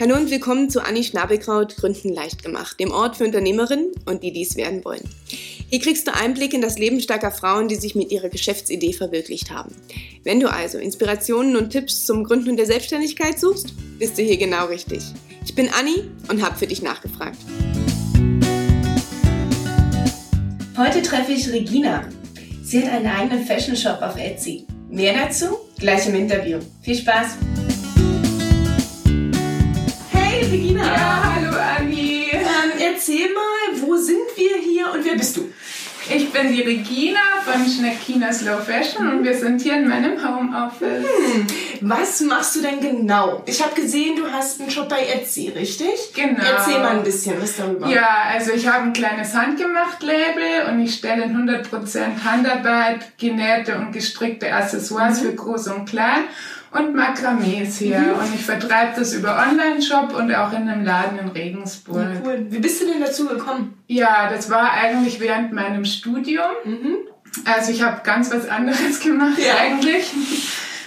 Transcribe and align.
Hallo 0.00 0.16
und 0.16 0.30
willkommen 0.30 0.70
zu 0.70 0.82
Anni 0.82 1.04
Schnabelkraut 1.04 1.76
Gründen 1.76 2.14
leicht 2.14 2.42
gemacht, 2.42 2.80
dem 2.80 2.90
Ort 2.90 3.18
für 3.18 3.24
Unternehmerinnen 3.24 3.92
und 4.06 4.22
die 4.22 4.32
dies 4.32 4.56
werden 4.56 4.82
wollen. 4.82 5.06
Hier 5.68 5.78
kriegst 5.78 6.06
du 6.06 6.14
Einblick 6.14 6.54
in 6.54 6.62
das 6.62 6.78
Leben 6.78 7.02
starker 7.02 7.30
Frauen, 7.30 7.68
die 7.68 7.74
sich 7.74 7.94
mit 7.94 8.10
ihrer 8.10 8.30
Geschäftsidee 8.30 8.94
verwirklicht 8.94 9.50
haben. 9.50 9.76
Wenn 10.24 10.40
du 10.40 10.50
also 10.50 10.78
Inspirationen 10.78 11.54
und 11.54 11.68
Tipps 11.68 12.06
zum 12.06 12.24
Gründen 12.24 12.56
der 12.56 12.64
Selbstständigkeit 12.64 13.38
suchst, 13.38 13.74
bist 13.98 14.16
du 14.16 14.22
hier 14.22 14.38
genau 14.38 14.68
richtig. 14.68 15.02
Ich 15.44 15.54
bin 15.54 15.68
Anni 15.68 16.04
und 16.30 16.42
habe 16.42 16.56
für 16.56 16.66
dich 16.66 16.80
nachgefragt. 16.80 17.36
Heute 20.78 21.02
treffe 21.02 21.32
ich 21.32 21.46
Regina. 21.52 22.08
Sie 22.62 22.82
hat 22.82 22.90
einen 22.90 23.06
eigenen 23.06 23.44
Fashion 23.44 23.76
Shop 23.76 24.00
auf 24.00 24.16
Etsy. 24.16 24.64
Mehr 24.88 25.12
dazu 25.12 25.58
gleich 25.78 26.08
im 26.08 26.14
Interview. 26.14 26.58
Viel 26.80 26.96
Spaß! 26.96 27.36
Regina. 30.40 30.84
Ja, 30.84 31.34
hallo 31.34 31.56
Anni. 31.58 32.28
Ähm, 32.32 32.72
erzähl 32.78 33.28
mal, 33.34 33.80
wo 33.82 33.96
sind 33.96 34.16
wir 34.36 34.56
hier 34.56 34.90
und 34.92 35.04
wer 35.04 35.14
bist 35.14 35.36
du? 35.36 35.52
Ich 36.12 36.32
bin 36.32 36.50
die 36.52 36.62
Regina 36.62 37.20
von 37.44 37.64
Schneckina 37.68 38.32
Slow 38.32 38.60
Fashion 38.60 39.06
und 39.06 39.22
wir 39.22 39.36
sind 39.36 39.60
hier 39.60 39.76
in 39.76 39.86
meinem 39.86 40.16
Homeoffice. 40.16 41.06
Hm. 41.06 41.46
Was 41.82 42.20
machst 42.22 42.56
du 42.56 42.62
denn 42.62 42.80
genau? 42.80 43.42
Ich 43.46 43.62
habe 43.62 43.80
gesehen, 43.80 44.16
du 44.16 44.26
hast 44.32 44.60
einen 44.60 44.70
Shop 44.70 44.88
bei 44.88 45.06
Etsy, 45.06 45.50
richtig? 45.50 46.12
Genau. 46.14 46.42
Erzähl 46.42 46.78
mal 46.78 46.96
ein 46.96 47.04
bisschen 47.04 47.40
was 47.40 47.56
darüber. 47.56 47.86
Ja, 47.88 48.24
also 48.32 48.52
ich 48.52 48.66
habe 48.66 48.84
ein 48.84 48.92
kleines 48.92 49.34
Handgemacht-Label 49.34 50.70
und 50.70 50.80
ich 50.82 50.94
stelle 50.94 51.24
in 51.24 51.36
100% 51.36 52.24
Handarbeit 52.24 53.16
genähte 53.18 53.76
und 53.76 53.92
gestrickte 53.92 54.52
Accessoires 54.52 55.20
mhm. 55.20 55.26
für 55.26 55.34
Groß 55.34 55.68
und 55.68 55.88
Klein 55.88 56.24
und 56.72 56.94
Makramees 56.94 57.80
her. 57.80 58.00
Mhm. 58.00 58.20
Und 58.20 58.34
ich 58.34 58.44
vertreibe 58.44 58.92
das 58.96 59.12
über 59.14 59.44
Online-Shop 59.48 60.14
und 60.14 60.32
auch 60.34 60.52
in 60.52 60.68
einem 60.68 60.84
Laden 60.84 61.18
in 61.18 61.28
Regensburg. 61.28 62.02
Ja, 62.14 62.20
cool. 62.24 62.46
Wie 62.48 62.58
bist 62.58 62.80
du 62.80 62.86
denn 62.86 63.00
dazu 63.00 63.26
gekommen? 63.26 63.74
Ja, 63.86 64.30
das 64.30 64.50
war 64.50 64.72
eigentlich 64.72 65.20
während 65.20 65.52
meinem 65.52 65.84
Studium. 65.84 66.50
Mhm. 66.64 66.96
Also 67.44 67.72
ich 67.72 67.82
habe 67.82 68.00
ganz 68.04 68.32
was 68.32 68.48
anderes 68.48 69.00
gemacht 69.02 69.38
ja. 69.38 69.54
eigentlich. 69.60 70.12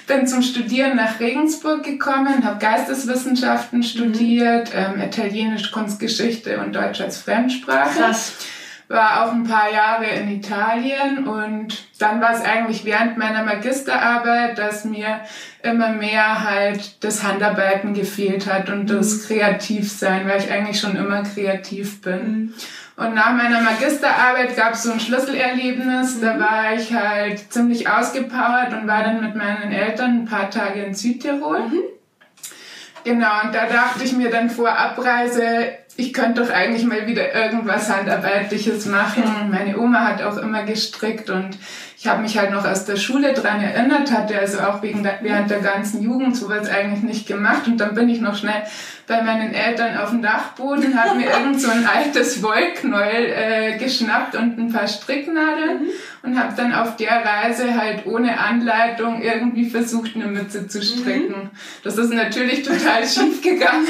Bin 0.07 0.27
zum 0.27 0.41
Studieren 0.41 0.97
nach 0.97 1.21
Regensburg 1.21 1.83
gekommen, 1.83 2.43
habe 2.43 2.59
Geisteswissenschaften 2.59 3.79
mhm. 3.79 3.83
studiert, 3.83 4.71
ähm, 4.75 4.99
Italienisch, 4.99 5.71
Kunstgeschichte 5.71 6.59
und 6.59 6.75
Deutsch 6.75 6.99
als 6.99 7.17
Fremdsprache. 7.17 7.99
Krass 7.99 8.33
war 8.93 9.25
auch 9.25 9.33
ein 9.33 9.43
paar 9.43 9.71
Jahre 9.71 10.05
in 10.05 10.29
Italien 10.29 11.27
und 11.27 11.85
dann 11.99 12.21
war 12.21 12.31
es 12.31 12.41
eigentlich 12.41 12.85
während 12.85 13.17
meiner 13.17 13.43
Magisterarbeit, 13.43 14.57
dass 14.57 14.85
mir 14.85 15.21
immer 15.63 15.89
mehr 15.89 16.43
halt 16.43 17.03
das 17.03 17.23
Handarbeiten 17.23 17.93
gefehlt 17.95 18.45
hat 18.45 18.69
und 18.69 18.89
das 18.89 19.15
mhm. 19.15 19.27
Kreativsein, 19.27 20.27
weil 20.27 20.39
ich 20.39 20.51
eigentlich 20.51 20.79
schon 20.79 20.95
immer 20.95 21.23
kreativ 21.23 22.01
bin. 22.01 22.27
Mhm. 22.27 22.53
Und 22.95 23.15
nach 23.15 23.33
meiner 23.33 23.61
Magisterarbeit 23.61 24.55
gab 24.55 24.73
es 24.73 24.83
so 24.83 24.91
ein 24.91 24.99
Schlüsselerlebnis, 24.99 26.17
mhm. 26.17 26.21
da 26.21 26.39
war 26.39 26.73
ich 26.75 26.93
halt 26.93 27.51
ziemlich 27.51 27.89
ausgepowert 27.89 28.73
und 28.73 28.87
war 28.87 29.03
dann 29.03 29.21
mit 29.21 29.35
meinen 29.35 29.71
Eltern 29.71 30.19
ein 30.19 30.25
paar 30.25 30.51
Tage 30.51 30.83
in 30.83 30.93
Südtirol. 30.93 31.61
Mhm. 31.61 31.81
Genau, 33.03 33.41
und 33.43 33.53
da 33.53 33.65
dachte 33.65 34.03
ich 34.03 34.13
mir 34.13 34.29
dann 34.29 34.49
vor 34.49 34.77
Abreise, 34.77 35.73
ich 35.95 36.13
könnte 36.13 36.41
doch 36.41 36.49
eigentlich 36.49 36.85
mal 36.85 37.05
wieder 37.07 37.33
irgendwas 37.33 37.89
Handarbeitliches 37.89 38.85
machen. 38.87 39.23
Meine 39.51 39.77
Oma 39.77 40.07
hat 40.07 40.21
auch 40.23 40.37
immer 40.37 40.63
gestrickt 40.63 41.29
und 41.29 41.57
ich 42.03 42.09
habe 42.09 42.21
mich 42.21 42.37
halt 42.37 42.51
noch 42.51 42.65
aus 42.65 42.83
der 42.83 42.97
Schule 42.97 43.31
dran 43.31 43.61
erinnert, 43.61 44.11
hatte 44.11 44.37
also 44.37 44.59
auch 44.59 44.83
wegen 44.83 45.03
der, 45.03 45.19
während 45.21 45.49
der 45.49 45.61
ganzen 45.61 46.03
Jugend 46.03 46.35
sowas 46.35 46.69
eigentlich 46.69 47.01
nicht 47.01 47.27
gemacht 47.27 47.65
und 47.65 47.77
dann 47.77 47.95
bin 47.95 48.09
ich 48.09 48.19
noch 48.19 48.35
schnell 48.35 48.61
bei 49.07 49.21
meinen 49.21 49.53
Eltern 49.53 49.95
auf 49.97 50.09
dem 50.09 50.21
Dachboden, 50.21 51.01
habe 51.01 51.17
mir 51.17 51.27
irgend 51.39 51.61
so 51.61 51.71
ein 51.71 51.87
altes 51.87 52.43
Wollknäuel 52.43 53.33
äh, 53.33 53.77
geschnappt 53.77 54.35
und 54.35 54.59
ein 54.59 54.73
paar 54.73 54.85
Stricknadeln 54.85 55.83
mhm. 55.83 55.89
und 56.23 56.37
habe 56.37 56.53
dann 56.57 56.73
auf 56.73 56.97
der 56.97 57.23
Reise 57.23 57.73
halt 57.73 58.05
ohne 58.05 58.37
Anleitung 58.37 59.21
irgendwie 59.21 59.69
versucht, 59.69 60.15
eine 60.15 60.25
Mütze 60.25 60.67
zu 60.67 60.81
stricken. 60.81 61.43
Mhm. 61.43 61.49
Das 61.85 61.97
ist 61.97 62.11
natürlich 62.11 62.63
total 62.63 63.05
schief 63.07 63.41
gegangen, 63.41 63.87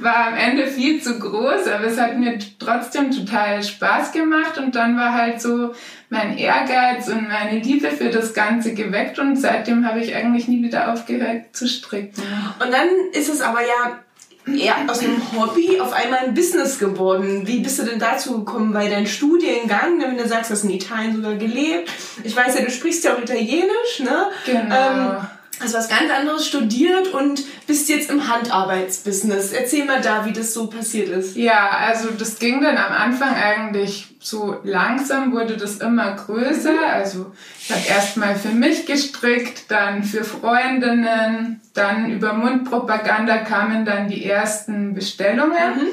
war 0.00 0.26
am 0.26 0.34
Ende 0.36 0.66
viel 0.66 1.00
zu 1.00 1.18
groß, 1.18 1.68
aber 1.68 1.84
es 1.84 1.98
hat 1.98 2.18
mir 2.18 2.38
trotzdem 2.58 3.10
total 3.10 3.62
Spaß 3.62 4.12
gemacht 4.12 4.58
und 4.58 4.74
dann 4.74 4.98
war 4.98 5.14
halt 5.14 5.40
so 5.40 5.72
mein 6.08 6.38
Ehrgeiz 6.38 7.08
und 7.08 7.28
meine 7.28 7.58
Liebe 7.58 7.90
für 7.90 8.10
das 8.10 8.32
Ganze 8.32 8.74
geweckt 8.74 9.18
und 9.18 9.36
seitdem 9.36 9.86
habe 9.86 10.00
ich 10.00 10.14
eigentlich 10.14 10.48
nie 10.48 10.62
wieder 10.62 10.92
aufgehört 10.92 11.44
zu 11.52 11.66
stricken. 11.66 12.22
Und 12.60 12.72
dann 12.72 12.88
ist 13.12 13.28
es 13.28 13.40
aber 13.40 13.60
ja 13.60 13.98
eher 14.46 14.76
aus 14.88 15.00
einem 15.00 15.20
Hobby 15.36 15.80
auf 15.80 15.92
einmal 15.92 16.20
ein 16.20 16.34
Business 16.34 16.78
geworden. 16.78 17.46
Wie 17.46 17.60
bist 17.60 17.80
du 17.80 17.82
denn 17.82 17.98
dazu 17.98 18.44
gekommen? 18.44 18.72
Weil 18.72 18.88
dein 18.88 19.06
Studiengang, 19.06 19.98
ne, 19.98 20.04
wenn 20.06 20.18
du 20.18 20.28
sagst, 20.28 20.50
du 20.50 20.54
hast 20.54 20.64
in 20.64 20.70
Italien 20.70 21.16
sogar 21.16 21.34
gelebt. 21.34 21.90
Ich 22.22 22.36
weiß 22.36 22.56
ja, 22.56 22.64
du 22.64 22.70
sprichst 22.70 23.04
ja 23.04 23.14
auch 23.14 23.18
Italienisch, 23.20 24.00
ne? 24.00 24.26
Genau. 24.44 24.74
Ähm, 24.74 25.16
hast 25.60 25.74
was 25.74 25.88
ganz 25.88 26.10
anderes 26.10 26.46
studiert 26.46 27.08
und 27.08 27.42
bist 27.66 27.88
jetzt 27.88 28.10
im 28.10 28.28
Handarbeitsbusiness. 28.28 29.52
Erzähl 29.52 29.84
mal 29.84 30.00
da, 30.00 30.26
wie 30.26 30.32
das 30.32 30.52
so 30.52 30.66
passiert 30.66 31.08
ist. 31.08 31.36
Ja, 31.36 31.70
also 31.70 32.10
das 32.10 32.38
ging 32.38 32.60
dann 32.62 32.76
am 32.76 32.92
Anfang 32.92 33.34
eigentlich 33.34 34.16
so 34.20 34.58
langsam, 34.64 35.32
wurde 35.32 35.56
das 35.56 35.78
immer 35.78 36.12
größer. 36.12 36.86
Also 36.92 37.32
ich 37.60 37.70
habe 37.70 37.86
erstmal 37.88 38.36
für 38.36 38.50
mich 38.50 38.86
gestrickt, 38.86 39.70
dann 39.70 40.04
für 40.04 40.24
Freundinnen, 40.24 41.60
dann 41.74 42.10
über 42.10 42.32
Mundpropaganda 42.32 43.38
kamen 43.38 43.84
dann 43.84 44.08
die 44.08 44.24
ersten 44.24 44.94
Bestellungen. 44.94 45.76
Mhm. 45.76 45.88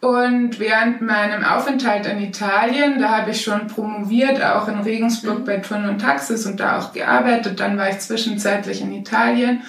Und 0.00 0.60
während 0.60 1.00
meinem 1.02 1.44
Aufenthalt 1.44 2.06
in 2.06 2.20
Italien, 2.20 3.00
da 3.00 3.18
habe 3.18 3.32
ich 3.32 3.42
schon 3.42 3.66
promoviert, 3.66 4.42
auch 4.42 4.68
in 4.68 4.80
Regensburg 4.80 5.40
mhm. 5.40 5.44
bei 5.44 5.56
Turn 5.56 5.88
und 5.88 6.00
Taxis 6.00 6.46
und 6.46 6.60
da 6.60 6.78
auch 6.78 6.92
gearbeitet. 6.92 7.58
Dann 7.58 7.76
war 7.76 7.88
ich 7.90 7.98
zwischenzeitlich 7.98 8.80
in 8.80 8.92
Italien 8.92 9.62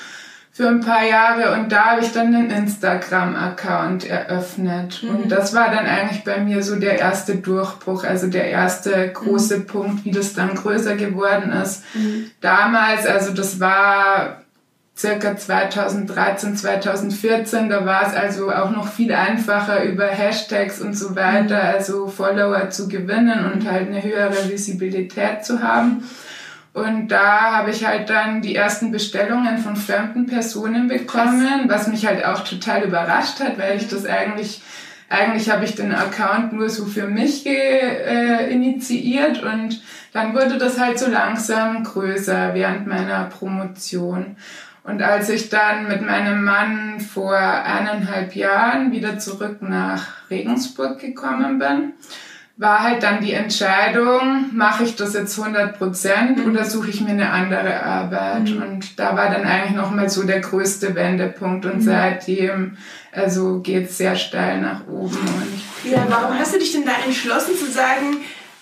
für 0.51 0.67
ein 0.67 0.81
paar 0.81 1.05
Jahre 1.05 1.53
und 1.53 1.71
da 1.71 1.91
habe 1.91 2.01
ich 2.01 2.11
dann 2.11 2.35
einen 2.35 2.51
Instagram-Account 2.51 4.05
eröffnet. 4.05 5.01
Mhm. 5.01 5.09
Und 5.09 5.31
das 5.31 5.55
war 5.55 5.71
dann 5.71 5.85
eigentlich 5.85 6.23
bei 6.23 6.37
mir 6.39 6.61
so 6.61 6.75
der 6.75 6.99
erste 6.99 7.37
Durchbruch, 7.37 8.03
also 8.03 8.27
der 8.27 8.49
erste 8.49 9.09
große 9.11 9.59
mhm. 9.59 9.65
Punkt, 9.67 10.05
wie 10.05 10.11
das 10.11 10.33
dann 10.33 10.53
größer 10.53 10.95
geworden 10.95 11.51
ist. 11.51 11.83
Mhm. 11.95 12.29
Damals, 12.41 13.07
also 13.07 13.33
das 13.33 13.59
war 13.59 14.41
circa 14.99 15.37
2013, 15.37 16.57
2014, 16.57 17.69
da 17.69 17.85
war 17.85 18.05
es 18.05 18.13
also 18.13 18.51
auch 18.51 18.71
noch 18.71 18.91
viel 18.91 19.13
einfacher 19.13 19.83
über 19.83 20.07
Hashtags 20.07 20.81
und 20.81 20.93
so 20.93 21.15
weiter, 21.15 21.63
mhm. 21.63 21.69
also 21.69 22.07
Follower 22.07 22.69
zu 22.69 22.89
gewinnen 22.89 23.49
und 23.51 23.69
halt 23.69 23.87
eine 23.87 24.03
höhere 24.03 24.49
Visibilität 24.49 25.45
zu 25.45 25.63
haben. 25.63 26.03
Und 26.73 27.07
da 27.07 27.53
habe 27.53 27.71
ich 27.71 27.85
halt 27.85 28.09
dann 28.09 28.41
die 28.41 28.55
ersten 28.55 28.91
Bestellungen 28.91 29.57
von 29.57 29.77
fremden 29.77 30.27
Personen 30.27 30.89
bekommen, 30.89 31.63
was 31.67 31.87
mich 31.87 32.05
halt 32.05 32.25
auch 32.25 32.43
total 32.43 32.83
überrascht 32.83 33.39
hat, 33.39 33.57
weil 33.57 33.77
ich 33.77 33.87
das 33.87 34.05
eigentlich, 34.05 34.61
eigentlich 35.07 35.49
habe 35.49 35.63
ich 35.63 35.75
den 35.75 35.95
Account 35.95 36.51
nur 36.51 36.69
so 36.69 36.85
für 36.85 37.07
mich 37.07 37.45
ge, 37.45 37.55
äh, 37.55 38.51
initiiert 38.51 39.41
und 39.41 39.81
dann 40.11 40.33
wurde 40.33 40.57
das 40.57 40.77
halt 40.79 40.99
so 40.99 41.09
langsam 41.09 41.83
größer 41.85 42.53
während 42.53 42.85
meiner 42.85 43.25
Promotion. 43.25 44.35
Und 44.89 45.03
als 45.03 45.29
ich 45.29 45.49
dann 45.49 45.87
mit 45.87 46.01
meinem 46.01 46.43
Mann 46.43 46.99
vor 46.99 47.37
eineinhalb 47.37 48.35
Jahren 48.35 48.91
wieder 48.91 49.19
zurück 49.19 49.57
nach 49.61 50.07
Regensburg 50.31 50.99
gekommen 50.99 51.59
bin, 51.59 51.93
war 52.57 52.81
halt 52.81 53.03
dann 53.03 53.21
die 53.21 53.33
Entscheidung, 53.33 54.47
mache 54.51 54.83
ich 54.83 54.95
das 54.95 55.13
jetzt 55.13 55.39
100 55.39 55.77
Prozent 55.77 56.39
mhm. 56.39 56.51
oder 56.51 56.65
suche 56.65 56.89
ich 56.89 57.01
mir 57.01 57.11
eine 57.11 57.29
andere 57.29 57.83
Arbeit? 57.83 58.49
Mhm. 58.49 58.61
Und 58.61 58.99
da 58.99 59.15
war 59.15 59.29
dann 59.29 59.45
eigentlich 59.45 59.75
nochmal 59.75 60.09
so 60.09 60.23
der 60.23 60.41
größte 60.41 60.95
Wendepunkt 60.95 61.65
und 61.65 61.77
mhm. 61.77 61.81
seitdem, 61.81 62.77
also 63.11 63.59
geht's 63.61 63.97
sehr 63.97 64.15
steil 64.15 64.59
nach 64.59 64.87
oben. 64.87 65.17
Und 65.19 65.89
ja, 65.91 66.03
warum 66.09 66.37
hast 66.37 66.55
du 66.55 66.59
dich 66.59 66.71
denn 66.71 66.85
da 66.85 66.93
entschlossen 67.05 67.55
zu 67.55 67.67
sagen, 67.67 68.17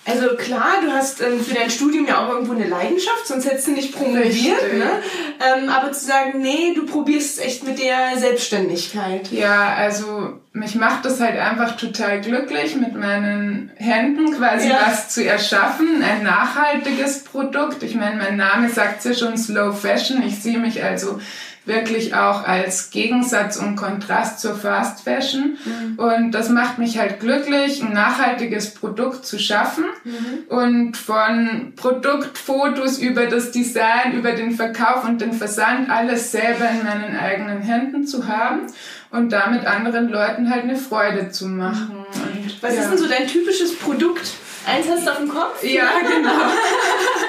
also 0.08 0.36
klar, 0.36 0.80
du 0.82 0.90
hast 0.90 1.20
ähm, 1.20 1.40
für 1.40 1.54
dein 1.54 1.70
Studium 1.70 2.06
ja 2.06 2.24
auch 2.24 2.30
irgendwo 2.30 2.52
eine 2.52 2.66
Leidenschaft, 2.66 3.26
sonst 3.26 3.46
hättest 3.46 3.66
du 3.66 3.72
nicht 3.72 3.94
promoviert. 3.94 4.72
Ne? 4.72 5.02
Ähm, 5.40 5.68
aber 5.68 5.92
zu 5.92 6.06
sagen, 6.06 6.40
nee, 6.40 6.72
du 6.74 6.86
probierst 6.86 7.38
es 7.38 7.44
echt 7.44 7.64
mit 7.64 7.78
der 7.78 8.16
Selbstständigkeit. 8.16 9.30
Ja, 9.30 9.74
also 9.74 10.40
mich 10.52 10.74
macht 10.74 11.04
das 11.04 11.20
halt 11.20 11.38
einfach 11.38 11.76
total 11.76 12.20
glücklich, 12.20 12.74
mit 12.74 12.94
meinen 12.94 13.70
Händen 13.76 14.34
quasi 14.36 14.68
ja. 14.68 14.80
was 14.86 15.10
zu 15.10 15.24
erschaffen, 15.24 16.02
ein 16.02 16.22
nachhaltiges 16.22 17.24
Produkt. 17.24 17.82
Ich 17.82 17.94
meine, 17.94 18.16
mein 18.16 18.36
Name 18.36 18.68
sagt 18.68 19.04
ja 19.04 19.14
schon 19.14 19.36
Slow 19.36 19.72
Fashion. 19.72 20.22
Ich 20.26 20.42
sehe 20.42 20.58
mich 20.58 20.82
also 20.82 21.20
wirklich 21.68 22.14
auch 22.14 22.46
als 22.46 22.90
Gegensatz 22.90 23.56
und 23.56 23.76
Kontrast 23.76 24.40
zur 24.40 24.56
Fast 24.56 25.02
Fashion. 25.04 25.56
Mhm. 25.64 25.98
Und 25.98 26.32
das 26.32 26.48
macht 26.48 26.78
mich 26.78 26.98
halt 26.98 27.20
glücklich, 27.20 27.82
ein 27.82 27.92
nachhaltiges 27.92 28.74
Produkt 28.74 29.24
zu 29.24 29.38
schaffen 29.38 29.84
mhm. 30.04 30.44
und 30.48 30.96
von 30.96 31.72
Produktfotos 31.76 32.98
über 32.98 33.26
das 33.26 33.52
Design, 33.52 34.14
über 34.14 34.32
den 34.32 34.52
Verkauf 34.52 35.04
und 35.04 35.20
den 35.20 35.32
Versand 35.32 35.90
alles 35.90 36.32
selber 36.32 36.68
in 36.68 36.84
meinen 36.84 37.16
eigenen 37.16 37.62
Händen 37.62 38.06
zu 38.06 38.26
haben 38.26 38.62
und 39.10 39.30
damit 39.30 39.66
anderen 39.66 40.08
Leuten 40.08 40.50
halt 40.50 40.64
eine 40.64 40.76
Freude 40.76 41.30
zu 41.30 41.46
machen. 41.46 42.04
Und, 42.12 42.62
Was 42.62 42.74
ja. 42.74 42.82
ist 42.82 42.90
denn 42.90 42.98
so 42.98 43.08
dein 43.08 43.26
typisches 43.26 43.76
Produkt? 43.76 44.30
Eins 44.66 44.86
hast 44.88 45.06
du 45.06 45.10
auf 45.10 45.18
dem 45.18 45.28
Kopf? 45.28 45.62
Ja, 45.62 45.88
genau. 46.02 46.30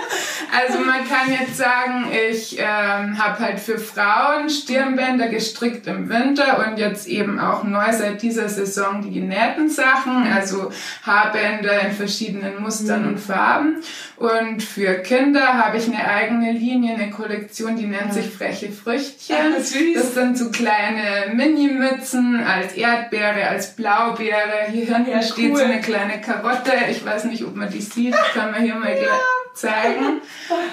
Also 0.51 0.80
man 0.80 1.07
kann 1.07 1.31
jetzt 1.31 1.57
sagen, 1.57 2.07
ich 2.31 2.57
ähm, 2.60 3.18
habe 3.18 3.40
halt 3.40 3.60
für 3.60 3.78
Frauen 3.78 4.50
Stirnbänder 4.50 5.28
gestrickt 5.28 5.86
im 5.88 6.10
Winter 6.10 6.66
und 6.66 6.78
jetzt 6.78 7.07
eben 7.07 7.40
auch 7.40 7.63
neu 7.63 7.92
seit 7.92 8.22
dieser 8.22 8.50
Saison 8.50 9.01
die 9.01 9.19
genähten 9.19 9.69
Sachen, 9.69 10.25
also 10.34 10.72
Haarbänder 11.04 11.81
in 11.81 11.92
verschiedenen 11.92 12.62
Mustern 12.62 13.04
mhm. 13.04 13.07
und 13.10 13.19
Farben. 13.19 13.78
Und 14.18 14.63
für 14.63 14.96
Kinder 14.96 15.66
habe 15.66 15.78
ich 15.78 15.88
eine 15.88 16.04
eigene 16.06 16.51
Linie, 16.51 16.96
eine 16.96 17.10
Kollektion, 17.10 17.78
die 17.78 17.86
nennt 17.86 18.13
sich 18.13 18.30
Freche 18.30 18.72
Früchtchen. 18.72 19.36
Ach, 19.54 19.57
das 19.57 20.13
sind 20.13 20.38
so 20.38 20.50
kleine 20.50 21.34
Mini-Mützen 21.34 22.44
als 22.44 22.74
Erdbeere, 22.74 23.48
als 23.48 23.75
Blaubeere. 23.75 24.68
Hier 24.72 24.86
hinten 24.86 25.12
ja, 25.12 25.22
steht 25.22 25.56
so 25.56 25.63
eine 25.63 25.80
kleine 25.80 26.19
Karotte. 26.22 26.72
Ich 26.90 27.06
weiß 27.06 27.25
nicht, 27.25 27.44
ob 27.44 27.56
man 27.56 27.69
die 27.69 27.81
sieht. 27.81 28.16
Können 28.34 28.54
wir 28.54 28.62
hier 28.62 28.75
mal 28.75 28.94
gleich 28.94 29.10
zeigen. 29.54 30.22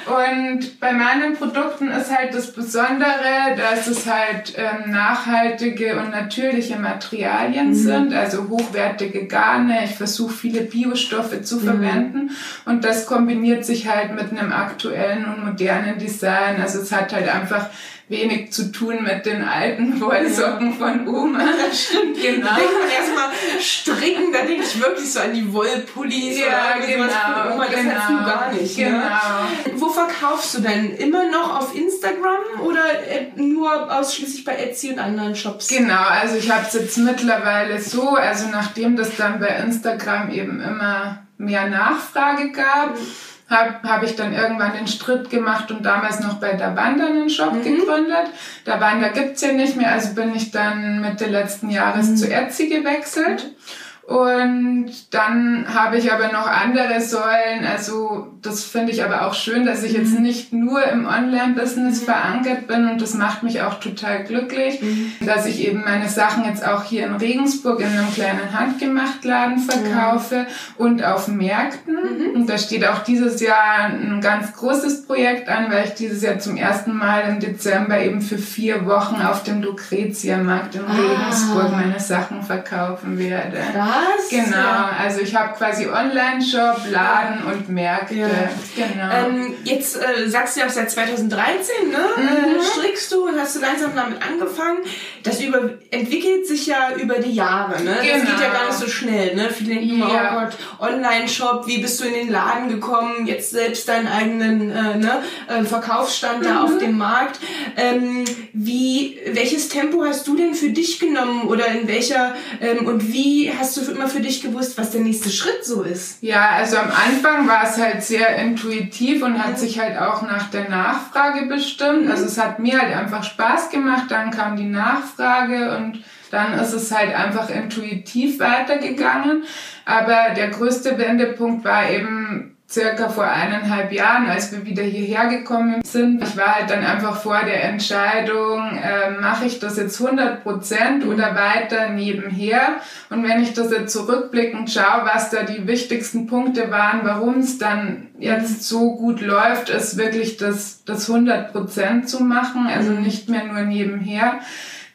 Und 0.06 0.80
bei 0.80 0.92
meinen 0.92 1.36
Produkten 1.36 1.88
ist 1.88 2.16
halt 2.16 2.34
das 2.34 2.52
Besondere, 2.52 3.56
dass 3.56 3.86
es 3.86 4.06
halt 4.06 4.54
ähm, 4.56 4.90
nachhaltige 4.90 5.98
und 5.98 6.10
natürliche 6.10 6.76
Materialien 6.78 7.68
mhm. 7.68 7.74
sind, 7.74 8.14
also 8.14 8.48
hochwertige 8.48 9.26
Garne. 9.26 9.84
Ich 9.84 9.94
versuche 9.96 10.32
viele 10.32 10.62
Biostoffe 10.62 11.42
zu 11.42 11.56
mhm. 11.56 11.60
verwenden 11.60 12.30
und 12.64 12.84
das 12.84 13.06
kombiniert 13.06 13.64
sich 13.64 13.88
halt 13.88 14.14
mit 14.14 14.30
einem 14.30 14.52
aktuellen 14.52 15.24
und 15.26 15.44
modernen 15.44 15.98
Design. 15.98 16.60
Also 16.60 16.80
es 16.80 16.92
hat 16.92 17.12
halt 17.12 17.28
einfach 17.28 17.68
wenig 18.08 18.52
zu 18.52 18.70
tun 18.70 19.02
mit 19.02 19.26
den 19.26 19.42
alten 19.42 20.00
Wollsocken 20.00 20.74
von 20.74 21.08
Oma. 21.08 21.40
Das 21.40 21.86
stimmt, 21.86 22.16
genau. 22.22 22.50
Erstmal 22.50 23.30
stricken, 23.60 24.32
da 24.32 24.42
denke 24.42 24.62
ich 24.62 24.80
wirklich 24.80 25.12
so 25.12 25.20
an 25.20 25.34
die 25.34 25.52
Wollpullis 25.52 26.38
ja, 26.38 26.76
oder 26.76 26.86
genau, 26.86 27.42
von 27.42 27.52
Oma, 27.52 27.66
das 27.66 27.80
genau, 27.80 27.94
hast 27.94 28.10
du 28.10 28.14
gar 28.14 28.52
nicht. 28.52 28.78
Ne? 28.78 28.84
Genau. 28.84 28.98
Ne? 29.00 29.72
Wo 29.74 29.88
verkaufst 29.88 30.54
du 30.54 30.60
denn? 30.60 30.94
Immer 30.96 31.30
noch 31.30 31.58
auf 31.58 31.74
Instagram 31.74 32.60
oder 32.62 32.84
äh, 33.08 33.26
nur 33.34 33.92
ausschließlich 33.92 34.44
bei 34.44 34.56
Etsy 34.56 34.92
und 34.92 35.00
anderen 35.00 35.34
Shops? 35.34 35.66
Genau, 35.68 36.02
also 36.02 36.36
ich 36.36 36.48
habe 36.50 36.64
es 36.66 36.74
jetzt 36.74 36.98
mittlerweile 36.98 37.80
so, 37.80 38.10
also 38.10 38.48
nachdem 38.50 38.96
das 38.96 39.16
dann 39.16 39.40
bei 39.40 39.48
Instagram 39.48 40.30
eben 40.30 40.60
immer 40.60 41.26
mehr 41.38 41.68
Nachfrage 41.68 42.52
gab, 42.52 42.94
mhm 42.94 43.06
habe 43.48 43.88
hab 43.88 44.02
ich 44.02 44.16
dann 44.16 44.32
irgendwann 44.34 44.72
den 44.72 44.88
Schritt 44.88 45.30
gemacht 45.30 45.70
und 45.70 45.84
damals 45.84 46.20
noch 46.20 46.34
bei 46.34 46.54
der 46.54 46.74
Wanda 46.74 47.06
einen 47.06 47.30
Shop 47.30 47.52
mhm. 47.52 47.62
gegründet. 47.62 48.26
Der 48.66 48.80
Wanda 48.80 49.08
gibt's 49.08 49.40
ja 49.40 49.52
nicht 49.52 49.76
mehr, 49.76 49.92
also 49.92 50.14
bin 50.14 50.34
ich 50.34 50.50
dann 50.50 51.00
Mitte 51.00 51.26
letzten 51.26 51.70
Jahres 51.70 52.08
mhm. 52.08 52.16
zu 52.16 52.32
Etsy 52.32 52.68
gewechselt. 52.68 53.44
Mhm. 53.44 53.85
Und 54.06 55.12
dann 55.12 55.66
habe 55.74 55.98
ich 55.98 56.12
aber 56.12 56.28
noch 56.28 56.46
andere 56.46 57.00
Säulen. 57.00 57.64
Also 57.68 58.28
das 58.40 58.62
finde 58.62 58.92
ich 58.92 59.02
aber 59.02 59.26
auch 59.26 59.34
schön, 59.34 59.66
dass 59.66 59.82
ich 59.82 59.94
jetzt 59.94 60.14
mhm. 60.14 60.22
nicht 60.22 60.52
nur 60.52 60.84
im 60.84 61.06
Online-Business 61.06 62.02
mhm. 62.02 62.04
verankert 62.04 62.68
bin 62.68 62.88
und 62.88 63.02
das 63.02 63.14
macht 63.14 63.42
mich 63.42 63.62
auch 63.62 63.80
total 63.80 64.22
glücklich, 64.22 64.80
mhm. 64.80 65.26
dass 65.26 65.46
ich 65.46 65.66
eben 65.66 65.82
meine 65.84 66.08
Sachen 66.08 66.44
jetzt 66.44 66.64
auch 66.64 66.84
hier 66.84 67.04
in 67.04 67.16
Regensburg 67.16 67.80
in 67.80 67.88
einem 67.88 68.12
kleinen 68.14 68.56
Handgemachtladen 68.56 69.58
verkaufe 69.58 70.46
und 70.78 71.04
auf 71.04 71.26
Märkten. 71.26 71.96
Und 72.32 72.48
da 72.48 72.58
steht 72.58 72.86
auch 72.86 73.00
dieses 73.00 73.40
Jahr 73.40 73.86
ein 73.86 74.20
ganz 74.20 74.52
großes 74.52 75.06
Projekt 75.06 75.48
an, 75.48 75.72
weil 75.72 75.86
ich 75.86 75.94
dieses 75.94 76.22
Jahr 76.22 76.38
zum 76.38 76.56
ersten 76.56 76.96
Mal 76.96 77.22
im 77.28 77.40
Dezember 77.40 77.98
eben 77.98 78.20
für 78.20 78.38
vier 78.38 78.86
Wochen 78.86 79.20
auf 79.20 79.42
dem 79.42 79.62
Lucretia-Markt 79.62 80.76
in 80.76 80.82
ah. 80.82 80.92
Regensburg 80.92 81.72
meine 81.72 81.98
Sachen 81.98 82.44
verkaufen 82.44 83.18
werde. 83.18 83.56
Ja 83.74 83.95
was? 83.96 84.28
Genau, 84.28 84.56
ja. 84.56 84.96
also 84.98 85.20
ich 85.20 85.34
habe 85.34 85.54
quasi 85.56 85.86
Online-Shop, 85.86 86.82
Laden 86.90 87.44
und 87.44 87.68
Märkte. 87.68 88.14
Ja. 88.14 88.28
Genau. 88.76 89.14
Ähm, 89.14 89.54
jetzt 89.64 89.96
äh, 89.96 90.28
sagst 90.28 90.56
du 90.56 90.60
ja 90.60 90.66
auch 90.66 90.70
seit 90.70 90.90
2013, 90.90 91.90
ne? 91.90 91.98
Mhm. 92.16 92.62
Strickst 92.62 93.12
du 93.12 93.28
und 93.28 93.38
hast 93.38 93.56
du 93.56 93.60
langsam 93.60 93.92
damit 93.94 94.18
angefangen. 94.22 94.78
Das 95.22 95.40
über, 95.40 95.70
entwickelt 95.90 96.46
sich 96.46 96.66
ja 96.66 96.94
über 96.96 97.16
die 97.16 97.32
Jahre, 97.32 97.82
ne? 97.82 97.96
Genau. 98.00 98.12
Das 98.12 98.20
geht 98.22 98.40
ja 98.40 98.52
gar 98.52 98.66
nicht 98.66 98.78
so 98.78 98.88
schnell, 98.88 99.34
ne? 99.34 99.50
Viele 99.50 99.74
denken, 99.74 100.02
oh 100.02 100.12
ja. 100.12 100.36
oh 100.36 100.40
Gott, 100.40 100.90
Online-Shop, 100.90 101.66
wie 101.66 101.78
bist 101.78 102.00
du 102.00 102.04
in 102.04 102.14
den 102.14 102.30
Laden 102.30 102.68
gekommen? 102.68 103.26
Jetzt 103.26 103.50
selbst 103.50 103.88
deinen 103.88 104.08
eigenen 104.08 104.70
äh, 104.70 104.96
ne? 104.96 105.22
Äh, 105.48 105.64
Verkaufsstand 105.64 106.40
mhm. 106.40 106.44
da 106.44 106.62
auf 106.62 106.78
dem 106.78 106.96
Markt. 106.96 107.40
Ähm, 107.76 108.24
wie, 108.52 109.18
welches 109.26 109.68
Tempo 109.68 110.04
hast 110.04 110.26
du 110.26 110.36
denn 110.36 110.54
für 110.54 110.70
dich 110.70 110.98
genommen 110.98 111.48
oder 111.48 111.66
in 111.66 111.88
welcher 111.88 112.34
ähm, 112.60 112.86
und 112.86 113.12
wie 113.12 113.52
hast 113.56 113.76
du 113.76 113.85
immer 113.92 114.08
für 114.08 114.20
dich 114.20 114.42
gewusst, 114.42 114.78
was 114.78 114.90
der 114.90 115.00
nächste 115.00 115.30
Schritt 115.30 115.64
so 115.64 115.82
ist? 115.82 116.22
Ja, 116.22 116.50
also 116.50 116.76
am 116.76 116.90
Anfang 116.90 117.46
war 117.46 117.64
es 117.64 117.78
halt 117.78 118.02
sehr 118.02 118.36
intuitiv 118.36 119.22
und 119.22 119.42
hat 119.42 119.58
sich 119.58 119.78
halt 119.78 119.98
auch 119.98 120.22
nach 120.22 120.50
der 120.50 120.68
Nachfrage 120.68 121.46
bestimmt. 121.46 122.06
Mhm. 122.06 122.10
Also 122.10 122.24
es 122.24 122.38
hat 122.38 122.58
mir 122.58 122.80
halt 122.80 122.94
einfach 122.94 123.24
Spaß 123.24 123.70
gemacht, 123.70 124.04
dann 124.08 124.30
kam 124.30 124.56
die 124.56 124.64
Nachfrage 124.64 125.76
und 125.76 126.02
dann 126.30 126.58
ist 126.58 126.72
es 126.72 126.92
halt 126.92 127.14
einfach 127.14 127.50
intuitiv 127.50 128.40
weitergegangen. 128.40 129.44
Aber 129.84 130.34
der 130.36 130.48
größte 130.48 130.98
Wendepunkt 130.98 131.64
war 131.64 131.88
eben 131.90 132.55
circa 132.68 133.08
vor 133.08 133.24
eineinhalb 133.24 133.92
Jahren, 133.92 134.26
als 134.28 134.50
wir 134.50 134.64
wieder 134.66 134.82
hierher 134.82 135.28
gekommen 135.28 135.82
sind. 135.84 136.22
Ich 136.22 136.36
war 136.36 136.56
halt 136.56 136.70
dann 136.70 136.84
einfach 136.84 137.16
vor 137.16 137.40
der 137.44 137.62
Entscheidung, 137.62 138.76
äh, 138.76 139.10
mache 139.10 139.46
ich 139.46 139.60
das 139.60 139.76
jetzt 139.76 140.00
100 140.00 140.42
Prozent 140.42 141.06
oder 141.06 141.36
weiter 141.36 141.90
nebenher. 141.90 142.80
Und 143.08 143.22
wenn 143.22 143.40
ich 143.40 143.54
das 143.54 143.70
jetzt 143.70 143.92
zurückblickend 143.92 144.70
schaue, 144.70 145.04
was 145.04 145.30
da 145.30 145.44
die 145.44 145.66
wichtigsten 145.68 146.26
Punkte 146.26 146.70
waren, 146.72 147.00
warum 147.04 147.38
es 147.38 147.58
dann 147.58 148.08
jetzt 148.18 148.64
so 148.64 148.96
gut 148.96 149.20
läuft, 149.20 149.68
ist 149.68 149.96
wirklich 149.96 150.36
das, 150.36 150.82
das 150.84 151.08
100 151.08 151.52
Prozent 151.52 152.08
zu 152.08 152.22
machen, 152.24 152.66
also 152.66 152.90
mhm. 152.90 153.02
nicht 153.02 153.28
mehr 153.28 153.44
nur 153.44 153.62
nebenher. 153.62 154.40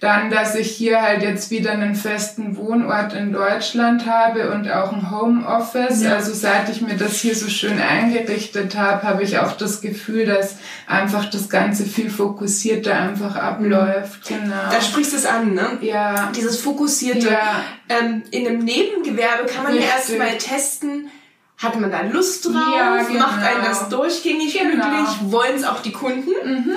Dann, 0.01 0.31
dass 0.31 0.55
ich 0.55 0.71
hier 0.71 0.99
halt 0.99 1.21
jetzt 1.21 1.51
wieder 1.51 1.73
einen 1.73 1.93
festen 1.93 2.57
Wohnort 2.57 3.13
in 3.13 3.31
Deutschland 3.31 4.07
habe 4.07 4.51
und 4.51 4.67
auch 4.67 4.91
ein 4.91 5.11
Homeoffice. 5.11 6.01
Ja. 6.01 6.15
Also 6.15 6.33
seit 6.33 6.69
ich 6.69 6.81
mir 6.81 6.97
das 6.97 7.17
hier 7.17 7.35
so 7.35 7.47
schön 7.49 7.79
eingerichtet 7.79 8.75
habe, 8.75 9.03
habe 9.03 9.21
ich 9.21 9.37
auch 9.37 9.51
das 9.51 9.79
Gefühl, 9.79 10.25
dass 10.25 10.55
einfach 10.87 11.29
das 11.29 11.49
Ganze 11.49 11.85
viel 11.85 12.09
fokussierter 12.09 12.95
einfach 12.95 13.35
abläuft. 13.35 14.31
Mhm. 14.31 14.35
Genau. 14.41 14.71
Da 14.71 14.81
sprichst 14.81 15.13
du 15.13 15.17
es 15.17 15.27
an, 15.27 15.53
ne? 15.53 15.77
Ja. 15.81 16.31
Dieses 16.35 16.59
Fokussierte. 16.59 17.29
Ja. 17.29 17.63
Ähm, 17.87 18.23
in 18.31 18.47
einem 18.47 18.65
Nebengewerbe 18.65 19.45
kann 19.45 19.65
man 19.65 19.73
Richtig. 19.73 19.87
ja 19.87 19.97
erstmal 19.97 20.37
testen, 20.39 21.11
hat 21.59 21.79
man 21.79 21.91
da 21.91 22.01
Lust 22.01 22.43
drauf? 22.45 22.55
Ja, 22.75 23.03
genau. 23.03 23.19
Macht 23.19 23.43
einen 23.43 23.63
das 23.63 23.87
durchgängig 23.87 24.51
genau. 24.51 24.71
glücklich? 24.71 25.31
Wollen 25.31 25.55
es 25.57 25.63
auch 25.63 25.83
die 25.83 25.91
Kunden? 25.91 26.31
Mhm. 26.43 26.71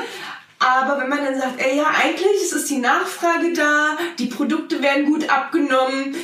Aber 0.64 0.98
wenn 0.98 1.10
man 1.10 1.22
dann 1.22 1.38
sagt, 1.38 1.60
ey, 1.60 1.76
ja, 1.76 1.90
eigentlich 2.02 2.40
ist 2.40 2.70
die 2.70 2.78
Nachfrage 2.78 3.52
da, 3.52 3.98
die 4.18 4.26
Produkte 4.26 4.80
werden 4.82 5.04
gut 5.04 5.28
abgenommen, 5.28 6.16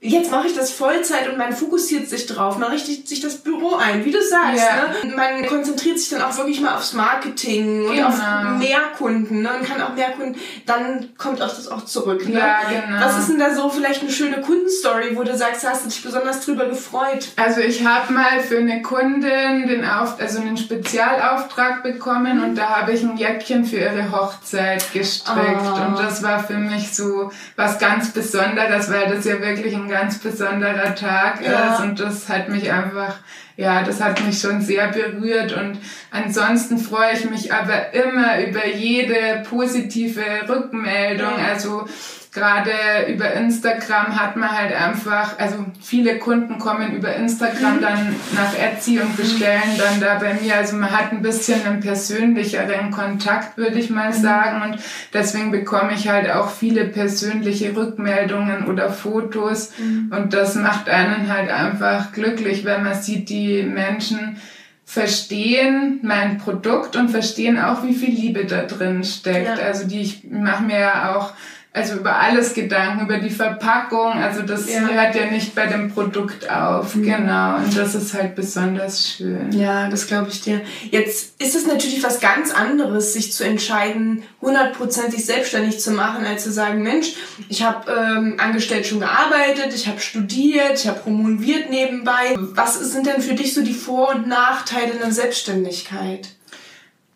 jetzt 0.00 0.30
mache 0.30 0.46
ich 0.46 0.54
das 0.54 0.70
Vollzeit 0.70 1.28
und 1.28 1.38
man 1.38 1.52
fokussiert 1.52 2.08
sich 2.08 2.26
drauf, 2.26 2.56
man 2.58 2.70
richtet 2.70 3.08
sich 3.08 3.20
das 3.20 3.38
Büro 3.38 3.74
ein, 3.74 4.04
wie 4.04 4.12
du 4.12 4.22
sagst. 4.22 4.62
Ja. 4.62 5.08
Ne? 5.08 5.16
Man 5.16 5.46
konzentriert 5.46 5.98
sich 5.98 6.10
dann 6.10 6.22
auch 6.22 6.36
wirklich 6.36 6.60
mal 6.60 6.76
aufs 6.76 6.92
Marketing 6.92 7.84
und 7.84 7.96
genau. 7.96 8.08
auf 8.08 8.58
mehr 8.58 8.80
Kunden 8.96 9.42
ne? 9.42 9.50
und 9.58 9.66
kann 9.66 9.82
auch 9.82 9.94
mehr 9.94 10.10
Kunden, 10.10 10.38
dann 10.66 11.08
kommt 11.18 11.42
auch 11.42 11.48
das 11.48 11.66
auch 11.66 11.84
zurück. 11.84 12.28
Ne? 12.28 12.38
Ja, 12.38 12.60
genau. 12.68 13.00
Was 13.00 13.18
ist 13.18 13.28
denn 13.30 13.40
da 13.40 13.52
so 13.52 13.68
vielleicht 13.68 14.02
eine 14.02 14.12
schöne 14.12 14.40
Kundenstory, 14.40 15.16
wo 15.16 15.24
du 15.24 15.36
sagst, 15.36 15.68
hast 15.68 15.84
du 15.84 15.88
dich 15.88 16.02
besonders 16.02 16.44
drüber 16.44 16.66
gefreut? 16.66 17.28
Also 17.34 17.60
ich 17.60 17.84
habe 17.84 18.12
mal 18.12 18.40
für 18.40 18.58
eine 18.58 18.82
Kundin 18.82 19.66
den 19.66 19.84
Auf 19.84 20.20
also 20.20 20.40
einen 20.40 20.56
Spezialauftrag 20.56 21.82
bekommen 21.82 22.44
und 22.44 22.54
da 22.54 22.68
habe 22.68 22.92
ich 22.92 23.02
ein 23.02 23.16
Jäckchen 23.16 23.64
für 23.64 23.78
ihre 23.78 24.12
Hochzeit 24.12 24.92
gestrickt 24.92 25.62
oh. 25.64 25.86
und 25.86 25.98
das 25.98 26.22
war 26.22 26.42
für 26.42 26.56
mich 26.56 26.94
so 26.94 27.32
was 27.56 27.80
ganz 27.80 28.10
Besonderes, 28.10 28.90
weil 28.92 29.12
das 29.12 29.24
ja 29.24 29.40
wirklich 29.40 29.74
ein 29.74 29.87
ganz 29.88 30.18
besonderer 30.18 30.94
Tag 30.94 31.42
ja. 31.44 31.74
ist 31.74 31.80
und 31.80 32.00
das 32.00 32.28
hat 32.28 32.48
mich 32.48 32.70
einfach, 32.70 33.16
ja, 33.56 33.82
das 33.82 34.00
hat 34.00 34.24
mich 34.24 34.40
schon 34.40 34.60
sehr 34.60 34.88
berührt 34.88 35.52
und 35.52 35.78
ansonsten 36.10 36.78
freue 36.78 37.12
ich 37.14 37.28
mich 37.28 37.52
aber 37.52 37.92
immer 37.92 38.40
über 38.46 38.66
jede 38.66 39.42
positive 39.48 40.22
Rückmeldung. 40.48 41.34
Also 41.34 41.86
gerade 42.38 43.12
über 43.12 43.32
Instagram 43.32 44.18
hat 44.18 44.36
man 44.36 44.50
halt 44.50 44.72
einfach, 44.72 45.38
also 45.38 45.64
viele 45.80 46.18
Kunden 46.18 46.58
kommen 46.58 46.94
über 46.94 47.14
Instagram 47.14 47.76
mhm. 47.76 47.80
dann 47.80 48.16
nach 48.34 48.54
Etsy 48.58 49.00
und 49.00 49.16
bestellen 49.16 49.76
dann 49.76 50.00
da 50.00 50.18
bei 50.18 50.34
mir. 50.34 50.56
Also 50.56 50.76
man 50.76 50.90
hat 50.90 51.12
ein 51.12 51.22
bisschen 51.22 51.64
einen 51.66 51.80
persönlicheren 51.80 52.90
Kontakt, 52.90 53.56
würde 53.56 53.78
ich 53.78 53.90
mal 53.90 54.10
mhm. 54.10 54.22
sagen. 54.22 54.62
Und 54.62 54.80
deswegen 55.12 55.50
bekomme 55.50 55.92
ich 55.94 56.08
halt 56.08 56.30
auch 56.30 56.50
viele 56.50 56.84
persönliche 56.84 57.74
Rückmeldungen 57.74 58.66
oder 58.66 58.90
Fotos. 58.90 59.72
Mhm. 59.78 60.12
Und 60.14 60.32
das 60.32 60.54
macht 60.54 60.88
einen 60.88 61.32
halt 61.32 61.50
einfach 61.50 62.12
glücklich, 62.12 62.64
wenn 62.64 62.84
man 62.84 62.94
sieht, 62.94 63.28
die 63.28 63.62
Menschen, 63.62 64.38
verstehen 64.88 66.00
mein 66.02 66.38
Produkt 66.38 66.96
und 66.96 67.10
verstehen 67.10 67.58
auch, 67.58 67.84
wie 67.84 67.92
viel 67.92 68.08
Liebe 68.08 68.46
da 68.46 68.62
drin 68.62 69.04
steckt. 69.04 69.58
Ja. 69.58 69.66
Also 69.66 69.86
die 69.86 70.00
ich 70.00 70.24
mache 70.24 70.62
mir 70.62 70.78
ja 70.78 71.14
auch 71.14 71.34
also 71.72 71.96
über 71.96 72.16
alles 72.16 72.54
Gedanken, 72.54 73.04
über 73.04 73.18
die 73.18 73.30
Verpackung. 73.30 74.12
Also 74.12 74.42
das 74.42 74.72
ja. 74.72 74.80
hört 74.80 75.14
ja 75.14 75.26
nicht 75.26 75.54
bei 75.54 75.66
dem 75.66 75.92
Produkt 75.92 76.50
auf. 76.50 76.94
Mhm. 76.94 77.02
Genau. 77.02 77.56
Und 77.56 77.76
das 77.76 77.94
ist 77.94 78.14
halt 78.14 78.34
besonders 78.34 79.06
schön. 79.06 79.52
Ja, 79.52 79.88
das 79.88 80.06
glaube 80.06 80.28
ich 80.30 80.40
dir. 80.40 80.62
Jetzt 80.90 81.40
ist 81.40 81.54
es 81.54 81.66
natürlich 81.66 82.02
was 82.02 82.20
ganz 82.20 82.52
anderes, 82.52 83.12
sich 83.12 83.32
zu 83.32 83.44
entscheiden, 83.44 84.22
hundertprozentig 84.40 85.24
selbstständig 85.24 85.78
zu 85.78 85.92
machen, 85.92 86.24
als 86.24 86.44
zu 86.44 86.52
sagen, 86.52 86.82
Mensch, 86.82 87.12
ich 87.48 87.62
habe 87.62 87.90
ähm, 87.92 88.36
angestellt 88.38 88.86
schon 88.86 89.00
gearbeitet, 89.00 89.74
ich 89.74 89.86
habe 89.88 90.00
studiert, 90.00 90.78
ich 90.80 90.88
habe 90.88 91.00
promoviert 91.00 91.70
nebenbei. 91.70 92.34
Was 92.36 92.78
sind 92.80 93.06
denn 93.06 93.20
für 93.20 93.34
dich 93.34 93.54
so 93.54 93.62
die 93.62 93.74
Vor- 93.74 94.14
und 94.14 94.26
Nachteile 94.26 94.94
einer 94.94 95.12
Selbstständigkeit? 95.12 96.28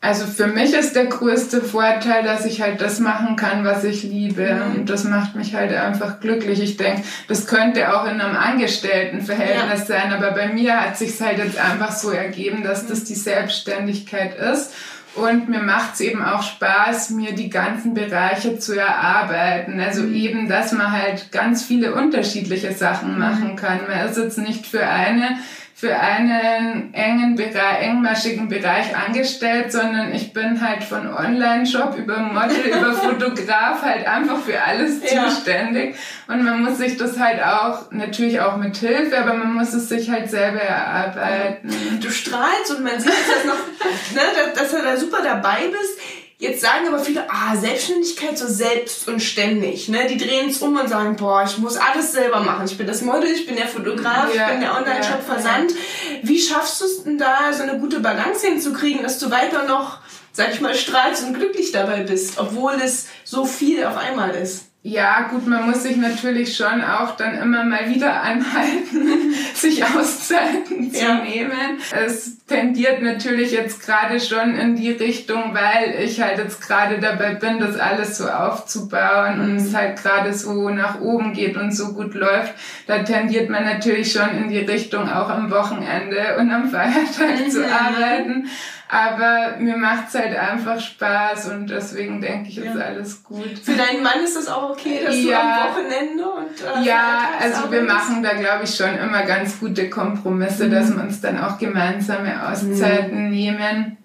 Also 0.04 0.26
für 0.26 0.49
mich 0.49 0.75
ist 0.75 0.97
der 0.97 1.06
größte 1.06 1.62
Vorteil, 1.62 2.25
dass 2.25 2.44
ich 2.44 2.61
halt 2.61 2.80
das 2.80 2.99
machen 2.99 3.37
kann, 3.37 3.64
was 3.64 3.85
ich 3.85 4.02
liebe. 4.02 4.52
Mhm. 4.52 4.80
Und 4.80 4.90
das 4.90 5.04
macht 5.04 5.37
mich 5.37 5.54
halt 5.54 5.73
einfach 5.73 6.18
glücklich. 6.18 6.61
Ich 6.61 6.76
denke, 6.76 7.02
das 7.28 7.47
könnte 7.47 7.94
auch 7.94 8.04
in 8.06 8.21
einem 8.21 8.37
Angestelltenverhältnis 8.37 9.87
ja. 9.88 10.00
sein, 10.00 10.12
aber 10.12 10.32
bei 10.32 10.49
mir 10.49 10.80
hat 10.80 10.99
sich 10.99 11.21
halt 11.21 11.38
jetzt 11.38 11.56
einfach 11.56 11.92
so 11.92 12.11
ergeben, 12.11 12.64
dass 12.64 12.85
das 12.88 13.04
die 13.04 13.14
Selbstständigkeit 13.14 14.37
ist. 14.37 14.75
Und 15.14 15.49
mir 15.49 15.61
macht 15.61 15.94
es 15.94 16.00
eben 16.00 16.25
auch 16.25 16.42
Spaß, 16.42 17.11
mir 17.11 17.32
die 17.35 17.50
ganzen 17.50 17.94
Bereiche 17.94 18.59
zu 18.59 18.76
erarbeiten. 18.76 19.78
Also 19.78 20.02
mhm. 20.02 20.14
eben, 20.16 20.49
dass 20.49 20.73
man 20.73 20.90
halt 20.90 21.30
ganz 21.30 21.62
viele 21.62 21.94
unterschiedliche 21.94 22.73
Sachen 22.73 23.12
mhm. 23.12 23.18
machen 23.21 23.56
kann. 23.56 23.82
Man 23.87 24.09
ist 24.09 24.16
jetzt 24.16 24.38
nicht 24.38 24.66
für 24.66 24.85
eine 24.85 25.37
für 25.83 25.99
einen 25.99 26.95
engen 26.95 27.35
Bereich, 27.35 27.81
engmaschigen 27.81 28.49
Bereich 28.49 28.97
angestellt, 28.97 29.73
sondern 29.73 30.15
ich 30.15 30.33
bin 30.33 30.61
halt 30.61 30.85
von 30.85 31.12
Online-Shop 31.12 31.97
über 31.99 32.19
Model, 32.19 32.67
über 32.69 32.93
Fotograf 32.95 33.83
halt 33.83 34.07
einfach 34.07 34.39
für 34.39 34.62
alles 34.62 35.01
ja. 35.12 35.27
zuständig. 35.27 35.97
Und 36.29 36.45
man 36.45 36.62
muss 36.62 36.79
sich 36.79 36.97
das 36.97 37.19
halt 37.19 37.43
auch, 37.43 37.91
natürlich 37.91 38.39
auch 38.41 38.59
mit 38.59 38.77
Hilfe, 38.77 39.19
aber 39.19 39.35
man 39.35 39.55
muss 39.55 39.75
es 39.75 39.89
sich 39.89 40.09
halt 40.09 40.31
selber 40.31 40.61
erarbeiten. 40.61 41.69
Du 42.01 42.11
strahlst 42.11 42.77
und 42.77 42.85
man 42.85 43.01
sieht, 43.01 43.11
dass, 43.11 43.45
noch, 43.45 43.55
ne, 44.15 44.21
dass, 44.37 44.62
dass 44.62 44.71
du 44.71 44.85
da 44.85 44.97
super 44.97 45.19
dabei 45.25 45.67
bist. 45.67 45.99
Jetzt 46.43 46.61
sagen 46.61 46.89
aber 46.89 46.99
viele, 46.99 47.31
ah, 47.31 47.55
Selbstständigkeit 47.55 48.37
so 48.37 48.49
selbst 48.49 49.07
und 49.07 49.21
ständig. 49.21 49.89
Ne? 49.89 50.09
Die 50.09 50.17
drehen 50.17 50.49
es 50.49 50.59
um 50.59 50.77
und 50.77 50.89
sagen, 50.89 51.15
boah, 51.15 51.45
ich 51.47 51.57
muss 51.59 51.77
alles 51.77 52.11
selber 52.11 52.41
machen. 52.41 52.67
Ich 52.67 52.77
bin 52.77 52.89
das 52.89 53.01
Model, 53.01 53.31
ich 53.31 53.47
bin 53.47 53.55
der 53.55 53.69
Fotograf, 53.69 54.35
ja, 54.35 54.47
ich 54.47 54.51
bin 54.51 54.61
der 54.61 54.75
Online-Shop-Versand. 54.77 55.71
Ja. 55.71 55.77
Wie 56.23 56.41
schaffst 56.41 56.81
du 56.81 56.85
es 56.85 57.05
denn 57.05 57.17
da, 57.17 57.53
so 57.53 57.63
eine 57.63 57.79
gute 57.79 58.01
Balance 58.01 58.45
hinzukriegen, 58.45 59.05
dass 59.05 59.21
du 59.21 59.31
weiter 59.31 59.69
noch, 59.69 59.99
sag 60.33 60.53
ich 60.53 60.61
mal, 60.61 60.75
strahlst 60.75 61.25
und 61.25 61.35
glücklich 61.35 61.71
dabei 61.71 62.01
bist, 62.01 62.41
obwohl 62.41 62.73
es 62.85 63.07
so 63.23 63.45
viel 63.45 63.85
auf 63.85 63.97
einmal 63.97 64.35
ist? 64.35 64.72
Ja, 64.85 65.29
gut, 65.31 65.47
man 65.47 65.71
muss 65.71 65.85
sich 65.85 65.97
natürlich 65.97 66.57
schon 66.57 66.83
auch 66.83 67.15
dann 67.15 67.39
immer 67.39 67.62
mal 67.62 67.89
wieder 67.89 68.21
anhalten, 68.21 69.33
sich 69.55 69.85
Auszeiten 69.85 70.93
zu 70.93 71.05
ja. 71.05 71.23
nehmen. 71.23 71.79
Es 71.93 72.45
tendiert 72.47 73.01
natürlich 73.01 73.53
jetzt 73.53 73.87
gerade 73.87 74.19
schon 74.19 74.57
in 74.57 74.75
die 74.75 74.91
Richtung, 74.91 75.55
weil 75.55 76.03
ich 76.03 76.21
halt 76.21 76.39
jetzt 76.39 76.61
gerade 76.61 76.99
dabei 76.99 77.35
bin, 77.35 77.61
das 77.61 77.79
alles 77.79 78.19
so 78.19 78.29
aufzubauen 78.29 79.39
und 79.39 79.57
es 79.57 79.73
halt 79.73 80.03
gerade 80.03 80.35
so 80.35 80.69
nach 80.71 81.01
oben 81.01 81.33
geht 81.33 81.57
und 81.57 81.71
so 81.71 81.93
gut 81.93 82.15
läuft. 82.15 82.53
Da 82.89 83.05
tendiert 83.05 83.51
man 83.51 83.65
natürlich 83.65 84.11
schon 84.11 84.31
in 84.37 84.49
die 84.49 84.59
Richtung, 84.59 85.09
auch 85.09 85.29
am 85.29 85.49
Wochenende 85.53 86.37
und 86.41 86.51
am 86.51 86.69
Feiertag 86.69 87.49
zu 87.49 87.61
mhm. 87.61 87.73
arbeiten. 87.73 88.49
Aber 88.93 89.57
mir 89.59 89.79
macht's 89.79 90.15
halt 90.15 90.37
einfach 90.37 90.79
Spaß 90.79 91.49
und 91.49 91.71
deswegen 91.71 92.21
denke 92.21 92.51
ich, 92.51 92.59
ist 92.59 92.77
ja. 92.77 92.83
alles 92.83 93.25
gut. 93.25 93.59
Für 93.63 93.73
deinen 93.73 94.03
Mann 94.03 94.23
ist 94.23 94.37
das 94.37 94.49
auch 94.49 94.69
okay, 94.69 95.01
dass 95.03 95.17
ja. 95.17 95.31
du 95.31 95.35
am 95.35 95.71
Wochenende 95.71 96.31
und 96.31 96.83
äh, 96.83 96.87
Ja, 96.87 97.31
also 97.41 97.73
wir 97.73 97.85
machen 97.85 98.23
da 98.23 98.35
glaube 98.35 98.65
ich 98.65 98.77
schon 98.77 98.95
immer 98.99 99.23
ganz 99.23 99.59
gute 99.59 99.89
Kompromisse, 99.89 100.67
mhm. 100.67 100.73
dass 100.73 100.95
wir 100.95 101.03
uns 101.03 101.23
dann 101.23 101.41
auch 101.43 101.57
gemeinsame 101.57 102.47
Auszeiten 102.47 103.25
mhm. 103.25 103.31
nehmen. 103.31 103.97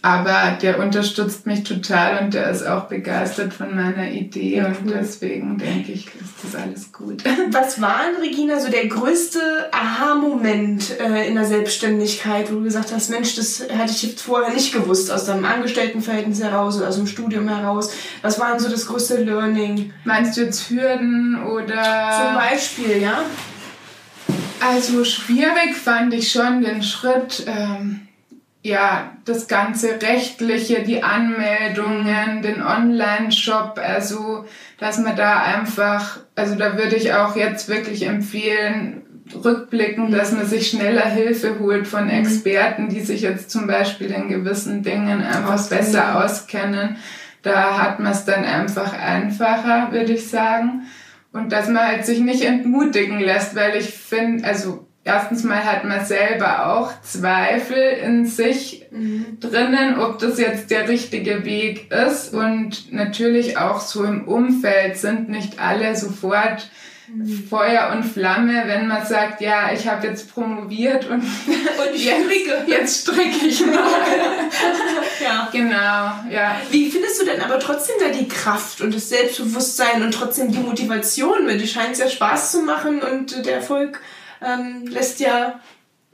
Aber 0.00 0.58
der 0.60 0.80
unterstützt 0.80 1.46
mich 1.46 1.64
total 1.64 2.22
und 2.22 2.34
der 2.34 2.50
ist 2.50 2.66
auch 2.66 2.84
begeistert 2.84 3.54
von 3.54 3.74
meiner 3.74 4.10
Idee 4.10 4.62
und 4.62 4.90
deswegen 4.90 5.56
denke 5.56 5.92
ich, 5.92 6.06
ist 6.06 6.34
das 6.42 6.60
alles 6.60 6.92
gut. 6.92 7.22
Was 7.50 7.80
war 7.80 8.00
denn, 8.06 8.20
Regina, 8.20 8.60
so 8.60 8.70
der 8.70 8.86
größte 8.86 9.40
Aha-Moment 9.72 11.00
äh, 11.00 11.26
in 11.28 11.34
der 11.34 11.46
Selbstständigkeit, 11.46 12.50
wo 12.50 12.56
du 12.56 12.64
gesagt 12.64 12.92
hast, 12.92 13.10
Mensch, 13.10 13.34
das 13.36 13.60
hätte 13.68 13.92
ich 13.92 14.02
jetzt 14.02 14.20
vorher 14.20 14.52
nicht 14.52 14.72
gewusst, 14.72 15.10
aus 15.10 15.24
deinem 15.24 15.44
Angestelltenverhältnis 15.44 16.42
heraus 16.42 16.76
oder 16.76 16.88
aus 16.88 16.96
dem 16.96 17.06
Studium 17.06 17.48
heraus. 17.48 17.92
Was 18.22 18.38
war 18.38 18.50
denn 18.50 18.60
so 18.60 18.68
das 18.68 18.86
größte 18.86 19.22
Learning? 19.22 19.92
Meinst 20.04 20.36
du 20.36 20.42
jetzt 20.42 20.68
Hürden 20.68 21.42
oder... 21.44 22.26
Zum 22.26 22.34
Beispiel, 22.34 23.02
ja. 23.02 23.20
Also 24.60 25.04
schwierig 25.04 25.74
fand 25.74 26.12
ich 26.14 26.30
schon 26.30 26.62
den 26.62 26.82
Schritt... 26.82 27.44
Ähm, 27.46 28.03
ja, 28.64 29.12
das 29.26 29.46
ganze 29.46 30.00
Rechtliche, 30.00 30.82
die 30.82 31.02
Anmeldungen, 31.02 32.40
den 32.40 32.62
Online-Shop, 32.62 33.78
also, 33.78 34.46
dass 34.80 34.98
man 34.98 35.14
da 35.16 35.42
einfach, 35.42 36.20
also 36.34 36.54
da 36.54 36.78
würde 36.78 36.96
ich 36.96 37.12
auch 37.12 37.36
jetzt 37.36 37.68
wirklich 37.68 38.06
empfehlen, 38.06 39.02
rückblicken, 39.34 40.10
dass 40.10 40.32
man 40.32 40.46
sich 40.46 40.70
schneller 40.70 41.04
Hilfe 41.04 41.58
holt 41.58 41.86
von 41.86 42.04
mhm. 42.04 42.10
Experten, 42.10 42.88
die 42.88 43.00
sich 43.00 43.20
jetzt 43.20 43.50
zum 43.50 43.66
Beispiel 43.66 44.10
in 44.10 44.28
gewissen 44.28 44.82
Dingen 44.82 45.22
einfach 45.22 45.54
auskennen. 45.54 45.84
besser 45.84 46.24
auskennen. 46.24 46.96
Da 47.42 47.82
hat 47.82 48.00
man 48.00 48.12
es 48.12 48.24
dann 48.24 48.46
einfach 48.46 48.98
einfacher, 48.98 49.92
würde 49.92 50.14
ich 50.14 50.30
sagen. 50.30 50.84
Und 51.32 51.52
dass 51.52 51.68
man 51.68 51.86
halt 51.86 52.06
sich 52.06 52.20
nicht 52.20 52.42
entmutigen 52.42 53.20
lässt, 53.20 53.54
weil 53.56 53.76
ich 53.76 53.92
finde, 53.92 54.46
also 54.46 54.86
erstens 55.04 55.44
mal 55.44 55.64
hat 55.64 55.84
man 55.84 56.04
selber 56.04 56.74
auch 56.74 56.90
Zweifel 57.02 57.76
in 57.76 58.26
sich 58.26 58.86
mhm. 58.90 59.38
drinnen, 59.38 60.00
ob 60.00 60.18
das 60.18 60.38
jetzt 60.38 60.70
der 60.70 60.88
richtige 60.88 61.44
Weg 61.44 61.92
ist. 61.92 62.32
Und 62.32 62.92
natürlich 62.92 63.58
auch 63.58 63.80
so 63.80 64.02
im 64.02 64.26
Umfeld 64.26 64.96
sind 64.96 65.28
nicht 65.28 65.60
alle 65.60 65.94
sofort 65.94 66.70
mhm. 67.06 67.46
Feuer 67.48 67.92
und 67.94 68.04
Flamme, 68.04 68.62
wenn 68.66 68.88
man 68.88 69.04
sagt, 69.04 69.42
ja, 69.42 69.70
ich 69.74 69.86
habe 69.86 70.06
jetzt 70.06 70.32
promoviert 70.32 71.04
und, 71.10 71.20
und 71.22 71.94
ich 71.94 72.06
jetzt, 72.06 72.24
stricke. 72.24 72.64
jetzt 72.66 73.02
stricke 73.02 73.46
ich 73.46 73.60
mal. 73.66 73.76
ja. 75.22 75.48
Genau, 75.52 76.34
ja. 76.34 76.56
Wie 76.70 76.90
findest 76.90 77.20
du 77.20 77.26
denn 77.26 77.42
aber 77.42 77.58
trotzdem 77.58 77.96
da 78.00 78.08
die 78.08 78.26
Kraft 78.26 78.80
und 78.80 78.94
das 78.94 79.10
Selbstbewusstsein 79.10 80.02
und 80.02 80.14
trotzdem 80.14 80.50
die 80.50 80.60
Motivation? 80.60 81.46
Weil 81.46 81.58
du 81.58 81.66
scheinst 81.66 82.00
ja 82.00 82.08
Spaß 82.08 82.52
zu 82.52 82.62
machen 82.62 83.02
und 83.02 83.44
der 83.44 83.56
Erfolg 83.56 84.00
ähm, 84.44 84.86
lässt 84.86 85.20
ja, 85.20 85.60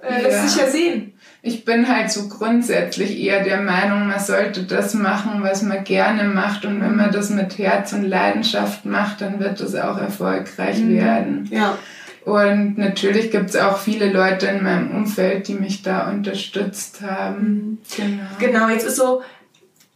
äh, 0.02 0.22
lässt 0.22 0.48
sich 0.48 0.60
ja 0.60 0.70
sehen. 0.70 1.14
Ich 1.42 1.64
bin 1.64 1.88
halt 1.88 2.10
so 2.10 2.28
grundsätzlich 2.28 3.18
eher 3.18 3.42
der 3.42 3.62
Meinung, 3.62 4.06
man 4.06 4.20
sollte 4.20 4.64
das 4.64 4.92
machen, 4.92 5.42
was 5.42 5.62
man 5.62 5.84
gerne 5.84 6.24
macht. 6.24 6.66
Und 6.66 6.82
wenn 6.82 6.96
man 6.96 7.12
das 7.12 7.30
mit 7.30 7.56
Herz 7.56 7.92
und 7.94 8.04
Leidenschaft 8.04 8.84
macht, 8.84 9.22
dann 9.22 9.40
wird 9.40 9.60
das 9.60 9.74
auch 9.74 9.96
erfolgreich 9.96 10.78
mhm. 10.78 10.96
werden. 10.96 11.48
Ja. 11.50 11.78
Und 12.24 12.76
natürlich 12.76 13.30
gibt 13.30 13.50
es 13.50 13.56
auch 13.56 13.78
viele 13.78 14.12
Leute 14.12 14.46
in 14.46 14.62
meinem 14.62 14.90
Umfeld, 14.90 15.48
die 15.48 15.54
mich 15.54 15.82
da 15.82 16.10
unterstützt 16.10 17.00
haben. 17.00 17.78
Genau. 17.96 18.22
Genau, 18.38 18.68
jetzt 18.68 18.86
ist 18.86 18.96
so, 18.96 19.22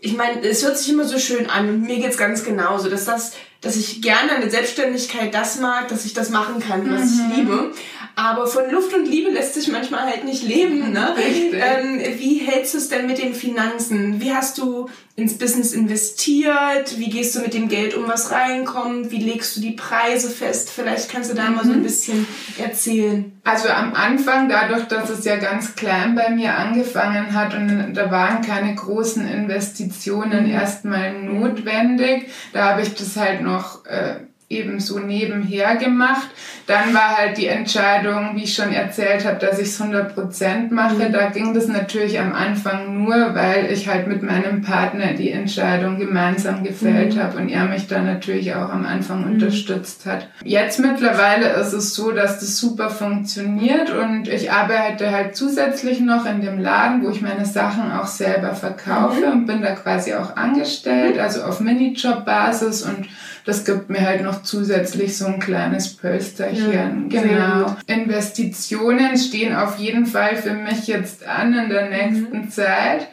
ich 0.00 0.16
meine, 0.16 0.40
es 0.42 0.64
hört 0.64 0.78
sich 0.78 0.92
immer 0.92 1.04
so 1.04 1.18
schön 1.18 1.48
an 1.48 1.68
und 1.68 1.82
mir 1.82 1.96
geht 1.96 2.10
es 2.10 2.18
ganz 2.18 2.44
genauso, 2.44 2.88
dass 2.88 3.04
das, 3.04 3.32
dass 3.60 3.76
ich 3.76 4.00
gerne 4.00 4.32
eine 4.32 4.50
Selbstständigkeit 4.50 5.34
das 5.34 5.60
mag, 5.60 5.88
dass 5.88 6.06
ich 6.06 6.14
das 6.14 6.30
machen 6.30 6.60
kann, 6.60 6.90
was 6.90 7.10
mhm. 7.10 7.30
ich 7.30 7.36
liebe. 7.36 7.72
Aber 8.16 8.46
von 8.46 8.70
Luft 8.70 8.94
und 8.94 9.06
Liebe 9.06 9.30
lässt 9.30 9.54
sich 9.54 9.68
manchmal 9.68 10.02
halt 10.02 10.24
nicht 10.24 10.42
leben. 10.42 10.92
Ne? 10.92 11.14
Ähm, 11.18 12.00
wie 12.18 12.38
hältst 12.38 12.74
du 12.74 12.78
es 12.78 12.88
denn 12.88 13.06
mit 13.06 13.18
den 13.18 13.34
Finanzen? 13.34 14.20
Wie 14.20 14.32
hast 14.32 14.58
du 14.58 14.88
ins 15.16 15.36
Business 15.38 15.72
investiert? 15.72 16.98
Wie 16.98 17.10
gehst 17.10 17.34
du 17.34 17.40
mit 17.40 17.54
dem 17.54 17.68
Geld 17.68 17.94
um, 17.94 18.06
was 18.06 18.30
reinkommt? 18.30 19.10
Wie 19.10 19.18
legst 19.18 19.56
du 19.56 19.60
die 19.60 19.72
Preise 19.72 20.30
fest? 20.30 20.70
Vielleicht 20.70 21.10
kannst 21.10 21.30
du 21.30 21.34
da 21.34 21.48
mhm. 21.48 21.56
mal 21.56 21.64
so 21.64 21.72
ein 21.72 21.80
mhm. 21.80 21.84
bisschen 21.84 22.26
erzählen. 22.58 23.32
Also 23.42 23.68
am 23.68 23.94
Anfang, 23.94 24.48
dadurch, 24.48 24.84
dass 24.84 25.10
es 25.10 25.24
ja 25.24 25.36
ganz 25.36 25.74
klein 25.74 26.14
bei 26.14 26.30
mir 26.30 26.56
angefangen 26.56 27.34
hat 27.34 27.54
und 27.54 27.94
da 27.94 28.10
waren 28.10 28.42
keine 28.42 28.74
großen 28.74 29.26
Investitionen 29.26 30.44
mhm. 30.44 30.52
erstmal 30.52 31.12
notwendig, 31.20 32.28
da 32.52 32.70
habe 32.70 32.82
ich 32.82 32.94
das 32.94 33.16
halt 33.16 33.42
noch... 33.42 33.84
Äh, 33.86 34.20
eben 34.54 34.80
so 34.80 34.98
nebenher 34.98 35.76
gemacht. 35.76 36.28
Dann 36.66 36.94
war 36.94 37.18
halt 37.18 37.36
die 37.36 37.46
Entscheidung, 37.46 38.30
wie 38.34 38.44
ich 38.44 38.54
schon 38.54 38.72
erzählt 38.72 39.26
habe, 39.26 39.38
dass 39.38 39.58
ich 39.58 39.68
es 39.68 39.80
100% 39.80 40.72
mache. 40.72 41.08
Mhm. 41.08 41.12
Da 41.12 41.28
ging 41.28 41.52
das 41.52 41.68
natürlich 41.68 42.18
am 42.18 42.32
Anfang 42.32 43.04
nur, 43.04 43.34
weil 43.34 43.70
ich 43.70 43.86
halt 43.86 44.06
mit 44.06 44.22
meinem 44.22 44.62
Partner 44.62 45.12
die 45.12 45.30
Entscheidung 45.30 45.98
gemeinsam 45.98 46.64
gefällt 46.64 47.16
mhm. 47.16 47.20
habe 47.20 47.38
und 47.38 47.48
er 47.50 47.64
mich 47.64 47.86
dann 47.86 48.06
natürlich 48.06 48.54
auch 48.54 48.70
am 48.70 48.86
Anfang 48.86 49.26
mhm. 49.26 49.32
unterstützt 49.34 50.06
hat. 50.06 50.28
Jetzt 50.42 50.80
mittlerweile 50.80 51.48
ist 51.54 51.72
es 51.74 51.94
so, 51.94 52.12
dass 52.12 52.40
das 52.40 52.56
super 52.56 52.88
funktioniert 52.88 53.90
und 53.90 54.28
ich 54.28 54.50
arbeite 54.50 55.10
halt 55.10 55.36
zusätzlich 55.36 56.00
noch 56.00 56.24
in 56.24 56.40
dem 56.40 56.58
Laden, 56.58 57.04
wo 57.04 57.10
ich 57.10 57.20
meine 57.20 57.44
Sachen 57.44 57.92
auch 57.92 58.06
selber 58.06 58.54
verkaufe 58.54 59.26
mhm. 59.26 59.32
und 59.32 59.46
bin 59.46 59.60
da 59.60 59.72
quasi 59.72 60.14
auch 60.14 60.36
angestellt, 60.36 61.18
also 61.18 61.42
auf 61.42 61.60
Minijob-Basis 61.60 62.82
und 62.82 63.06
das 63.44 63.64
gibt 63.64 63.90
mir 63.90 64.00
halt 64.00 64.22
noch 64.22 64.42
zusätzlich 64.42 65.18
so 65.18 65.26
ein 65.26 65.38
kleines 65.38 65.96
Pölsterchen. 65.96 67.10
Ja, 67.10 67.22
genau. 67.22 67.76
Investitionen 67.86 69.18
stehen 69.18 69.54
auf 69.54 69.78
jeden 69.78 70.06
Fall 70.06 70.36
für 70.36 70.54
mich 70.54 70.86
jetzt 70.86 71.26
an 71.26 71.52
in 71.52 71.68
der 71.68 71.90
nächsten 71.90 72.38
mhm. 72.38 72.50
Zeit. 72.50 73.08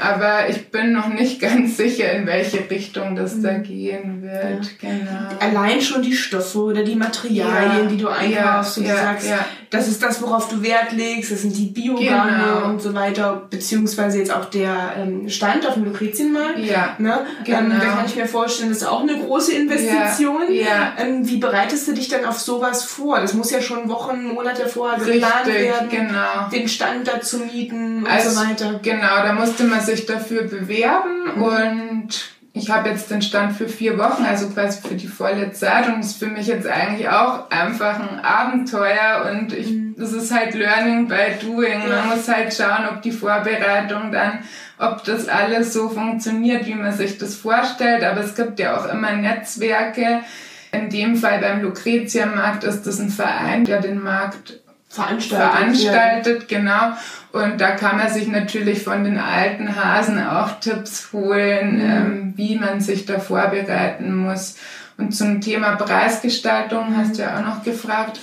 Aber 0.00 0.48
ich 0.48 0.70
bin 0.70 0.92
noch 0.92 1.08
nicht 1.08 1.40
ganz 1.40 1.76
sicher, 1.76 2.12
in 2.12 2.26
welche 2.26 2.68
Richtung 2.70 3.16
das 3.16 3.40
da 3.40 3.52
mhm. 3.52 3.62
gehen 3.62 4.22
wird. 4.22 4.64
Ja. 4.80 4.90
Genau. 4.90 5.40
Allein 5.40 5.80
schon 5.80 6.02
die 6.02 6.14
Stoffe 6.14 6.58
oder 6.58 6.82
die 6.82 6.96
Materialien, 6.96 7.84
ja. 7.84 7.90
die 7.90 7.96
du 7.96 8.08
einkaufst 8.08 8.78
und 8.78 8.88
du 8.88 8.94
sagst, 8.94 9.28
das 9.70 9.88
ist 9.88 10.02
das, 10.02 10.22
worauf 10.22 10.48
du 10.48 10.62
Wert 10.62 10.92
legst, 10.92 11.32
das 11.32 11.42
sind 11.42 11.56
die 11.56 11.66
Biogarne 11.66 12.44
genau. 12.44 12.68
und 12.68 12.80
so 12.80 12.94
weiter, 12.94 13.42
beziehungsweise 13.50 14.18
jetzt 14.18 14.32
auch 14.32 14.44
der 14.44 14.94
ähm, 14.96 15.28
Stand 15.28 15.66
auf 15.66 15.74
dem 15.74 15.84
Lucretienmarkt. 15.84 16.60
Ja, 16.60 16.94
ne? 16.98 17.26
genau. 17.44 17.58
Ähm, 17.58 17.72
da 17.80 17.86
kann 17.86 18.06
ich 18.06 18.14
mir 18.14 18.26
vorstellen, 18.26 18.68
das 18.68 18.78
ist 18.78 18.86
auch 18.86 19.02
eine 19.02 19.18
große 19.18 19.52
Investition. 19.52 20.42
Ja. 20.50 20.64
ja. 20.64 20.92
Ähm, 20.98 21.28
wie 21.28 21.38
bereitest 21.38 21.88
du 21.88 21.92
dich 21.92 22.08
dann 22.08 22.24
auf 22.24 22.38
sowas 22.38 22.84
vor? 22.84 23.20
Das 23.20 23.34
muss 23.34 23.50
ja 23.50 23.60
schon 23.60 23.88
Wochen, 23.88 24.24
Monate 24.24 24.68
vorher 24.68 24.98
geplant 24.98 25.46
werden, 25.46 25.88
genau. 25.88 26.48
den 26.52 26.68
Stand 26.68 27.08
dazu 27.08 27.38
mieten 27.38 28.04
und 28.04 28.10
also, 28.10 28.30
so 28.30 28.40
weiter. 28.40 28.78
Genau, 28.82 29.22
da 29.24 29.32
musste 29.32 29.64
man 29.64 29.80
sich 29.84 30.06
dafür 30.06 30.44
bewerben 30.44 31.36
mhm. 31.36 31.42
und 31.42 32.34
ich 32.56 32.70
habe 32.70 32.88
jetzt 32.88 33.10
den 33.10 33.20
Stand 33.20 33.56
für 33.56 33.68
vier 33.68 33.98
Wochen, 33.98 34.24
also 34.24 34.48
quasi 34.48 34.80
für 34.80 34.94
die 34.94 35.08
volle 35.08 35.50
Zeit 35.50 35.88
und 35.88 35.98
ist 35.98 36.20
für 36.20 36.28
mich 36.28 36.46
jetzt 36.46 36.68
eigentlich 36.68 37.08
auch 37.08 37.50
einfach 37.50 37.98
ein 37.98 38.24
Abenteuer 38.24 39.28
und 39.28 39.52
ich, 39.52 39.70
mhm. 39.70 39.96
das 39.98 40.12
ist 40.12 40.32
halt 40.32 40.54
Learning 40.54 41.08
by 41.08 41.36
Doing. 41.42 41.88
Man 41.88 42.10
muss 42.10 42.28
halt 42.28 42.54
schauen, 42.54 42.88
ob 42.88 43.02
die 43.02 43.10
Vorbereitung 43.10 44.12
dann, 44.12 44.38
ob 44.78 45.02
das 45.02 45.28
alles 45.28 45.72
so 45.72 45.88
funktioniert, 45.88 46.64
wie 46.66 46.76
man 46.76 46.92
sich 46.92 47.18
das 47.18 47.34
vorstellt. 47.34 48.04
Aber 48.04 48.20
es 48.20 48.36
gibt 48.36 48.60
ja 48.60 48.78
auch 48.78 48.86
immer 48.86 49.10
Netzwerke. 49.12 50.20
In 50.70 50.90
dem 50.90 51.16
Fall 51.16 51.40
beim 51.40 51.60
Lucretia-Markt 51.60 52.62
ist 52.62 52.82
das 52.82 53.00
ein 53.00 53.10
Verein, 53.10 53.64
der 53.64 53.80
den 53.80 54.00
Markt 54.00 54.60
veranstaltet, 54.94 55.52
veranstaltet 55.52 56.50
ja. 56.50 56.58
genau. 56.58 56.92
Und 57.32 57.60
da 57.60 57.72
kann 57.72 57.98
man 57.98 58.08
sich 58.10 58.28
natürlich 58.28 58.82
von 58.82 59.02
den 59.02 59.18
alten 59.18 59.74
Hasen 59.74 60.24
auch 60.24 60.60
Tipps 60.60 61.12
holen, 61.12 61.76
mhm. 61.76 61.90
ähm, 61.90 62.32
wie 62.36 62.56
man 62.56 62.80
sich 62.80 63.06
da 63.06 63.18
vorbereiten 63.18 64.14
muss. 64.14 64.56
Und 64.96 65.14
zum 65.14 65.40
Thema 65.40 65.74
Preisgestaltung 65.74 66.90
mhm. 66.90 66.96
hast 66.96 67.18
du 67.18 67.22
ja 67.22 67.38
auch 67.38 67.44
noch 67.44 67.64
gefragt. 67.64 68.20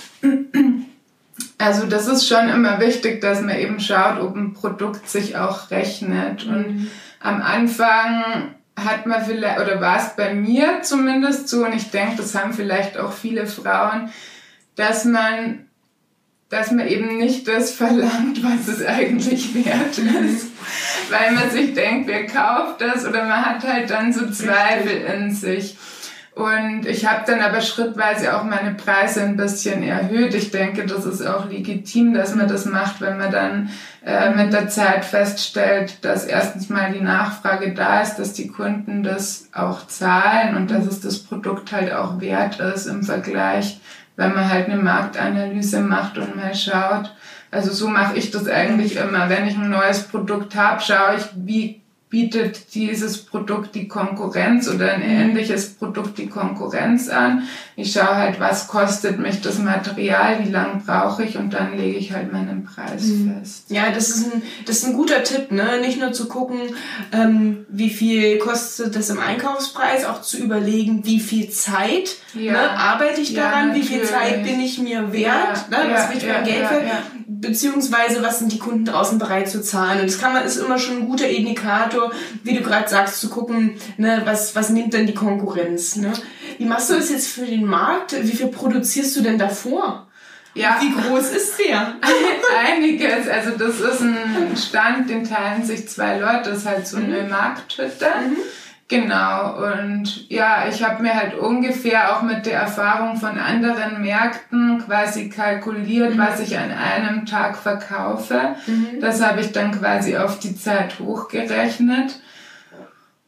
Also 1.58 1.86
das 1.86 2.08
ist 2.08 2.26
schon 2.26 2.48
immer 2.48 2.80
wichtig, 2.80 3.20
dass 3.20 3.40
man 3.40 3.56
eben 3.56 3.78
schaut, 3.78 4.20
ob 4.20 4.34
ein 4.34 4.52
Produkt 4.52 5.08
sich 5.08 5.36
auch 5.36 5.70
rechnet. 5.70 6.46
Mhm. 6.46 6.54
Und 6.54 6.90
am 7.20 7.40
Anfang 7.40 8.54
hat 8.76 9.06
man 9.06 9.24
vielleicht, 9.24 9.60
oder 9.60 9.80
war 9.80 9.98
es 9.98 10.16
bei 10.16 10.34
mir 10.34 10.82
zumindest 10.82 11.48
so, 11.48 11.64
und 11.64 11.74
ich 11.74 11.90
denke, 11.90 12.16
das 12.16 12.34
haben 12.34 12.52
vielleicht 12.52 12.98
auch 12.98 13.12
viele 13.12 13.46
Frauen, 13.46 14.10
dass 14.74 15.04
man 15.04 15.66
dass 16.52 16.70
man 16.70 16.86
eben 16.86 17.16
nicht 17.16 17.48
das 17.48 17.70
verlangt, 17.70 18.42
was 18.42 18.68
es 18.68 18.84
eigentlich 18.84 19.54
wert 19.54 19.96
ist. 19.96 20.48
Weil 21.10 21.32
man 21.32 21.48
sich 21.48 21.72
denkt, 21.72 22.08
wer 22.08 22.26
kauft 22.26 22.82
das? 22.82 23.06
Oder 23.06 23.24
man 23.24 23.42
hat 23.42 23.66
halt 23.66 23.88
dann 23.88 24.12
so 24.12 24.30
Zweifel 24.30 24.98
in 25.14 25.34
sich. 25.34 25.78
Und 26.34 26.84
ich 26.86 27.06
habe 27.06 27.22
dann 27.26 27.40
aber 27.40 27.62
schrittweise 27.62 28.36
auch 28.36 28.44
meine 28.44 28.74
Preise 28.74 29.22
ein 29.22 29.38
bisschen 29.38 29.82
erhöht. 29.82 30.34
Ich 30.34 30.50
denke, 30.50 30.84
das 30.84 31.06
ist 31.06 31.26
auch 31.26 31.48
legitim, 31.48 32.12
dass 32.12 32.34
man 32.34 32.48
das 32.48 32.66
macht, 32.66 33.00
wenn 33.00 33.16
man 33.16 33.30
dann 33.30 33.70
äh, 34.04 34.34
mit 34.34 34.52
der 34.52 34.68
Zeit 34.68 35.06
feststellt, 35.06 36.04
dass 36.04 36.26
erstens 36.26 36.68
mal 36.68 36.92
die 36.92 37.00
Nachfrage 37.00 37.72
da 37.72 38.02
ist, 38.02 38.16
dass 38.16 38.34
die 38.34 38.48
Kunden 38.48 39.02
das 39.02 39.48
auch 39.52 39.86
zahlen 39.86 40.54
und 40.56 40.70
dass 40.70 40.86
es 40.86 41.00
das 41.00 41.18
Produkt 41.18 41.72
halt 41.72 41.94
auch 41.94 42.20
wert 42.20 42.60
ist 42.60 42.86
im 42.86 43.02
Vergleich 43.04 43.80
wenn 44.16 44.34
man 44.34 44.48
halt 44.48 44.68
eine 44.68 44.80
Marktanalyse 44.80 45.80
macht 45.80 46.18
und 46.18 46.36
mal 46.36 46.54
schaut. 46.54 47.14
Also 47.50 47.70
so 47.72 47.88
mache 47.88 48.16
ich 48.16 48.30
das 48.30 48.48
eigentlich 48.48 48.96
immer. 48.96 49.28
Wenn 49.28 49.46
ich 49.46 49.56
ein 49.56 49.70
neues 49.70 50.04
Produkt 50.04 50.54
habe, 50.56 50.80
schaue 50.80 51.16
ich, 51.16 51.24
wie 51.34 51.81
bietet 52.12 52.74
dieses 52.74 53.24
Produkt 53.24 53.74
die 53.74 53.88
Konkurrenz 53.88 54.68
oder 54.68 54.92
ein 54.92 55.00
ähnliches 55.00 55.70
Produkt 55.70 56.18
die 56.18 56.26
Konkurrenz 56.26 57.08
an. 57.08 57.44
Ich 57.74 57.92
schaue 57.92 58.14
halt, 58.14 58.38
was 58.38 58.68
kostet 58.68 59.18
mich 59.18 59.40
das 59.40 59.58
Material, 59.58 60.44
wie 60.44 60.50
lange 60.50 60.82
brauche 60.84 61.24
ich 61.24 61.38
und 61.38 61.54
dann 61.54 61.74
lege 61.74 61.96
ich 61.96 62.12
halt 62.12 62.30
meinen 62.30 62.64
Preis 62.64 63.06
mhm. 63.06 63.32
fest. 63.40 63.70
Ja, 63.70 63.90
das 63.90 64.10
ist, 64.10 64.30
ein, 64.30 64.42
das 64.66 64.76
ist 64.76 64.88
ein 64.88 64.92
guter 64.92 65.24
Tipp, 65.24 65.52
ne? 65.52 65.80
Nicht 65.80 65.98
nur 65.98 66.12
zu 66.12 66.28
gucken, 66.28 66.60
ähm, 67.12 67.64
wie 67.70 67.88
viel 67.88 68.36
kostet 68.36 68.94
das 68.94 69.08
im 69.08 69.18
Einkaufspreis, 69.18 70.04
auch 70.04 70.20
zu 70.20 70.36
überlegen, 70.36 71.06
wie 71.06 71.18
viel 71.18 71.48
Zeit 71.48 72.16
ja. 72.34 72.52
ne, 72.52 72.70
arbeite 72.72 73.22
ich 73.22 73.32
daran, 73.32 73.70
ja, 73.70 73.74
wie 73.74 73.82
viel 73.82 74.02
Zeit 74.02 74.44
bin 74.44 74.60
ich 74.60 74.78
mir 74.78 75.14
wert, 75.14 75.64
ja. 75.70 75.78
ne? 75.78 75.90
was 75.90 76.08
ja, 76.08 76.12
wird 76.12 76.28
mein 76.28 76.44
Geld 76.44 76.66
für, 76.66 76.82
beziehungsweise 77.42 78.22
was 78.22 78.38
sind 78.38 78.52
die 78.52 78.58
Kunden 78.58 78.86
draußen 78.86 79.18
bereit 79.18 79.50
zu 79.50 79.60
zahlen. 79.60 80.00
Und 80.00 80.06
das 80.06 80.18
kann 80.18 80.32
man, 80.32 80.44
ist 80.44 80.56
immer 80.56 80.78
schon 80.78 80.98
ein 80.98 81.08
guter 81.08 81.28
Indikator, 81.28 82.10
wie 82.44 82.56
du 82.56 82.62
gerade 82.62 82.88
sagst, 82.88 83.20
zu 83.20 83.28
gucken, 83.28 83.76
ne, 83.98 84.22
was, 84.24 84.56
was 84.56 84.70
nimmt 84.70 84.94
denn 84.94 85.06
die 85.06 85.14
Konkurrenz. 85.14 85.96
Ne? 85.96 86.12
Wie 86.56 86.64
machst 86.64 86.88
du 86.88 86.94
das 86.94 87.10
jetzt 87.10 87.28
für 87.28 87.44
den 87.44 87.66
Markt? 87.66 88.14
Wie 88.22 88.36
viel 88.36 88.46
produzierst 88.46 89.16
du 89.16 89.20
denn 89.20 89.38
davor? 89.38 90.06
Ja. 90.54 90.78
Wie 90.80 90.92
groß 90.92 91.30
ist 91.30 91.58
der? 91.58 91.96
Einiges. 92.66 93.28
Also 93.28 93.50
das 93.58 93.80
ist 93.80 94.00
ein 94.00 94.56
Stand, 94.56 95.10
den 95.10 95.24
teilen 95.24 95.64
sich 95.64 95.88
zwei 95.88 96.18
Leute. 96.18 96.50
Das 96.50 96.58
ist 96.58 96.66
halt 96.66 96.86
so 96.86 96.98
eine 96.98 97.22
mhm. 97.22 97.30
Markthütte. 97.30 98.06
Mhm. 98.28 98.36
Genau, 98.92 99.56
und 99.56 100.28
ja, 100.28 100.66
ich 100.68 100.82
habe 100.84 101.02
mir 101.02 101.14
halt 101.14 101.32
ungefähr 101.32 102.14
auch 102.14 102.20
mit 102.20 102.44
der 102.44 102.60
Erfahrung 102.60 103.16
von 103.16 103.38
anderen 103.38 104.02
Märkten 104.02 104.84
quasi 104.84 105.30
kalkuliert, 105.30 106.14
mhm. 106.14 106.18
was 106.18 106.40
ich 106.40 106.58
an 106.58 106.70
einem 106.70 107.24
Tag 107.24 107.56
verkaufe. 107.56 108.54
Mhm. 108.66 109.00
Das 109.00 109.22
habe 109.22 109.40
ich 109.40 109.50
dann 109.52 109.72
quasi 109.72 110.18
auf 110.18 110.40
die 110.40 110.54
Zeit 110.54 110.98
hochgerechnet. 111.00 112.20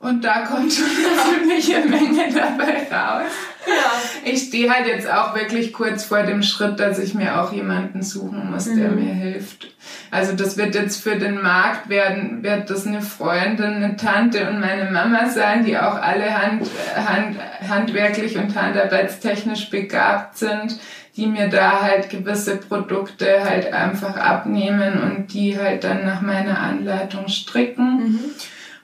Und 0.00 0.22
da 0.22 0.40
kommt 0.40 0.70
schon 0.70 0.84
eine 0.84 1.56
ziemliche 1.56 1.80
Menge 1.88 2.30
dabei 2.30 2.86
raus. 2.94 3.32
Ja. 3.66 4.30
Ich 4.30 4.48
stehe 4.48 4.70
halt 4.70 4.86
jetzt 4.86 5.10
auch 5.10 5.34
wirklich 5.34 5.72
kurz 5.72 6.04
vor 6.04 6.22
dem 6.22 6.42
Schritt, 6.42 6.80
dass 6.80 6.98
ich 6.98 7.14
mir 7.14 7.40
auch 7.40 7.52
jemanden 7.52 8.02
suchen 8.02 8.50
muss, 8.50 8.64
der 8.64 8.90
mhm. 8.90 9.04
mir 9.04 9.14
hilft. 9.14 9.68
Also 10.10 10.32
das 10.32 10.56
wird 10.56 10.74
jetzt 10.74 11.02
für 11.02 11.16
den 11.16 11.42
Markt 11.42 11.88
werden, 11.88 12.42
wird 12.42 12.70
das 12.70 12.86
eine 12.86 13.02
Freundin, 13.02 13.74
eine 13.74 13.96
Tante 13.96 14.48
und 14.48 14.60
meine 14.60 14.90
Mama 14.90 15.28
sein, 15.28 15.64
die 15.64 15.76
auch 15.76 15.96
alle 15.96 16.38
hand, 16.38 16.68
hand, 16.94 17.36
handwerklich 17.68 18.36
und 18.36 18.54
handarbeitstechnisch 18.54 19.70
begabt 19.70 20.38
sind, 20.38 20.78
die 21.16 21.26
mir 21.26 21.48
da 21.48 21.82
halt 21.82 22.10
gewisse 22.10 22.56
Produkte 22.56 23.44
halt 23.44 23.72
einfach 23.72 24.16
abnehmen 24.16 25.00
und 25.02 25.32
die 25.32 25.58
halt 25.58 25.84
dann 25.84 26.04
nach 26.04 26.20
meiner 26.20 26.58
Anleitung 26.58 27.28
stricken. 27.28 27.96
Mhm. 27.96 28.20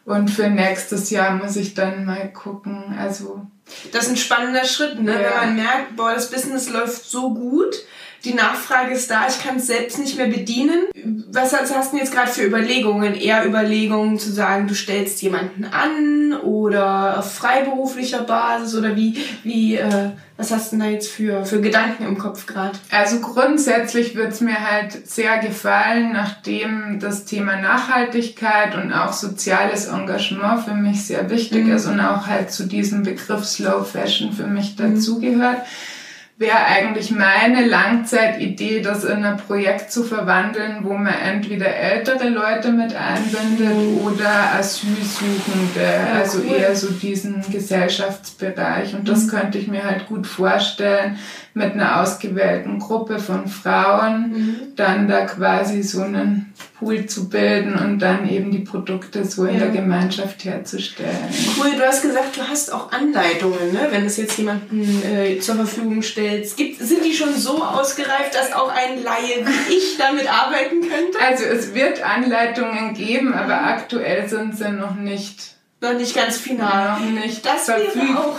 Und 0.05 0.31
für 0.31 0.49
nächstes 0.49 1.11
Jahr 1.11 1.35
muss 1.35 1.57
ich 1.57 1.75
dann 1.75 2.05
mal 2.05 2.29
gucken. 2.33 2.97
Also 2.99 3.47
das 3.93 4.05
ist 4.05 4.11
ein 4.11 4.17
spannender 4.17 4.65
Schritt, 4.65 5.01
ne? 5.01 5.13
Ja. 5.13 5.19
wenn 5.19 5.37
man 5.37 5.57
merkt, 5.57 5.97
boah, 5.97 6.15
das 6.15 6.31
Business 6.31 6.69
läuft 6.69 7.05
so 7.05 7.33
gut, 7.35 7.77
die 8.25 8.35
Nachfrage 8.35 8.93
ist 8.93 9.11
da, 9.11 9.27
ich 9.29 9.43
kann 9.43 9.57
es 9.57 9.67
selbst 9.67 9.99
nicht 9.99 10.17
mehr 10.17 10.27
bedienen. 10.27 10.85
Was 11.33 11.55
hast 11.55 11.93
du 11.93 11.97
jetzt 11.97 12.13
gerade 12.13 12.31
für 12.31 12.45
Überlegungen? 12.45 13.15
Eher 13.15 13.47
Überlegungen 13.47 14.19
zu 14.19 14.31
sagen, 14.31 14.69
du 14.69 14.75
stellst 14.75 15.23
jemanden 15.23 15.65
an 15.65 16.35
oder 16.43 17.19
auf 17.19 17.33
freiberuflicher 17.33 18.25
Basis 18.25 18.75
oder 18.75 18.95
wie, 18.95 19.17
wie, 19.43 19.77
äh, 19.77 20.11
was 20.37 20.51
hast 20.51 20.73
du 20.73 20.77
denn 20.77 20.87
da 20.87 20.91
jetzt 20.91 21.11
für, 21.11 21.47
für 21.47 21.61
Gedanken 21.61 22.05
im 22.05 22.19
Kopf 22.19 22.47
gerade? 22.47 22.79
Also 22.91 23.21
grundsätzlich 23.21 24.15
wird 24.15 24.33
es 24.33 24.41
mir 24.41 24.71
halt 24.71 25.09
sehr 25.09 25.39
gefallen, 25.39 26.13
nachdem 26.13 26.99
das 27.01 27.25
Thema 27.25 27.57
Nachhaltigkeit 27.57 28.75
und 28.75 28.93
auch 28.93 29.13
soziales 29.13 29.87
Engagement 29.87 30.65
für 30.65 30.75
mich 30.75 31.07
sehr 31.07 31.31
wichtig 31.31 31.67
mhm. 31.67 31.77
ist 31.77 31.87
und 31.87 32.01
auch 32.01 32.27
halt 32.27 32.51
zu 32.51 32.67
diesem 32.67 33.03
Begriff 33.03 33.45
Slow 33.45 33.85
Fashion 33.85 34.33
für 34.33 34.47
mich 34.47 34.77
mhm. 34.79 34.95
dazugehört. 34.95 35.59
Mhm 35.59 36.00
wäre 36.41 36.65
eigentlich 36.65 37.11
meine 37.11 37.67
Langzeitidee, 37.67 38.81
das 38.81 39.05
in 39.05 39.23
ein 39.23 39.37
Projekt 39.37 39.93
zu 39.93 40.03
verwandeln, 40.03 40.79
wo 40.85 40.95
man 40.95 41.13
entweder 41.13 41.67
ältere 41.67 42.31
Leute 42.31 42.73
mit 42.73 42.95
einbindet 42.97 43.77
mhm. 43.77 43.99
oder 43.99 44.55
Asylsuchende, 44.55 45.83
ja, 45.83 46.19
also 46.19 46.39
cool. 46.39 46.57
eher 46.57 46.75
so 46.75 46.93
diesen 46.93 47.45
Gesellschaftsbereich. 47.53 48.95
Und 48.95 49.07
das 49.07 49.27
mhm. 49.27 49.29
könnte 49.29 49.59
ich 49.59 49.69
mir 49.69 49.85
halt 49.85 50.07
gut 50.07 50.27
vorstellen, 50.27 51.19
mit 51.55 51.73
einer 51.73 52.01
ausgewählten 52.01 52.79
Gruppe 52.79 53.19
von 53.19 53.49
Frauen 53.49 54.31
mhm. 54.31 54.57
dann 54.77 55.09
da 55.09 55.27
quasi 55.27 55.83
so 55.83 56.03
einen 56.03 56.53
Pool 56.79 57.07
zu 57.07 57.29
bilden 57.29 57.75
und 57.75 57.99
dann 57.99 58.29
eben 58.29 58.51
die 58.51 58.61
Produkte 58.61 59.25
so 59.25 59.45
in 59.45 59.59
der 59.59 59.71
Gemeinschaft 59.71 60.45
herzustellen. 60.45 61.11
Cool, 61.59 61.73
du 61.77 61.87
hast 61.87 62.03
gesagt, 62.03 62.37
du 62.37 62.43
hast 62.43 62.73
auch 62.73 62.93
Anleitungen, 62.93 63.73
ne? 63.73 63.89
wenn 63.91 64.07
es 64.07 64.17
jetzt 64.17 64.39
jemanden 64.39 65.03
äh, 65.03 65.39
zur 65.41 65.57
Verfügung 65.57 66.03
stellst. 66.03 66.57
Gibt, 66.57 66.81
sind 66.81 67.05
die 67.05 67.13
schon 67.13 67.35
so 67.35 67.63
ausgereift, 67.63 68.35
dass 68.35 68.53
auch 68.53 68.71
ein 68.71 69.03
Laie 69.03 69.45
wie 69.45 69.75
ich 69.75 69.99
damit 69.99 70.33
arbeiten 70.33 70.81
könnte? 70.81 71.19
Also 71.21 71.45
es 71.45 71.75
wird 71.75 72.03
Anleitungen 72.03 72.95
geben, 72.95 73.35
aber 73.35 73.63
aktuell 73.63 74.29
sind 74.29 74.57
sie 74.57 74.71
noch 74.71 74.95
nicht 74.95 75.60
noch 75.81 75.95
nicht 75.95 76.15
ganz 76.15 76.37
final. 76.37 77.01
Noch 77.01 77.25
nicht 77.25 77.45
das 77.45 77.65
verfügbar. 77.65 78.05
Wäre 78.05 78.19
auch, 78.19 78.39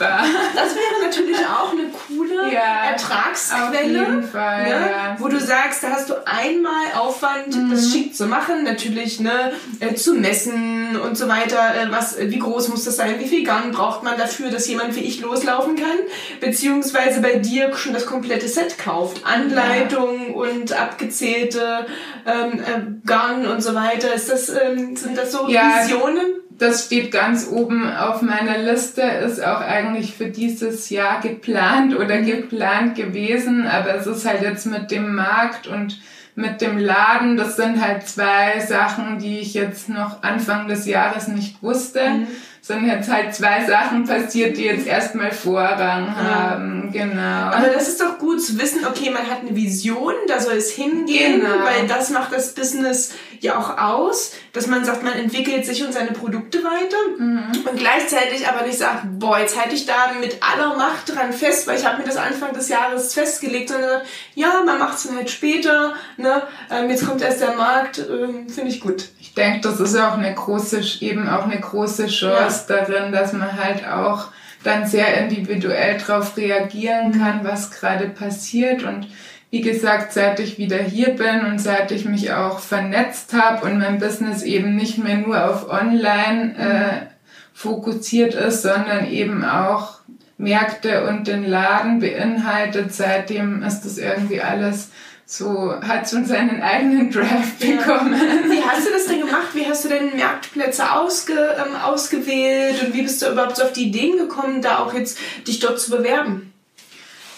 das 0.55 0.75
wäre 0.75 1.03
natürlich 1.03 1.37
auch 1.39 1.71
eine 1.71 1.87
coole 1.89 2.35
ja, 2.53 2.91
Ertragsquelle, 2.91 4.01
auf 4.01 4.07
jeden 4.07 4.23
Fall, 4.23 4.63
ne? 4.63 4.69
ja. 4.91 5.15
wo 5.17 5.27
du 5.27 5.39
sagst, 5.39 5.81
da 5.83 5.89
hast 5.89 6.09
du 6.09 6.15
einmal 6.27 6.93
Aufwand, 6.95 7.55
mhm. 7.55 7.71
das 7.71 7.91
schick 7.91 8.15
zu 8.15 8.27
machen, 8.27 8.63
natürlich 8.63 9.19
ne, 9.19 9.53
äh, 9.79 9.95
zu 9.95 10.13
messen 10.13 10.97
und 10.97 11.17
so 11.17 11.27
weiter. 11.27 11.57
Äh, 11.57 11.91
was, 11.91 12.19
wie 12.19 12.39
groß 12.39 12.69
muss 12.69 12.83
das 12.83 12.97
sein? 12.97 13.19
Wie 13.19 13.27
viel 13.27 13.43
Gun 13.43 13.71
braucht 13.71 14.03
man 14.03 14.19
dafür, 14.19 14.51
dass 14.51 14.67
jemand 14.67 14.95
wie 14.95 15.01
ich 15.01 15.21
loslaufen 15.21 15.75
kann? 15.75 15.97
Beziehungsweise 16.41 17.21
bei 17.21 17.37
dir 17.37 17.75
schon 17.75 17.93
das 17.93 18.05
komplette 18.05 18.47
Set 18.47 18.77
kauft, 18.77 19.25
Anleitung 19.25 20.27
ja. 20.29 20.35
und 20.35 20.73
abgezählte 20.73 21.87
ähm, 22.27 22.59
äh, 22.59 23.07
Gun 23.07 23.47
und 23.47 23.61
so 23.61 23.73
weiter. 23.73 24.13
Ist 24.13 24.31
das 24.31 24.49
ähm, 24.49 24.95
sind 24.95 25.17
das 25.17 25.31
so 25.31 25.47
Visionen? 25.47 26.41
Das 26.61 26.85
steht 26.85 27.11
ganz 27.11 27.47
oben 27.49 27.91
auf 27.91 28.21
meiner 28.21 28.59
Liste, 28.59 29.01
ist 29.01 29.43
auch 29.43 29.61
eigentlich 29.61 30.13
für 30.13 30.27
dieses 30.27 30.89
Jahr 30.91 31.19
geplant 31.19 31.95
oder 31.95 32.17
mhm. 32.17 32.25
geplant 32.25 32.95
gewesen, 32.95 33.65
aber 33.65 33.95
es 33.95 34.05
ist 34.05 34.25
halt 34.27 34.43
jetzt 34.43 34.67
mit 34.67 34.91
dem 34.91 35.15
Markt 35.15 35.65
und 35.65 35.99
mit 36.35 36.61
dem 36.61 36.77
Laden, 36.77 37.35
das 37.35 37.55
sind 37.55 37.83
halt 37.83 38.07
zwei 38.07 38.59
Sachen, 38.59 39.17
die 39.19 39.39
ich 39.39 39.53
jetzt 39.53 39.89
noch 39.89 40.21
Anfang 40.23 40.67
des 40.67 40.85
Jahres 40.85 41.27
nicht 41.27 41.61
wusste. 41.63 42.09
Mhm 42.09 42.27
sind 42.61 42.85
jetzt 42.85 43.11
halt 43.11 43.33
zwei 43.33 43.65
Sachen 43.65 44.05
passiert, 44.05 44.55
die 44.55 44.65
jetzt 44.65 44.85
erstmal 44.85 45.31
Vorrang 45.31 46.15
haben. 46.15 46.91
Genau. 46.93 47.21
Aber 47.21 47.67
das 47.67 47.87
ist 47.87 47.99
doch 47.99 48.19
gut 48.19 48.41
zu 48.41 48.59
wissen, 48.59 48.85
okay, 48.85 49.09
man 49.09 49.23
hat 49.23 49.39
eine 49.41 49.55
Vision, 49.55 50.13
da 50.27 50.39
soll 50.39 50.53
es 50.53 50.71
hingehen, 50.71 51.41
genau. 51.41 51.63
weil 51.63 51.87
das 51.87 52.11
macht 52.11 52.31
das 52.31 52.53
Business 52.53 53.13
ja 53.41 53.57
auch 53.57 53.77
aus, 53.77 54.33
dass 54.53 54.67
man 54.67 54.85
sagt, 54.85 55.03
man 55.03 55.13
entwickelt 55.13 55.65
sich 55.65 55.83
und 55.83 55.91
seine 55.91 56.11
Produkte 56.11 56.59
weiter 56.59 56.97
mhm. 57.17 57.51
und 57.67 57.77
gleichzeitig 57.77 58.47
aber 58.47 58.65
nicht 58.65 58.77
sagt, 58.77 59.01
boah, 59.19 59.39
jetzt 59.39 59.59
halte 59.59 59.75
ich 59.75 59.87
da 59.87 60.11
mit 60.19 60.37
aller 60.41 60.75
Macht 60.77 61.13
dran 61.13 61.33
fest, 61.33 61.65
weil 61.65 61.77
ich 61.77 61.85
habe 61.85 61.97
mir 61.97 62.07
das 62.07 62.17
Anfang 62.17 62.53
des 62.53 62.69
Jahres 62.69 63.13
festgelegt, 63.15 63.69
sondern 63.69 64.01
ja, 64.35 64.61
man 64.63 64.77
macht 64.77 64.97
es 64.97 65.03
dann 65.05 65.17
halt 65.17 65.31
später, 65.31 65.95
ne? 66.17 66.43
Ähm, 66.69 66.89
jetzt 66.91 67.05
kommt 67.05 67.23
erst 67.23 67.41
der 67.41 67.55
Markt, 67.55 67.97
ähm, 67.97 68.47
finde 68.47 68.69
ich 68.69 68.79
gut. 68.79 69.09
Ich 69.19 69.33
denke, 69.33 69.61
das 69.61 69.79
ist 69.79 69.97
auch 69.97 70.17
eine 70.17 70.33
große, 70.33 70.79
eben 70.99 71.27
auch 71.27 71.45
eine 71.45 71.59
große 71.59 72.07
Chance 72.07 72.65
ja. 72.69 72.85
darin, 72.85 73.11
dass 73.11 73.33
man 73.33 73.57
halt 73.61 73.87
auch 73.87 74.27
dann 74.63 74.85
sehr 74.85 75.17
individuell 75.17 75.97
darauf 75.97 76.37
reagieren 76.37 77.19
kann, 77.19 77.43
was 77.43 77.71
gerade 77.71 78.07
passiert 78.07 78.83
und 78.83 79.07
wie 79.51 79.61
gesagt, 79.61 80.13
seit 80.13 80.39
ich 80.39 80.57
wieder 80.57 80.77
hier 80.77 81.09
bin 81.09 81.45
und 81.45 81.59
seit 81.59 81.91
ich 81.91 82.05
mich 82.05 82.31
auch 82.31 82.59
vernetzt 82.59 83.33
habe 83.33 83.65
und 83.65 83.79
mein 83.79 83.99
Business 83.99 84.43
eben 84.43 84.75
nicht 84.75 84.97
mehr 84.97 85.17
nur 85.17 85.49
auf 85.49 85.69
Online 85.69 86.55
äh, 86.57 87.05
fokussiert 87.53 88.33
ist, 88.33 88.61
sondern 88.61 89.11
eben 89.11 89.43
auch 89.43 89.99
Märkte 90.37 91.05
und 91.07 91.27
den 91.27 91.45
Laden 91.45 91.99
beinhaltet, 91.99 92.93
seitdem 92.93 93.61
ist 93.61 93.81
das 93.81 93.97
irgendwie 93.97 94.41
alles 94.41 94.89
so, 95.25 95.73
hat 95.81 96.09
schon 96.09 96.25
seinen 96.25 96.61
eigenen 96.61 97.11
Drive 97.11 97.57
bekommen. 97.59 98.13
Ja. 98.13 98.51
Wie 98.51 98.63
hast 98.63 98.87
du 98.87 98.91
das 98.91 99.05
denn 99.05 99.19
gemacht? 99.19 99.49
Wie 99.53 99.65
hast 99.65 99.85
du 99.85 99.89
denn 99.89 100.17
Marktplätze 100.17 100.91
ausge, 100.93 101.33
ähm, 101.33 101.75
ausgewählt 101.75 102.83
und 102.83 102.93
wie 102.93 103.03
bist 103.03 103.21
du 103.21 103.31
überhaupt 103.31 103.57
so 103.57 103.63
auf 103.63 103.73
die 103.73 103.87
Ideen 103.87 104.17
gekommen, 104.17 104.61
da 104.61 104.79
auch 104.79 104.93
jetzt 104.93 105.17
dich 105.47 105.59
dort 105.59 105.79
zu 105.79 105.91
bewerben? 105.91 106.51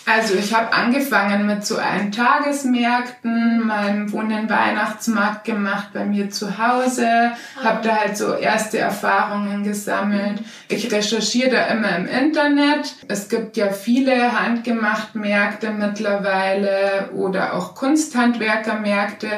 Also 0.06 0.36
ich 0.36 0.54
habe 0.54 0.74
angefangen 0.74 1.46
mit 1.46 1.66
so 1.66 1.78
Eintagesmärkten, 1.78 3.66
meinem 3.66 4.12
Wohnen 4.12 4.50
Weihnachtsmarkt 4.50 5.46
gemacht 5.46 5.90
bei 5.94 6.04
mir 6.04 6.30
zu 6.30 6.58
Hause, 6.58 7.08
ah. 7.08 7.64
habe 7.64 7.88
da 7.88 7.96
halt 7.96 8.18
so 8.18 8.34
erste 8.34 8.80
Erfahrungen 8.80 9.64
gesammelt. 9.64 10.42
Ich 10.68 10.92
recherchiere 10.92 11.52
da 11.52 11.66
immer 11.68 11.96
im 11.96 12.08
Internet. 12.08 12.96
Es 13.08 13.30
gibt 13.30 13.56
ja 13.56 13.72
viele 13.72 14.38
Handgemacht-Märkte 14.38 15.72
mittlerweile 15.72 17.12
oder 17.14 17.54
auch 17.54 17.74
Kunsthandwerkermärkte. 17.74 19.30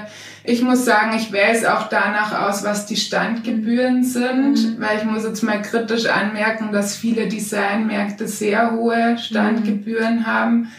Ich 0.48 0.62
muss 0.62 0.86
sagen, 0.86 1.16
ich 1.16 1.32
wähle 1.32 1.54
es 1.54 1.66
auch 1.66 1.90
danach 1.90 2.48
aus, 2.48 2.64
was 2.64 2.86
die 2.86 2.96
Standgebühren 2.96 4.04
sind, 4.04 4.54
mhm. 4.54 4.76
weil 4.80 4.98
ich 4.98 5.04
muss 5.04 5.24
jetzt 5.24 5.44
mal 5.44 5.62
kritisch 5.62 6.06
anmerken, 6.06 6.72
dass 6.72 6.96
viele 6.96 7.28
Designmärkte 7.28 8.28
sehr 8.28 8.72
hohe 8.72 9.18
Standgebühren 9.18 10.20
mhm. 10.20 10.28
haben. 10.28 10.72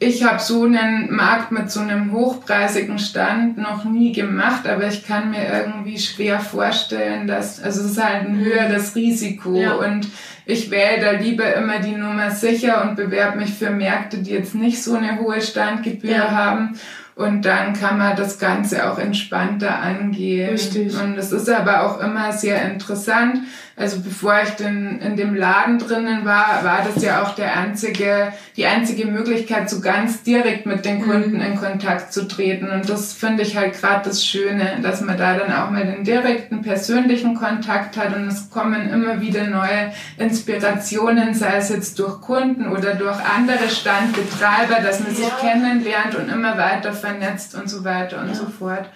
Ich 0.00 0.22
habe 0.22 0.38
so 0.38 0.62
einen 0.62 1.12
Markt 1.12 1.50
mit 1.50 1.70
so 1.70 1.80
einem 1.80 2.12
hochpreisigen 2.12 3.00
Stand 3.00 3.58
noch 3.58 3.84
nie 3.84 4.12
gemacht, 4.12 4.66
aber 4.68 4.86
ich 4.86 5.04
kann 5.04 5.30
mir 5.30 5.44
irgendwie 5.48 5.98
schwer 5.98 6.38
vorstellen, 6.38 7.26
dass, 7.26 7.60
also 7.60 7.80
es 7.80 7.92
ist 7.92 8.04
halt 8.04 8.26
ein 8.26 8.38
mhm. 8.38 8.44
höheres 8.44 8.94
Risiko 8.94 9.56
ja. 9.56 9.74
und 9.74 10.06
ich 10.46 10.70
wähle 10.70 11.00
da 11.00 11.10
lieber 11.12 11.52
immer 11.54 11.78
die 11.80 11.96
Nummer 11.96 12.30
sicher 12.30 12.88
und 12.88 12.96
bewerbe 12.96 13.38
mich 13.38 13.54
für 13.54 13.70
Märkte, 13.70 14.18
die 14.18 14.30
jetzt 14.30 14.54
nicht 14.54 14.82
so 14.82 14.94
eine 14.94 15.18
hohe 15.18 15.40
Standgebühr 15.40 16.10
ja. 16.10 16.30
haben 16.30 16.78
und 17.18 17.42
dann 17.42 17.72
kann 17.72 17.98
man 17.98 18.14
das 18.14 18.38
Ganze 18.38 18.88
auch 18.88 18.96
entspannter 18.96 19.80
angehen. 19.80 20.50
Richtig. 20.50 20.96
Und 20.96 21.18
es 21.18 21.32
ist 21.32 21.50
aber 21.50 21.82
auch 21.84 22.00
immer 22.00 22.32
sehr 22.32 22.62
interessant. 22.70 23.40
Also 23.78 24.00
bevor 24.00 24.42
ich 24.42 24.50
denn 24.50 24.98
in 25.00 25.16
dem 25.16 25.36
Laden 25.36 25.78
drinnen 25.78 26.24
war, 26.24 26.64
war 26.64 26.80
das 26.84 27.00
ja 27.00 27.22
auch 27.22 27.36
der 27.36 27.56
einzige, 27.56 28.32
die 28.56 28.66
einzige 28.66 29.06
Möglichkeit, 29.06 29.70
so 29.70 29.80
ganz 29.80 30.24
direkt 30.24 30.66
mit 30.66 30.84
den 30.84 31.00
Kunden 31.00 31.36
mhm. 31.36 31.42
in 31.42 31.56
Kontakt 31.56 32.12
zu 32.12 32.26
treten. 32.26 32.68
Und 32.68 32.90
das 32.90 33.12
finde 33.12 33.44
ich 33.44 33.56
halt 33.56 33.80
gerade 33.80 34.08
das 34.08 34.24
Schöne, 34.24 34.78
dass 34.82 35.00
man 35.00 35.16
da 35.16 35.38
dann 35.38 35.52
auch 35.52 35.70
mal 35.70 35.86
den 35.86 36.02
direkten 36.02 36.62
persönlichen 36.62 37.36
Kontakt 37.36 37.96
hat 37.96 38.16
und 38.16 38.26
es 38.26 38.50
kommen 38.50 38.90
immer 38.90 39.20
wieder 39.20 39.46
neue 39.46 39.92
Inspirationen, 40.16 41.32
sei 41.34 41.58
es 41.58 41.68
jetzt 41.68 42.00
durch 42.00 42.20
Kunden 42.20 42.66
oder 42.68 42.94
durch 42.94 43.18
andere 43.24 43.68
Standbetreiber, 43.68 44.82
dass 44.82 44.98
man 44.98 45.10
ja. 45.10 45.18
sich 45.18 45.36
kennenlernt 45.38 46.16
und 46.16 46.28
immer 46.28 46.58
weiter 46.58 46.92
vernetzt 46.92 47.54
und 47.54 47.70
so 47.70 47.84
weiter 47.84 48.20
und 48.22 48.28
ja. 48.28 48.34
so 48.34 48.46
fort. 48.46 48.88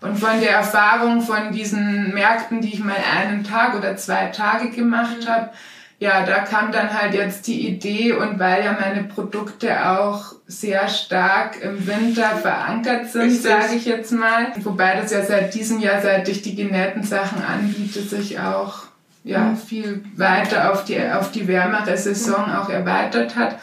Und 0.00 0.18
von 0.18 0.40
der 0.40 0.50
Erfahrung 0.50 1.22
von 1.22 1.52
diesen 1.52 2.12
Märkten, 2.12 2.60
die 2.60 2.74
ich 2.74 2.84
mal 2.84 2.96
einen 3.16 3.44
Tag 3.44 3.74
oder 3.74 3.96
zwei 3.96 4.26
Tage 4.26 4.70
gemacht 4.70 5.22
mhm. 5.22 5.28
habe, 5.28 5.50
ja, 5.98 6.26
da 6.26 6.40
kam 6.40 6.72
dann 6.72 6.92
halt 6.92 7.14
jetzt 7.14 7.46
die 7.46 7.66
Idee 7.68 8.12
und 8.12 8.38
weil 8.38 8.62
ja 8.62 8.76
meine 8.78 9.04
Produkte 9.04 9.88
auch 9.88 10.34
sehr 10.46 10.88
stark 10.88 11.62
im 11.62 11.86
Winter 11.86 12.36
verankert 12.36 13.10
sind, 13.10 13.32
sage 13.32 13.76
ich 13.76 13.86
jetzt 13.86 14.12
mal. 14.12 14.48
Wobei 14.56 15.00
das 15.00 15.10
ja 15.10 15.24
seit 15.24 15.54
diesem 15.54 15.80
Jahr, 15.80 16.02
seit 16.02 16.28
ich 16.28 16.42
die 16.42 16.54
genähten 16.54 17.02
Sachen 17.02 17.42
anbiete, 17.42 18.02
sich 18.02 18.38
auch 18.38 18.82
ja, 19.24 19.38
mhm. 19.38 19.56
viel 19.56 20.04
weiter 20.16 20.70
auf 20.70 20.84
die, 20.84 21.00
auf 21.00 21.32
die 21.32 21.48
wärmere 21.48 21.96
Saison 21.96 22.54
auch 22.54 22.68
erweitert 22.68 23.34
hat 23.34 23.56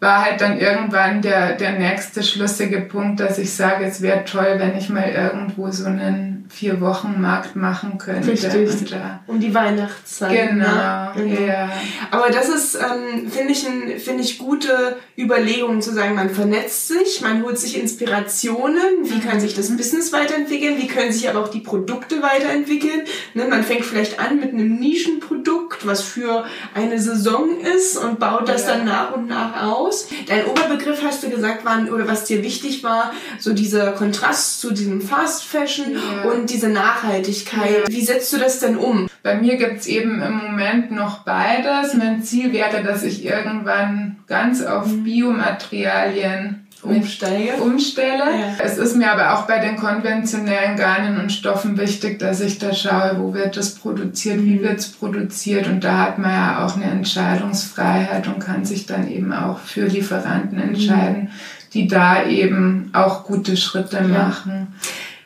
war 0.00 0.24
halt 0.24 0.40
dann 0.40 0.58
irgendwann 0.58 1.22
der, 1.22 1.56
der 1.56 1.72
nächste 1.72 2.22
schlüssige 2.22 2.80
Punkt, 2.80 3.18
dass 3.18 3.38
ich 3.38 3.52
sage, 3.52 3.84
es 3.84 4.00
wäre 4.00 4.24
toll, 4.24 4.54
wenn 4.58 4.78
ich 4.78 4.88
mal 4.88 5.08
irgendwo 5.08 5.70
so 5.70 5.86
einen 5.86 6.38
vier 6.50 6.80
Wochen 6.80 7.20
Markt 7.20 7.56
machen 7.56 7.98
könnte. 7.98 8.30
Richtig. 8.30 8.70
Um 9.26 9.40
die 9.40 9.54
Weihnachtszeit. 9.54 10.50
Genau, 10.50 10.64
ne? 10.64 11.12
genau. 11.16 11.40
ja. 11.42 11.70
Aber 12.10 12.30
das 12.30 12.48
ist, 12.48 12.76
ähm, 12.76 13.30
finde 13.30 13.52
ich, 13.52 13.66
ein, 13.66 13.98
finde 13.98 14.22
ich 14.22 14.38
gute 14.38 14.96
Überlegungen 15.16 15.82
zu 15.82 15.92
sagen, 15.92 16.14
man 16.14 16.30
vernetzt 16.30 16.88
sich, 16.88 17.20
man 17.20 17.42
holt 17.42 17.58
sich 17.58 17.78
Inspirationen, 17.78 18.82
wie 19.02 19.20
kann 19.20 19.40
sich 19.40 19.54
das 19.54 19.76
Business 19.76 20.12
weiterentwickeln, 20.12 20.78
wie 20.78 20.86
können 20.86 21.12
sich 21.12 21.28
aber 21.28 21.40
auch 21.40 21.48
die 21.48 21.60
Produkte 21.60 22.22
weiterentwickeln. 22.22 23.02
Ne? 23.34 23.46
Man 23.48 23.62
fängt 23.62 23.84
vielleicht 23.84 24.20
an 24.20 24.40
mit 24.40 24.52
einem 24.52 24.76
Nischenprodukt, 24.76 25.67
was 25.86 26.02
für 26.02 26.44
eine 26.74 26.98
Saison 27.00 27.60
ist 27.60 27.96
und 27.96 28.18
baut 28.18 28.48
das 28.48 28.66
ja. 28.66 28.74
dann 28.74 28.84
nach 28.84 29.12
und 29.14 29.28
nach 29.28 29.62
aus. 29.62 30.08
Dein 30.26 30.46
Oberbegriff 30.46 31.02
hast 31.02 31.22
du 31.22 31.30
gesagt, 31.30 31.64
waren, 31.64 31.90
oder 31.90 32.08
was 32.08 32.24
dir 32.24 32.42
wichtig 32.42 32.82
war, 32.82 33.12
so 33.38 33.52
dieser 33.52 33.92
Kontrast 33.92 34.60
zu 34.60 34.72
diesem 34.72 35.00
Fast 35.00 35.44
Fashion 35.44 35.92
ja. 35.94 36.30
und 36.30 36.50
diese 36.50 36.68
Nachhaltigkeit. 36.68 37.88
Wie 37.88 38.04
setzt 38.04 38.32
du 38.32 38.38
das 38.38 38.60
denn 38.60 38.76
um? 38.76 39.08
bei 39.28 39.34
mir 39.34 39.56
gibt's 39.56 39.86
eben 39.86 40.22
im 40.22 40.38
Moment 40.38 40.90
noch 40.90 41.18
beides. 41.18 41.92
Mein 41.92 42.22
Ziel 42.22 42.52
wäre, 42.52 42.82
dass 42.82 43.02
ich 43.02 43.26
irgendwann 43.26 44.16
ganz 44.26 44.62
auf 44.64 44.86
mhm. 44.86 45.04
Biomaterialien 45.04 46.67
umstelle. 46.82 47.54
umstelle. 47.60 48.24
Ja. 48.24 48.64
Es 48.64 48.78
ist 48.78 48.96
mir 48.96 49.10
aber 49.10 49.34
auch 49.34 49.46
bei 49.46 49.58
den 49.58 49.76
konventionellen 49.76 50.76
Garnen 50.76 51.20
und 51.20 51.32
Stoffen 51.32 51.78
wichtig, 51.78 52.18
dass 52.18 52.40
ich 52.40 52.58
da 52.58 52.72
schaue, 52.74 53.16
wo 53.18 53.34
wird 53.34 53.56
das 53.56 53.74
produziert, 53.74 54.42
wie 54.44 54.56
mhm. 54.56 54.62
wird 54.62 54.78
es 54.78 54.88
produziert 54.88 55.66
und 55.66 55.82
da 55.82 55.98
hat 55.98 56.18
man 56.18 56.30
ja 56.30 56.64
auch 56.64 56.76
eine 56.76 56.86
Entscheidungsfreiheit 56.86 58.26
und 58.28 58.40
kann 58.40 58.64
sich 58.64 58.86
dann 58.86 59.10
eben 59.10 59.32
auch 59.32 59.58
für 59.58 59.86
Lieferanten 59.86 60.60
entscheiden, 60.60 61.22
mhm. 61.22 61.28
die 61.74 61.88
da 61.88 62.24
eben 62.24 62.90
auch 62.92 63.24
gute 63.24 63.56
Schritte 63.56 63.96
ja. 63.96 64.02
machen. 64.02 64.74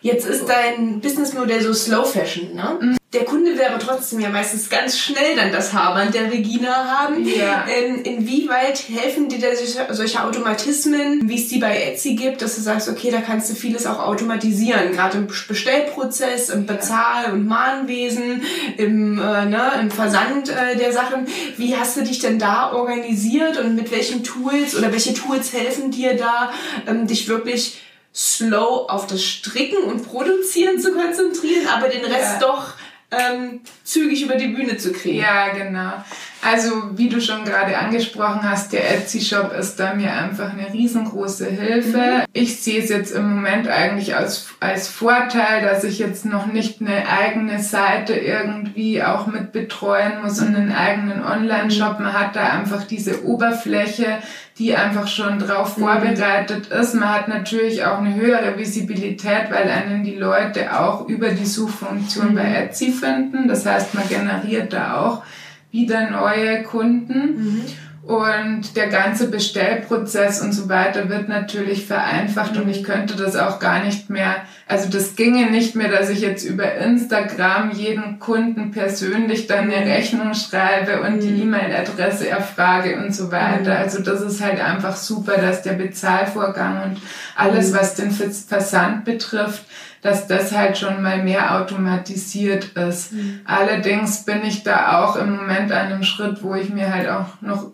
Jetzt 0.03 0.27
ist 0.27 0.47
dein 0.47 1.01
Businessmodell 1.01 1.63
so 1.63 1.73
Slow 1.73 2.05
Fashion, 2.05 2.55
ne? 2.55 2.79
Mhm 2.81 2.97
der 3.13 3.25
Kunde 3.27 3.53
will 3.53 3.65
aber 3.65 3.79
trotzdem 3.79 4.21
ja 4.21 4.31
meistens 4.31 4.71
ganz 4.71 4.99
schnell 4.99 5.37
dann 5.37 5.53
das 5.53 5.75
Haarband 5.75 6.15
der 6.15 6.33
Regina 6.33 6.99
haben. 6.99 7.27
Ja. 7.27 7.65
In, 7.65 8.03
inwieweit 8.03 8.83
helfen 8.89 9.29
dir 9.29 9.39
da 9.39 9.95
solche 9.95 10.25
Automatismen, 10.25 11.29
wie 11.29 11.37
es 11.37 11.49
die 11.49 11.59
bei 11.59 11.77
Etsy 11.77 12.15
gibt, 12.15 12.41
dass 12.41 12.57
du 12.57 12.63
sagst, 12.63 12.89
okay, 12.89 13.11
da 13.11 13.21
kannst 13.21 13.51
du 13.51 13.55
vieles 13.55 13.87
auch 13.87 13.99
automatisieren, 13.99 14.93
gerade 14.93 15.19
im 15.19 15.27
Bestellprozess, 15.27 16.49
im 16.49 16.65
Bezahl- 16.65 17.33
und 17.33 17.47
Mahnwesen, 17.47 18.43
im, 18.79 19.19
äh, 19.19 19.45
ne, 19.45 19.73
im 19.81 19.91
Versand 19.91 20.49
äh, 20.49 20.77
der 20.77 20.93
Sachen. 20.93 21.27
Wie 21.59 21.77
hast 21.77 21.99
du 21.99 22.03
dich 22.03 22.19
denn 22.19 22.39
da 22.39 22.73
organisiert 22.73 23.59
und 23.59 23.75
mit 23.75 23.91
welchen 23.91 24.25
Tools 24.25 24.75
oder 24.75 24.91
welche 24.91 25.13
Tools 25.13 25.53
helfen 25.53 25.91
dir 25.91 26.17
da, 26.17 26.51
ähm, 26.87 27.07
dich 27.07 27.29
wirklich 27.29 27.77
slow 28.15 28.87
auf 28.89 29.07
das 29.07 29.25
Stricken 29.25 29.85
und 29.85 30.07
Produzieren 30.07 30.79
zu 30.79 30.93
konzentrieren, 30.93 31.67
aber 31.69 31.89
den 31.89 32.05
Rest 32.05 32.41
ja. 32.41 32.47
doch 32.47 32.75
ähm, 33.11 33.61
zügig 33.85 34.23
über 34.23 34.37
die 34.37 34.49
Bühne 34.49 34.77
zu 34.77 34.93
kriegen. 34.93 35.19
Ja, 35.19 35.49
genau. 35.53 36.05
Also 36.45 36.71
wie 36.97 37.09
du 37.09 37.21
schon 37.21 37.45
gerade 37.45 37.79
angesprochen 37.79 38.41
hast, 38.43 38.73
der 38.73 38.97
Etsy-Shop 38.97 39.53
ist 39.57 39.79
da 39.79 39.95
mir 39.95 40.13
einfach 40.13 40.53
eine 40.53 40.73
riesengroße 40.73 41.47
Hilfe. 41.47 41.99
Mhm. 41.99 42.25
Ich 42.33 42.61
sehe 42.61 42.83
es 42.83 42.89
jetzt 42.89 43.13
im 43.13 43.37
Moment 43.37 43.69
eigentlich 43.69 44.17
als, 44.17 44.49
als 44.59 44.89
Vorteil, 44.89 45.63
dass 45.63 45.85
ich 45.85 46.01
jetzt 46.01 46.25
noch 46.25 46.47
nicht 46.47 46.81
eine 46.81 47.09
eigene 47.09 47.63
Seite 47.63 48.15
irgendwie 48.15 49.05
auch 49.05 49.29
mit 49.29 49.53
betreuen 49.53 50.21
muss 50.21 50.41
und 50.41 50.57
einen 50.57 50.73
eigenen 50.73 51.25
Online-Shop. 51.25 52.01
Man 52.01 52.13
hat 52.13 52.35
da 52.35 52.49
einfach 52.49 52.83
diese 52.89 53.25
Oberfläche, 53.25 54.19
die 54.59 54.75
einfach 54.75 55.07
schon 55.07 55.39
drauf 55.39 55.77
mhm. 55.77 55.83
vorbereitet 55.83 56.67
ist. 56.67 56.95
Man 56.95 57.09
hat 57.09 57.29
natürlich 57.29 57.85
auch 57.85 57.99
eine 57.99 58.17
höhere 58.17 58.59
Visibilität, 58.59 59.49
weil 59.51 59.71
einen 59.71 60.03
die 60.03 60.17
Leute 60.17 60.77
auch 60.77 61.07
über 61.07 61.29
die 61.29 61.47
Suchfunktion 61.47 62.31
mhm. 62.31 62.35
bei 62.35 62.53
Etsy 62.53 62.91
finden. 62.91 63.47
Das 63.47 63.65
heißt, 63.65 63.95
man 63.95 64.09
generiert 64.09 64.73
da 64.73 65.01
auch 65.01 65.23
wieder 65.73 66.11
neue 66.11 66.63
Kunden. 66.63 67.37
Mhm. 67.37 67.63
Und 68.05 68.75
der 68.75 68.89
ganze 68.89 69.29
Bestellprozess 69.29 70.43
und 70.43 70.53
so 70.53 70.69
weiter 70.69 71.09
wird 71.09 71.29
natürlich 71.29 71.87
vereinfacht 71.87 72.57
und 72.57 72.69
ich 72.69 72.83
könnte 72.83 73.15
das 73.15 73.37
auch 73.37 73.61
gar 73.61 73.85
nicht 73.85 74.11
mehr, 74.11 74.43
also 74.67 74.91
das 74.91 75.15
ginge 75.15 75.53
nicht 75.53 75.77
mehr, 75.77 75.89
dass 75.89 76.11
ich 76.11 76.21
jetzt 76.21 76.45
über 76.45 76.75
Instagram 76.75 77.71
jeden 77.71 78.19
Kunden 78.19 78.73
persönlich 78.73 79.47
dann 79.47 79.71
eine 79.71 79.87
Rechnung 79.87 80.35
schreibe 80.35 81.01
und 81.03 81.21
die 81.21 81.31
mhm. 81.31 81.43
E-Mail-Adresse 81.43 82.29
erfrage 82.29 82.97
und 82.97 83.15
so 83.15 83.31
weiter. 83.31 83.75
Mhm. 83.75 83.83
Also 83.83 84.03
das 84.03 84.21
ist 84.21 84.43
halt 84.43 84.61
einfach 84.61 84.97
super, 84.97 85.37
dass 85.37 85.63
der 85.63 85.75
Bezahlvorgang 85.75 86.83
und 86.83 87.03
alles, 87.37 87.71
mhm. 87.71 87.77
was 87.77 87.95
den 87.95 88.11
Versand 88.11 89.05
betrifft, 89.05 89.63
dass 90.01 90.27
das 90.27 90.51
halt 90.51 90.77
schon 90.77 91.03
mal 91.03 91.23
mehr 91.23 91.57
automatisiert 91.61 92.73
ist. 92.77 93.13
Mhm. 93.13 93.43
Allerdings 93.45 94.25
bin 94.25 94.45
ich 94.45 94.65
da 94.65 95.05
auch 95.05 95.15
im 95.15 95.37
Moment 95.37 95.71
an 95.71 95.87
einem 95.87 96.03
Schritt, 96.03 96.43
wo 96.43 96.57
ich 96.57 96.69
mir 96.71 96.93
halt 96.93 97.09
auch 97.09 97.41
noch 97.41 97.71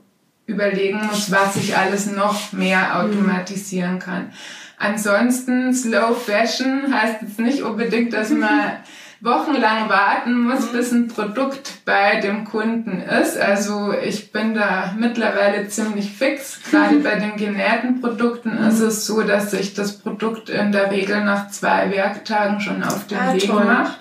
überlegen 0.49 0.99
muss, 1.07 1.31
was 1.31 1.57
ich 1.57 1.77
alles 1.77 2.11
noch 2.11 2.53
mehr 2.53 2.79
mhm. 2.79 3.13
automatisieren 3.13 3.99
kann. 3.99 4.33
Ansonsten 4.79 5.75
Slow 5.75 6.15
Fashion 6.15 6.93
heißt 6.93 7.23
jetzt 7.23 7.39
nicht 7.39 7.63
unbedingt, 7.63 8.13
dass 8.13 8.31
man 8.31 8.79
wochenlang 9.21 9.89
warten 9.89 10.45
muss, 10.45 10.73
mhm. 10.73 10.77
bis 10.77 10.93
ein 10.93 11.09
Produkt 11.09 11.85
bei 11.85 12.21
dem 12.21 12.45
Kunden 12.45 13.03
ist. 13.03 13.37
Also 13.37 13.93
ich 13.93 14.33
bin 14.33 14.55
da 14.55 14.95
mittlerweile 14.97 15.69
ziemlich 15.69 16.13
fix. 16.13 16.61
Gerade 16.71 16.97
bei 17.01 17.17
den 17.17 17.37
genähten 17.37 18.01
Produkten 18.01 18.59
mhm. 18.59 18.69
ist 18.69 18.81
es 18.81 19.07
so, 19.07 19.23
dass 19.23 19.51
sich 19.51 19.75
das 19.75 19.99
Produkt 19.99 20.49
in 20.49 20.73
der 20.73 20.91
Regel 20.91 21.25
nach 21.25 21.49
zwei 21.51 21.91
Werktagen 21.91 22.61
schon 22.61 22.83
auf 22.83 23.07
den 23.07 23.19
ah, 23.19 23.35
Weg 23.35 23.49
macht. 23.53 23.99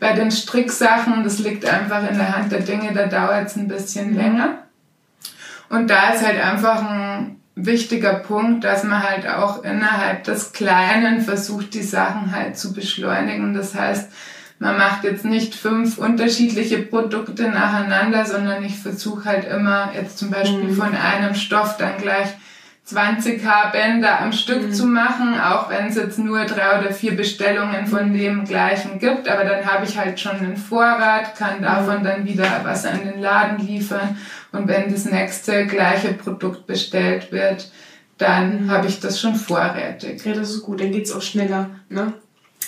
Bei 0.00 0.12
den 0.12 0.32
Stricksachen, 0.32 1.22
das 1.24 1.38
liegt 1.38 1.64
einfach 1.64 2.06
in 2.10 2.18
der 2.18 2.36
Hand 2.36 2.50
der 2.50 2.60
Dinge, 2.60 2.92
da 2.92 3.06
dauert 3.06 3.46
es 3.46 3.56
ein 3.56 3.68
bisschen 3.68 4.16
länger. 4.16 4.58
Und 5.72 5.88
da 5.88 6.10
ist 6.10 6.22
halt 6.22 6.38
einfach 6.38 6.86
ein 6.86 7.36
wichtiger 7.54 8.12
Punkt, 8.12 8.62
dass 8.62 8.84
man 8.84 9.02
halt 9.02 9.26
auch 9.26 9.64
innerhalb 9.64 10.22
des 10.24 10.52
Kleinen 10.52 11.22
versucht, 11.22 11.72
die 11.72 11.82
Sachen 11.82 12.30
halt 12.36 12.58
zu 12.58 12.74
beschleunigen. 12.74 13.54
Das 13.54 13.74
heißt, 13.74 14.12
man 14.58 14.76
macht 14.76 15.04
jetzt 15.04 15.24
nicht 15.24 15.54
fünf 15.54 15.96
unterschiedliche 15.96 16.76
Produkte 16.80 17.48
nacheinander, 17.48 18.26
sondern 18.26 18.62
ich 18.62 18.80
versuche 18.80 19.24
halt 19.24 19.46
immer 19.46 19.92
jetzt 19.94 20.18
zum 20.18 20.28
Beispiel 20.28 20.64
mhm. 20.64 20.74
von 20.74 20.94
einem 20.94 21.34
Stoff 21.34 21.78
dann 21.78 21.96
gleich 21.96 22.28
20 22.84 23.44
Haarbänder 23.44 24.20
am 24.20 24.32
Stück 24.32 24.68
mhm. 24.68 24.72
zu 24.72 24.86
machen, 24.86 25.40
auch 25.40 25.70
wenn 25.70 25.86
es 25.86 25.94
jetzt 25.94 26.18
nur 26.18 26.44
drei 26.44 26.80
oder 26.80 26.92
vier 26.92 27.16
Bestellungen 27.16 27.86
von 27.86 28.10
mhm. 28.10 28.18
dem 28.18 28.44
gleichen 28.44 28.98
gibt. 28.98 29.28
Aber 29.28 29.44
dann 29.44 29.64
habe 29.64 29.84
ich 29.84 29.96
halt 29.96 30.18
schon 30.18 30.36
einen 30.36 30.56
Vorrat, 30.56 31.36
kann 31.36 31.58
mhm. 31.58 31.62
davon 31.62 32.02
dann 32.02 32.24
wieder 32.26 32.60
was 32.64 32.84
an 32.84 33.00
den 33.04 33.20
Laden 33.20 33.64
liefern. 33.64 34.16
Und 34.50 34.66
wenn 34.66 34.92
das 34.92 35.04
nächste 35.04 35.66
gleiche 35.66 36.12
Produkt 36.14 36.66
bestellt 36.66 37.30
wird, 37.30 37.70
dann 38.18 38.64
mhm. 38.64 38.70
habe 38.70 38.88
ich 38.88 39.00
das 39.00 39.20
schon 39.20 39.36
vorrätig. 39.36 40.24
Ja, 40.24 40.34
das 40.34 40.50
ist 40.50 40.62
gut, 40.62 40.80
dann 40.80 40.92
geht's 40.92 41.12
auch 41.12 41.22
schneller. 41.22 41.70
Ne? 41.88 42.12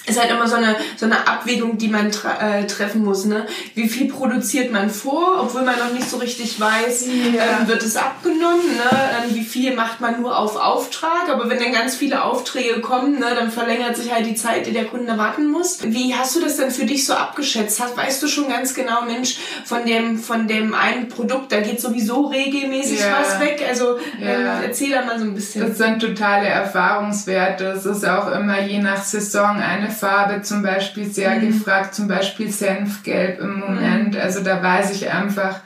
Ist 0.06 0.20
halt 0.20 0.30
immer 0.30 0.46
so 0.46 0.56
eine, 0.56 0.76
so 0.96 1.06
eine 1.06 1.26
Abwägung, 1.26 1.78
die 1.78 1.88
man 1.88 2.08
äh, 2.08 2.66
treffen 2.66 3.04
muss. 3.04 3.24
Ne? 3.24 3.46
Wie 3.74 3.88
viel 3.88 4.12
produziert 4.12 4.70
man 4.70 4.90
vor, 4.90 5.40
obwohl 5.40 5.62
man 5.62 5.78
noch 5.78 5.92
nicht 5.92 6.08
so 6.08 6.18
richtig 6.18 6.60
weiß, 6.60 7.06
ja. 7.06 7.60
ähm, 7.60 7.68
wird 7.68 7.82
es 7.82 7.96
abgenommen? 7.96 8.76
Ne? 8.76 8.90
Ähm, 8.92 9.34
wie 9.34 9.44
viel 9.44 9.74
macht 9.74 10.00
man 10.00 10.20
nur 10.20 10.38
auf 10.38 10.56
Auftrag? 10.56 11.30
Aber 11.30 11.48
wenn 11.48 11.58
dann 11.58 11.72
ganz 11.72 11.94
viele 11.94 12.22
Aufträge 12.22 12.80
kommen, 12.80 13.18
ne, 13.18 13.34
dann 13.34 13.50
verlängert 13.50 13.96
sich 13.96 14.12
halt 14.12 14.26
die 14.26 14.34
Zeit, 14.34 14.66
die 14.66 14.72
der 14.72 14.84
Kunde 14.84 15.16
warten 15.16 15.50
muss. 15.50 15.78
Wie 15.82 16.14
hast 16.14 16.36
du 16.36 16.40
das 16.40 16.56
denn 16.56 16.70
für 16.70 16.84
dich 16.84 17.06
so 17.06 17.14
abgeschätzt? 17.14 17.80
Hast, 17.80 17.96
weißt 17.96 18.22
du 18.22 18.28
schon 18.28 18.48
ganz 18.48 18.74
genau, 18.74 19.02
Mensch, 19.02 19.38
von 19.64 19.86
dem, 19.86 20.18
von 20.18 20.46
dem 20.46 20.74
einen 20.74 21.08
Produkt, 21.08 21.52
da 21.52 21.60
geht 21.60 21.80
sowieso 21.80 22.26
regelmäßig 22.26 23.00
ja. 23.00 23.18
was 23.20 23.40
weg? 23.40 23.64
Also 23.66 23.98
ja. 24.20 24.28
ähm, 24.28 24.64
erzähl 24.64 24.90
da 24.90 25.04
mal 25.04 25.18
so 25.18 25.24
ein 25.24 25.34
bisschen. 25.34 25.66
Das 25.66 25.78
sind 25.78 26.00
totale 26.00 26.46
Erfahrungswerte. 26.46 27.64
Es 27.68 27.86
ist 27.86 28.06
auch 28.06 28.30
immer 28.30 28.60
je 28.60 28.80
nach 28.80 29.02
Saison 29.02 29.56
eine 29.60 29.93
Farbe 29.94 30.42
zum 30.42 30.62
Beispiel 30.62 31.06
sehr 31.06 31.36
mhm. 31.36 31.48
gefragt, 31.48 31.94
zum 31.94 32.08
Beispiel 32.08 32.50
Senfgelb 32.50 33.40
im 33.40 33.60
Moment. 33.60 34.14
Mhm. 34.14 34.20
Also 34.20 34.42
da 34.42 34.62
weiß 34.62 34.90
ich 34.92 35.10
einfach, 35.10 35.60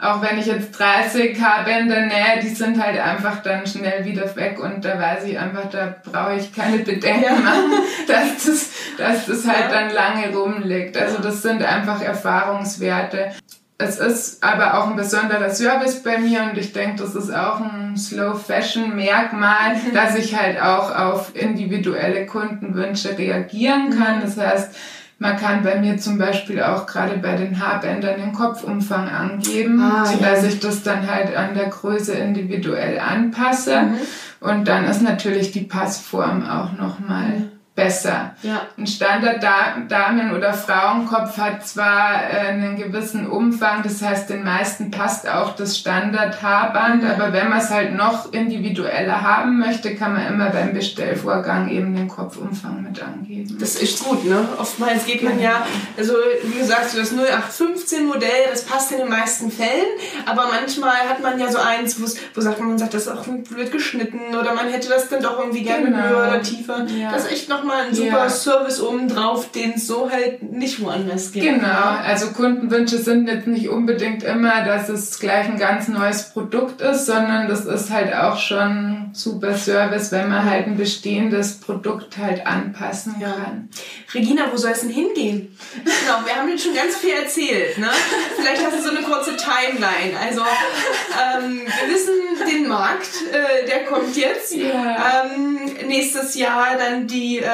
auch 0.00 0.22
wenn 0.22 0.38
ich 0.38 0.46
jetzt 0.46 0.78
30 0.78 1.40
Haarbänder 1.42 2.02
nähe, 2.02 2.40
die 2.40 2.48
sind 2.50 2.80
halt 2.80 3.00
einfach 3.00 3.42
dann 3.42 3.66
schnell 3.66 4.04
wieder 4.04 4.34
weg 4.36 4.60
und 4.60 4.84
da 4.84 4.98
weiß 4.98 5.24
ich 5.24 5.36
einfach, 5.36 5.68
da 5.70 5.96
brauche 6.04 6.36
ich 6.36 6.54
keine 6.54 6.78
Bedenken 6.84 7.24
ja. 7.24 7.34
machen, 7.34 7.72
dass 8.06 8.44
das, 8.44 8.70
dass 8.96 9.26
das 9.26 9.46
halt 9.46 9.70
ja. 9.72 9.80
dann 9.80 9.90
lange 9.90 10.36
rumliegt. 10.36 10.96
Also 10.96 11.18
das 11.18 11.42
sind 11.42 11.64
einfach 11.64 12.00
Erfahrungswerte. 12.00 13.32
Es 13.80 14.00
ist 14.00 14.42
aber 14.42 14.76
auch 14.76 14.88
ein 14.88 14.96
besonderer 14.96 15.50
Service 15.50 16.02
bei 16.02 16.18
mir 16.18 16.42
und 16.50 16.58
ich 16.58 16.72
denke, 16.72 17.00
das 17.00 17.14
ist 17.14 17.32
auch 17.32 17.60
ein 17.60 17.96
Slow 17.96 18.34
Fashion 18.34 18.96
Merkmal, 18.96 19.76
dass 19.94 20.16
ich 20.16 20.36
halt 20.36 20.60
auch 20.60 20.92
auf 20.94 21.30
individuelle 21.36 22.26
Kundenwünsche 22.26 23.16
reagieren 23.16 23.96
kann. 23.96 24.16
Mhm. 24.16 24.22
Das 24.22 24.36
heißt, 24.36 24.74
man 25.20 25.36
kann 25.36 25.62
bei 25.62 25.80
mir 25.80 25.96
zum 25.96 26.18
Beispiel 26.18 26.60
auch 26.60 26.86
gerade 26.86 27.18
bei 27.18 27.36
den 27.36 27.64
Haarbändern 27.64 28.20
den 28.20 28.32
Kopfumfang 28.32 29.08
angeben, 29.08 29.80
ah, 29.80 30.04
sodass 30.04 30.42
ja. 30.42 30.48
ich 30.48 30.58
das 30.58 30.82
dann 30.82 31.08
halt 31.08 31.36
an 31.36 31.54
der 31.54 31.66
Größe 31.66 32.14
individuell 32.14 32.98
anpasse. 32.98 33.82
Mhm. 33.82 33.98
Und 34.40 34.66
dann 34.66 34.86
ist 34.86 35.02
natürlich 35.02 35.52
die 35.52 35.62
Passform 35.62 36.48
auch 36.48 36.72
nochmal 36.72 37.28
mhm 37.28 37.57
besser. 37.78 38.34
Ja. 38.42 38.62
Ein 38.76 38.88
Standard-Damen- 38.88 40.34
oder 40.34 40.52
Frauenkopf 40.52 41.38
hat 41.38 41.64
zwar 41.64 42.24
äh, 42.24 42.48
einen 42.48 42.76
gewissen 42.76 43.28
Umfang, 43.28 43.84
das 43.84 44.02
heißt, 44.02 44.28
den 44.28 44.42
meisten 44.42 44.90
passt 44.90 45.28
auch 45.28 45.54
das 45.54 45.78
Standard-Haarband, 45.78 47.04
mhm. 47.04 47.10
aber 47.10 47.32
wenn 47.32 47.48
man 47.48 47.58
es 47.58 47.70
halt 47.70 47.94
noch 47.94 48.32
individueller 48.32 49.22
haben 49.22 49.60
möchte, 49.60 49.94
kann 49.94 50.14
man 50.14 50.26
immer 50.26 50.50
beim 50.50 50.74
Bestellvorgang 50.74 51.68
eben 51.70 51.94
den 51.94 52.08
Kopfumfang 52.08 52.82
mit 52.82 53.00
angeben. 53.00 53.56
Das 53.60 53.76
ist 53.76 54.02
gut, 54.02 54.24
ne? 54.24 54.48
Oftmals 54.58 55.06
geht 55.06 55.22
man 55.22 55.40
ja, 55.40 55.64
also 55.96 56.14
wie 56.42 56.58
gesagt, 56.58 56.98
das 56.98 57.12
0815-Modell, 57.12 58.48
das 58.50 58.64
passt 58.64 58.90
in 58.90 58.98
den 58.98 59.08
meisten 59.08 59.52
Fällen, 59.52 59.86
aber 60.26 60.48
manchmal 60.50 61.08
hat 61.08 61.22
man 61.22 61.38
ja 61.38 61.48
so 61.48 61.58
eins, 61.58 62.00
wo 62.00 62.40
sagt 62.40 62.58
man, 62.58 62.70
man 62.70 62.78
sagt, 62.78 62.94
das 62.94 63.02
ist 63.02 63.08
auch 63.08 63.22
blöd 63.22 63.70
geschnitten 63.70 64.34
oder 64.36 64.52
man 64.54 64.68
hätte 64.68 64.88
das 64.88 65.08
dann 65.08 65.22
doch 65.22 65.38
irgendwie 65.38 65.62
gerne 65.62 65.84
genau. 65.84 66.02
höher 66.02 66.28
oder 66.28 66.42
tiefer. 66.42 66.84
Ja. 66.86 67.12
Das 67.12 67.26
ist 67.26 67.32
echt 67.32 67.48
noch 67.48 67.67
nochmal 67.68 67.86
ein 67.86 67.94
super 67.94 68.08
ja. 68.08 68.30
Service 68.30 68.80
obendrauf, 68.80 69.50
den 69.52 69.74
es 69.74 69.86
so 69.86 70.10
halt 70.10 70.42
nicht 70.42 70.80
woanders 70.82 71.32
gibt. 71.32 71.44
Genau, 71.44 71.68
also 71.68 72.28
Kundenwünsche 72.28 72.98
sind 72.98 73.28
jetzt 73.28 73.46
nicht 73.46 73.68
unbedingt 73.68 74.22
immer, 74.22 74.64
dass 74.64 74.88
es 74.88 75.18
gleich 75.18 75.46
ein 75.46 75.58
ganz 75.58 75.88
neues 75.88 76.30
Produkt 76.30 76.80
ist, 76.80 77.06
sondern 77.06 77.48
das 77.48 77.64
ist 77.66 77.90
halt 77.90 78.14
auch 78.14 78.38
schon 78.38 79.10
super 79.12 79.54
Service, 79.54 80.12
wenn 80.12 80.28
man 80.28 80.48
halt 80.48 80.66
ein 80.66 80.76
bestehendes 80.76 81.60
Produkt 81.60 82.18
halt 82.18 82.46
anpassen 82.46 83.16
ja. 83.20 83.32
kann. 83.32 83.68
Regina, 84.14 84.46
wo 84.50 84.56
soll 84.56 84.72
es 84.72 84.80
denn 84.80 84.90
hingehen? 84.90 85.56
genau, 85.84 86.24
wir 86.24 86.36
haben 86.36 86.48
jetzt 86.48 86.64
schon 86.64 86.74
ganz 86.74 86.96
viel 86.96 87.12
erzählt. 87.12 87.78
Ne? 87.78 87.90
Vielleicht 88.36 88.64
hast 88.64 88.78
du 88.78 88.82
so 88.82 88.90
eine 88.90 89.02
kurze 89.02 89.36
Timeline. 89.36 90.18
Also 90.18 90.40
ähm, 90.40 91.60
wir 91.60 91.94
wissen 91.94 92.14
den 92.50 92.68
Markt, 92.68 93.08
äh, 93.32 93.66
der 93.66 93.84
kommt 93.84 94.16
jetzt. 94.16 94.54
Ja. 94.54 95.24
Ähm, 95.24 95.58
nächstes 95.86 96.34
Jahr 96.34 96.76
dann 96.78 97.06
die, 97.06 97.38
äh, 97.38 97.44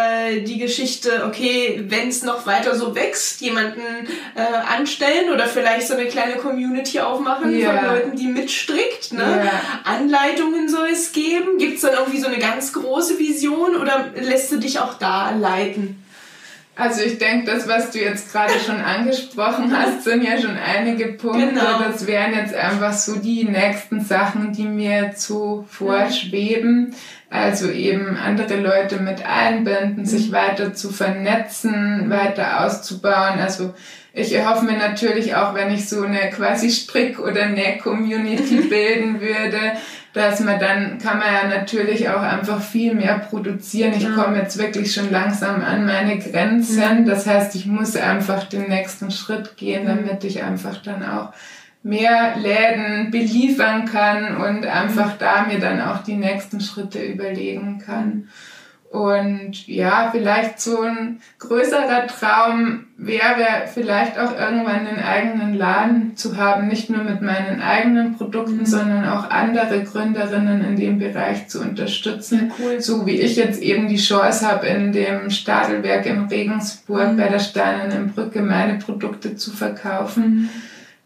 die 0.43 0.59
Geschichte, 0.59 1.25
okay, 1.27 1.85
wenn 1.89 2.09
es 2.09 2.23
noch 2.23 2.47
weiter 2.47 2.75
so 2.75 2.95
wächst, 2.95 3.41
jemanden 3.41 3.81
äh, 4.35 4.41
anstellen 4.43 5.33
oder 5.33 5.47
vielleicht 5.47 5.89
so 5.89 5.95
eine 5.95 6.07
kleine 6.07 6.37
Community 6.37 7.01
aufmachen 7.01 7.59
ja. 7.59 7.73
von 7.73 7.87
Leuten, 7.87 8.17
die 8.17 8.27
mitstrickt. 8.27 9.13
Ne? 9.13 9.45
Ja. 9.45 9.61
Anleitungen 9.85 10.69
soll 10.69 10.89
es 10.93 11.13
geben. 11.13 11.59
Gibt 11.59 11.77
es 11.77 11.83
dann 11.83 11.95
irgendwie 11.95 12.21
so 12.21 12.29
eine 12.29 12.39
ganz 12.39 12.73
große 12.73 13.19
Vision 13.19 13.77
oder 13.77 14.11
lässt 14.15 14.53
du 14.53 14.59
dich 14.59 14.79
auch 14.79 14.95
da 14.95 15.31
leiten? 15.31 16.04
Also 16.77 17.03
ich 17.03 17.19
denke, 17.19 17.47
das, 17.47 17.69
was 17.69 17.93
du 17.93 18.01
jetzt 18.01 18.33
gerade 18.33 18.55
schon 18.59 18.81
angesprochen 18.81 19.73
hast, 19.77 20.03
sind 20.03 20.25
ja 20.25 20.41
schon 20.41 20.57
einige 20.57 21.07
Punkte. 21.07 21.49
Genau. 21.49 21.79
Das 21.79 22.07
wären 22.07 22.35
jetzt 22.35 22.55
einfach 22.55 22.93
so 22.93 23.17
die 23.17 23.45
nächsten 23.45 24.01
Sachen, 24.01 24.53
die 24.53 24.65
mir 24.65 25.13
zu 25.15 25.65
vorschweben. 25.71 26.95
Also 27.31 27.71
eben 27.71 28.17
andere 28.17 28.57
Leute 28.57 29.01
mit 29.01 29.25
einbinden, 29.25 30.03
mhm. 30.03 30.05
sich 30.05 30.33
weiter 30.33 30.75
zu 30.75 30.91
vernetzen, 30.91 32.11
weiter 32.11 32.65
auszubauen. 32.65 33.41
Also 33.41 33.75
ich 34.13 34.33
erhoffe 34.33 34.65
mir 34.65 34.77
natürlich 34.77 35.35
auch, 35.35 35.55
wenn 35.55 35.73
ich 35.73 35.89
so 35.89 36.03
eine 36.03 36.31
quasi 36.31 36.71
Strick- 36.71 37.19
oder 37.19 37.47
Näh-Community 37.47 38.57
bilden 38.69 39.21
würde, 39.21 39.75
dass 40.15 40.39
man 40.41 40.61
dann 40.61 40.99
kann 40.99 41.19
man 41.19 41.27
ja 41.27 41.49
natürlich 41.49 42.09
auch 42.09 42.23
einfach 42.23 42.63
viel 42.63 42.95
mehr 42.95 43.19
produzieren. 43.19 43.93
Ich 43.97 44.05
ja. 44.05 44.11
komme 44.11 44.39
jetzt 44.39 44.57
wirklich 44.59 44.95
schon 44.95 45.11
langsam 45.11 45.61
an 45.61 45.85
meine 45.85 46.19
Grenzen. 46.19 47.03
Mhm. 47.03 47.07
Das 47.07 47.27
heißt, 47.27 47.55
ich 47.57 47.67
muss 47.67 47.97
einfach 47.97 48.45
den 48.45 48.69
nächsten 48.69 49.11
Schritt 49.11 49.57
gehen, 49.57 49.83
mhm. 49.83 49.89
damit 49.89 50.25
ich 50.25 50.43
einfach 50.43 50.81
dann 50.83 51.05
auch 51.05 51.33
mehr 51.83 52.37
Läden 52.37 53.11
beliefern 53.11 53.87
kann 53.87 54.37
und 54.37 54.65
einfach 54.65 55.19
da 55.19 55.45
mir 55.47 55.59
dann 55.59 55.81
auch 55.81 56.03
die 56.05 56.17
nächsten 56.17 56.61
Schritte 56.61 57.03
überlegen 57.03 57.83
kann. 57.85 58.29
Und 58.95 59.67
ja, 59.67 60.11
vielleicht 60.13 60.61
so 60.61 60.83
ein 60.83 61.19
größerer 61.41 62.07
Traum 62.07 62.85
wäre 62.97 63.67
vielleicht 63.67 64.17
auch 64.21 64.39
irgendwann 64.39 64.87
einen 64.87 65.03
eigenen 65.03 65.55
Laden 65.55 66.17
zu 66.17 66.37
haben, 66.37 66.69
nicht 66.69 66.91
nur 66.91 67.03
mit 67.03 67.21
meinen 67.21 67.61
eigenen 67.61 68.17
Produkten, 68.17 68.59
mhm. 68.59 68.67
sondern 68.67 69.09
auch 69.09 69.31
andere 69.31 69.83
Gründerinnen 69.83 70.65
in 70.65 70.77
dem 70.77 71.01
Bereich 71.01 71.49
zu 71.49 71.61
unterstützen. 71.61 72.51
Ja, 72.51 72.55
cool. 72.65 72.81
So 72.81 73.05
wie 73.05 73.21
ich 73.21 73.35
jetzt 73.35 73.61
eben 73.61 73.89
die 73.89 73.97
Chance 73.97 74.49
habe, 74.49 74.69
in 74.69 74.93
dem 74.93 75.29
Stadelwerk 75.29 76.07
in 76.07 76.27
Regensburg 76.27 77.15
mhm. 77.15 77.17
bei 77.17 77.27
der 77.27 77.41
Steinernen 77.41 78.13
Brücke 78.13 78.43
meine 78.43 78.75
Produkte 78.75 79.35
zu 79.35 79.51
verkaufen. 79.51 80.25
Mhm 80.25 80.51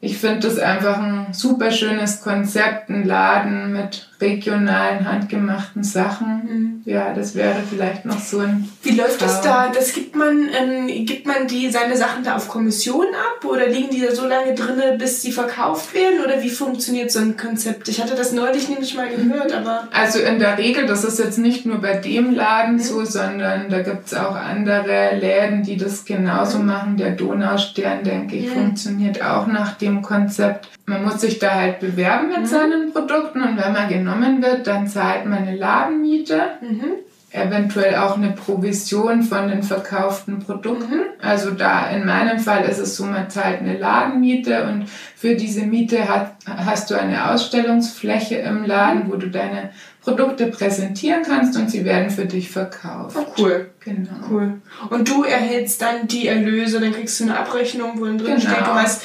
ich 0.00 0.18
finde 0.18 0.40
das 0.40 0.58
einfach 0.58 0.98
ein 0.98 1.28
super 1.32 1.72
schönes 1.72 2.20
Konzept, 2.20 2.88
ein 2.88 3.04
Laden 3.04 3.72
mit 3.72 4.08
regionalen, 4.20 5.08
handgemachten 5.08 5.82
Sachen. 5.82 6.42
Mhm. 6.44 6.82
Ja, 6.84 7.12
das 7.14 7.34
wäre 7.34 7.56
vielleicht 7.68 8.04
noch 8.04 8.18
so 8.18 8.40
ein. 8.40 8.68
Wie 8.82 8.92
läuft 8.92 9.20
das 9.22 9.40
da? 9.42 9.70
Das 9.72 9.92
gibt 9.92 10.16
man, 10.16 10.48
ähm, 10.58 11.04
gibt 11.04 11.26
man 11.26 11.46
die 11.46 11.70
seine 11.70 11.96
Sachen 11.96 12.24
da 12.24 12.36
auf 12.36 12.48
Kommission 12.48 13.06
ab 13.14 13.44
oder 13.44 13.66
liegen 13.68 13.90
die 13.90 14.00
da 14.00 14.14
so 14.14 14.26
lange 14.26 14.54
drinne, 14.54 14.96
bis 14.98 15.22
sie 15.22 15.32
verkauft 15.32 15.94
werden? 15.94 16.20
Oder 16.24 16.42
wie 16.42 16.50
funktioniert 16.50 17.10
so 17.10 17.20
ein 17.20 17.36
Konzept? 17.36 17.88
Ich 17.88 18.00
hatte 18.00 18.14
das 18.14 18.32
neulich 18.32 18.68
nämlich 18.68 18.94
mal 18.96 19.08
gehört, 19.08 19.52
aber. 19.52 19.88
Also 19.92 20.20
in 20.20 20.38
der 20.38 20.58
Regel, 20.58 20.86
das 20.86 21.04
ist 21.04 21.18
jetzt 21.18 21.38
nicht 21.38 21.66
nur 21.66 21.78
bei 21.78 21.94
dem 21.94 22.34
Laden 22.34 22.74
mhm. 22.74 22.80
so, 22.80 23.04
sondern 23.04 23.68
da 23.68 23.82
gibt 23.82 24.06
es 24.06 24.14
auch 24.14 24.34
andere 24.34 25.16
Läden, 25.16 25.62
die 25.62 25.76
das 25.76 26.04
genauso 26.04 26.58
mhm. 26.58 26.66
machen. 26.66 26.96
Der 26.96 27.10
Donaustern, 27.10 28.04
denke 28.04 28.36
ich, 28.36 28.48
funktioniert 28.50 29.22
auch 29.22 29.46
nach 29.46 29.76
dem 29.76 29.87
dem 29.88 30.02
Konzept. 30.02 30.68
Man 30.86 31.04
muss 31.04 31.20
sich 31.20 31.38
da 31.38 31.54
halt 31.54 31.80
bewerben 31.80 32.28
mit 32.28 32.40
mhm. 32.40 32.46
seinen 32.46 32.92
Produkten 32.92 33.42
und 33.42 33.56
wenn 33.56 33.72
man 33.72 33.88
genommen 33.88 34.42
wird, 34.42 34.66
dann 34.66 34.86
zahlt 34.86 35.26
man 35.26 35.38
eine 35.38 35.56
Ladenmiete. 35.56 36.40
Mhm. 36.60 36.84
Eventuell 37.30 37.96
auch 37.96 38.16
eine 38.16 38.30
Provision 38.30 39.22
von 39.22 39.48
den 39.48 39.62
verkauften 39.62 40.38
Produkten. 40.38 40.96
Mhm. 40.96 41.02
Also 41.20 41.50
da 41.50 41.90
in 41.90 42.06
meinem 42.06 42.38
Fall 42.38 42.64
ist 42.64 42.78
es 42.78 42.96
so, 42.96 43.04
man 43.04 43.28
zahlt 43.28 43.60
eine 43.60 43.76
Ladenmiete 43.76 44.64
und 44.64 44.88
für 45.14 45.34
diese 45.34 45.66
Miete 45.66 46.08
hat, 46.08 46.36
hast 46.46 46.90
du 46.90 46.98
eine 46.98 47.30
Ausstellungsfläche 47.30 48.36
im 48.36 48.64
Laden, 48.64 49.12
wo 49.12 49.16
du 49.16 49.28
deine 49.28 49.70
Produkte 50.08 50.46
präsentieren 50.46 51.22
kannst 51.22 51.58
und 51.58 51.70
sie 51.70 51.84
werden 51.84 52.08
für 52.08 52.24
dich 52.24 52.50
verkauft. 52.50 53.16
Oh, 53.18 53.26
cool. 53.36 53.70
Genau. 53.80 54.10
Cool. 54.30 54.54
Und 54.88 55.08
du 55.08 55.22
erhältst 55.22 55.82
dann 55.82 56.08
die 56.08 56.28
Erlöse, 56.28 56.80
dann 56.80 56.92
kriegst 56.92 57.20
du 57.20 57.24
eine 57.24 57.38
Abrechnung, 57.38 57.92
wo 57.96 58.04
drin 58.04 58.16
genau. 58.16 58.40
steht, 58.40 58.60
du 58.60 58.74
hast 58.74 59.02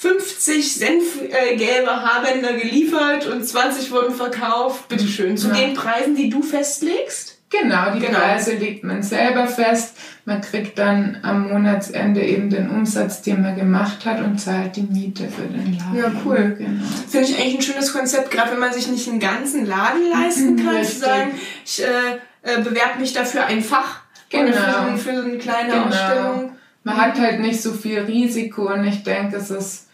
50 0.00 0.74
Senfgelbe 0.74 1.90
Haarbänder 1.90 2.52
geliefert 2.52 3.26
und 3.26 3.44
20 3.44 3.90
wurden 3.90 4.14
verkauft. 4.14 4.86
Bitteschön. 4.88 5.36
Zu 5.36 5.48
ja. 5.48 5.54
den 5.54 5.74
Preisen, 5.74 6.14
die 6.14 6.30
du 6.30 6.40
festlegst? 6.40 7.38
Genau, 7.50 7.92
die 7.92 8.00
genau. 8.00 8.18
Preise 8.18 8.54
legt 8.54 8.84
man 8.84 9.02
selber 9.02 9.48
fest. 9.48 9.96
Man 10.24 10.40
kriegt 10.40 10.78
dann 10.78 11.18
am 11.22 11.48
Monatsende 11.48 12.20
eben 12.20 12.48
den 12.48 12.70
Umsatz, 12.70 13.22
den 13.22 13.42
man 13.42 13.56
gemacht 13.56 14.04
hat 14.04 14.20
und 14.20 14.38
zahlt 14.38 14.76
die 14.76 14.82
Miete 14.82 15.28
für 15.28 15.42
den 15.42 15.76
Laden. 15.78 15.96
Ja, 15.96 16.12
cool. 16.24 16.54
Genau. 16.56 16.84
Finde 17.08 17.26
ich 17.26 17.36
eigentlich 17.36 17.56
ein 17.56 17.62
schönes 17.62 17.92
Konzept, 17.92 18.30
gerade 18.30 18.52
wenn 18.52 18.60
man 18.60 18.72
sich 18.72 18.86
nicht 18.86 19.08
einen 19.08 19.18
ganzen 19.18 19.66
Laden 19.66 20.10
leisten 20.12 20.54
mhm, 20.54 20.64
kann, 20.64 20.76
Richtig. 20.76 20.94
zu 20.94 21.00
sagen, 21.00 21.30
ich 21.64 21.82
äh, 21.82 22.18
äh, 22.42 22.62
bewerbe 22.62 23.00
mich 23.00 23.14
dafür 23.14 23.46
ein 23.46 23.62
Fach 23.62 24.02
genau. 24.28 24.52
für, 24.52 24.98
für 24.98 25.16
so 25.16 25.22
eine 25.22 25.38
kleine 25.38 25.72
genau. 25.72 25.86
Ausstellung. 25.86 26.52
Man 26.84 26.96
hat 26.96 27.18
halt 27.18 27.40
nicht 27.40 27.60
so 27.60 27.72
viel 27.72 28.00
Risiko 28.00 28.72
und 28.72 28.86
ich 28.86 29.02
denke, 29.02 29.36
es 29.36 29.50
ist 29.50 29.87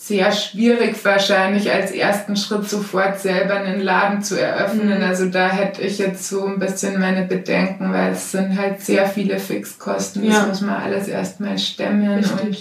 sehr 0.00 0.30
schwierig 0.32 1.04
wahrscheinlich 1.04 1.70
als 1.72 1.90
ersten 1.90 2.36
Schritt 2.36 2.68
sofort 2.68 3.20
selber 3.20 3.54
einen 3.54 3.80
Laden 3.80 4.22
zu 4.22 4.40
eröffnen. 4.40 4.96
Mhm. 4.96 5.04
Also 5.04 5.26
da 5.26 5.48
hätte 5.48 5.82
ich 5.82 5.98
jetzt 5.98 6.28
so 6.28 6.46
ein 6.46 6.58
bisschen 6.58 7.00
meine 7.00 7.26
Bedenken, 7.26 7.92
weil 7.92 8.12
es 8.12 8.30
sind 8.30 8.56
halt 8.58 8.80
sehr 8.80 9.06
viele 9.06 9.38
Fixkosten. 9.38 10.26
Das 10.28 10.46
muss 10.46 10.60
man 10.60 10.76
alles 10.76 11.08
erstmal 11.08 11.58
stemmen. 11.58 12.08
Richtig. 12.14 12.40
Und 12.42 12.56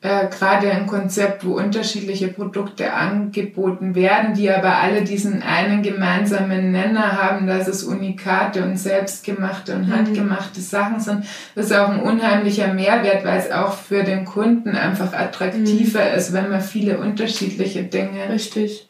äh, 0.00 0.28
gerade 0.28 0.70
ein 0.70 0.86
Konzept, 0.86 1.44
wo 1.44 1.56
unterschiedliche 1.56 2.28
Produkte 2.28 2.92
angeboten 2.92 3.96
werden, 3.96 4.34
die 4.34 4.48
aber 4.48 4.76
alle 4.76 5.02
diesen 5.02 5.42
einen 5.42 5.82
gemeinsamen 5.82 6.70
Nenner 6.70 7.20
haben, 7.20 7.46
dass 7.48 7.66
es 7.66 7.82
Unikate 7.82 8.62
und 8.62 8.78
selbstgemachte 8.78 9.74
und 9.74 9.88
mhm. 9.88 9.92
handgemachte 9.92 10.60
Sachen 10.60 11.00
sind. 11.00 11.24
Das 11.56 11.66
ist 11.66 11.76
auch 11.76 11.88
ein 11.88 12.00
unheimlicher 12.00 12.72
Mehrwert, 12.72 13.24
weil 13.24 13.38
es 13.38 13.50
auch 13.50 13.72
für 13.72 14.04
den 14.04 14.24
Kunden 14.24 14.76
einfach 14.76 15.12
attraktiver 15.12 16.10
mhm. 16.10 16.16
ist, 16.16 16.32
wenn 16.32 16.48
man 16.48 16.60
viele 16.60 16.98
unterschiedliche 16.98 17.82
Dinge 17.82 18.28
Richtig 18.28 18.87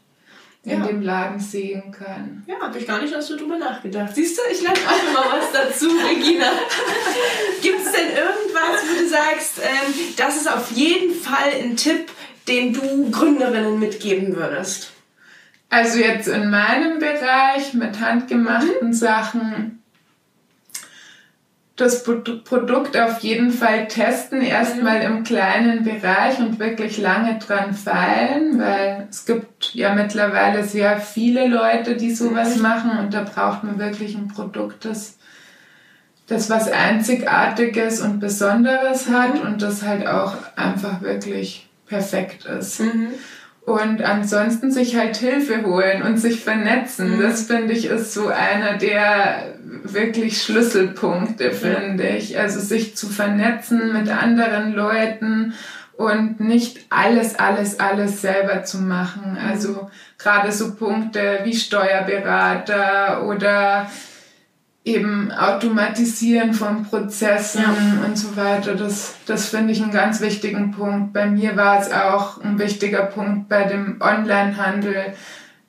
in 0.68 0.80
ja. 0.80 0.86
dem 0.86 1.02
Laden 1.02 1.40
sehen 1.40 1.90
kann. 1.90 2.44
Ja, 2.46 2.60
habe 2.60 2.78
ich 2.78 2.86
gar 2.86 3.00
nicht 3.00 3.14
so 3.22 3.36
drüber 3.36 3.56
nachgedacht. 3.56 4.14
Siehst 4.14 4.38
du, 4.38 4.42
ich 4.52 4.60
lerne 4.60 4.78
auch 4.78 5.10
immer 5.10 5.38
was 5.38 5.52
dazu, 5.52 5.86
Regina. 6.08 6.50
Gibt 7.62 7.80
es 7.84 7.92
denn 7.92 8.10
irgendwas, 8.10 8.82
wo 8.84 9.02
du 9.02 9.08
sagst, 9.08 9.58
ähm, 9.58 9.94
das 10.16 10.36
ist 10.36 10.52
auf 10.52 10.70
jeden 10.72 11.14
Fall 11.14 11.52
ein 11.62 11.76
Tipp, 11.76 12.10
den 12.46 12.72
du 12.72 13.10
Gründerinnen 13.10 13.78
mitgeben 13.78 14.36
würdest? 14.36 14.92
Also 15.70 15.98
jetzt 15.98 16.28
in 16.28 16.50
meinem 16.50 16.98
Bereich 16.98 17.74
mit 17.74 18.00
handgemachten 18.00 18.88
mhm. 18.88 18.92
Sachen 18.92 19.78
das 21.78 22.02
Produkt 22.02 22.96
auf 22.96 23.20
jeden 23.20 23.52
Fall 23.52 23.86
testen, 23.86 24.42
erstmal 24.42 25.00
im 25.02 25.22
kleinen 25.22 25.84
Bereich 25.84 26.38
und 26.40 26.58
wirklich 26.58 26.98
lange 26.98 27.38
dran 27.38 27.72
feilen, 27.72 28.58
weil 28.58 29.06
es 29.08 29.26
gibt 29.26 29.57
ja 29.74 29.94
mittlerweile 29.94 30.64
sehr 30.64 30.98
viele 31.00 31.46
Leute, 31.46 31.96
die 31.96 32.14
sowas 32.14 32.56
mhm. 32.56 32.62
machen 32.62 32.90
und 32.98 33.14
da 33.14 33.22
braucht 33.22 33.64
man 33.64 33.78
wirklich 33.78 34.14
ein 34.16 34.28
Produkt, 34.28 34.84
das, 34.84 35.18
das 36.26 36.50
was 36.50 36.70
Einzigartiges 36.70 38.00
und 38.00 38.20
Besonderes 38.20 39.08
hat 39.08 39.36
mhm. 39.36 39.40
und 39.42 39.62
das 39.62 39.82
halt 39.82 40.06
auch 40.06 40.34
einfach 40.56 41.02
wirklich 41.02 41.68
perfekt 41.86 42.44
ist. 42.44 42.80
Mhm. 42.80 43.08
Und 43.68 44.02
ansonsten 44.02 44.70
sich 44.70 44.96
halt 44.96 45.18
Hilfe 45.18 45.62
holen 45.66 46.00
und 46.02 46.16
sich 46.16 46.40
vernetzen. 46.40 47.16
Mhm. 47.16 47.20
Das 47.20 47.42
finde 47.42 47.74
ich 47.74 47.84
ist 47.84 48.14
so 48.14 48.28
einer 48.28 48.78
der 48.78 49.56
wirklich 49.82 50.42
Schlüsselpunkte, 50.42 51.52
finde 51.52 52.08
ich. 52.08 52.38
Also 52.38 52.60
sich 52.60 52.96
zu 52.96 53.08
vernetzen 53.08 53.92
mit 53.92 54.08
anderen 54.08 54.72
Leuten 54.72 55.52
und 55.98 56.38
nicht 56.38 56.86
alles, 56.90 57.40
alles, 57.40 57.80
alles 57.80 58.22
selber 58.22 58.62
zu 58.62 58.78
machen. 58.78 59.32
Mhm. 59.32 59.50
Also 59.50 59.90
gerade 60.16 60.52
so 60.52 60.76
Punkte 60.76 61.40
wie 61.42 61.54
Steuerberater 61.54 63.24
oder 63.24 63.90
eben 64.84 65.32
Automatisieren 65.32 66.54
von 66.54 66.84
Prozessen 66.84 67.62
ja. 67.62 68.06
und 68.06 68.16
so 68.16 68.36
weiter. 68.36 68.76
Das, 68.76 69.16
das 69.26 69.48
finde 69.48 69.72
ich 69.72 69.82
einen 69.82 69.90
ganz 69.90 70.20
wichtigen 70.20 70.70
Punkt. 70.70 71.12
Bei 71.12 71.26
mir 71.26 71.56
war 71.56 71.80
es 71.80 71.90
auch 71.90 72.40
ein 72.44 72.60
wichtiger 72.60 73.02
Punkt 73.02 73.48
bei 73.48 73.64
dem 73.64 74.00
Onlinehandel, 74.00 75.14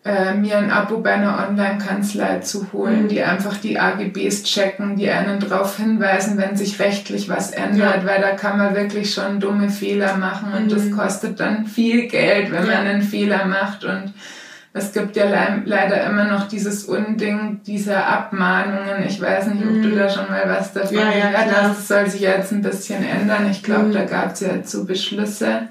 äh, 0.09 0.33
mir 0.33 0.57
ein 0.57 0.71
Abo 0.71 0.97
bei 0.97 1.13
einer 1.13 1.47
Online-Kanzlei 1.47 2.39
zu 2.39 2.73
holen, 2.73 3.03
mhm. 3.03 3.07
die 3.09 3.21
einfach 3.21 3.57
die 3.57 3.79
AGBs 3.79 4.43
checken, 4.43 4.95
die 4.95 5.09
einen 5.09 5.39
darauf 5.39 5.77
hinweisen, 5.77 6.37
wenn 6.37 6.57
sich 6.57 6.79
rechtlich 6.79 7.29
was 7.29 7.51
ändert, 7.51 8.03
ja. 8.03 8.05
weil 8.09 8.19
da 8.19 8.31
kann 8.31 8.57
man 8.57 8.75
wirklich 8.75 9.13
schon 9.13 9.39
dumme 9.39 9.69
Fehler 9.69 10.17
machen 10.17 10.53
und 10.53 10.65
mhm. 10.65 10.69
das 10.69 10.91
kostet 10.91 11.39
dann 11.39 11.67
viel 11.67 12.07
Geld, 12.07 12.51
wenn 12.51 12.65
ja. 12.65 12.77
man 12.77 12.87
einen 12.87 13.01
Fehler 13.03 13.45
macht 13.45 13.85
und 13.85 14.13
es 14.71 14.93
gibt 14.93 15.15
ja 15.15 15.25
le 15.25 15.63
leider 15.65 16.03
immer 16.05 16.25
noch 16.25 16.47
dieses 16.47 16.85
Unding 16.85 17.61
dieser 17.65 18.05
Abmahnungen. 18.05 19.03
Ich 19.07 19.19
weiß 19.19 19.47
nicht, 19.47 19.63
ob 19.63 19.81
du 19.81 19.89
mhm. 19.89 19.95
da 19.95 20.09
schon 20.09 20.27
mal 20.27 20.43
was 20.45 20.73
davon 20.73 20.95
ja, 20.95 21.11
ja, 21.11 21.29
gehört 21.29 21.55
hast. 21.55 21.69
Das 21.69 21.87
soll 21.87 22.07
sich 22.07 22.21
jetzt 22.21 22.51
ein 22.51 22.61
bisschen 22.61 23.03
ändern. 23.03 23.49
Ich 23.49 23.63
glaube, 23.63 23.85
mhm. 23.85 23.93
da 23.93 24.05
gab 24.05 24.33
es 24.33 24.41
ja 24.41 24.49
so 24.63 24.85
Beschlüsse. 24.85 25.69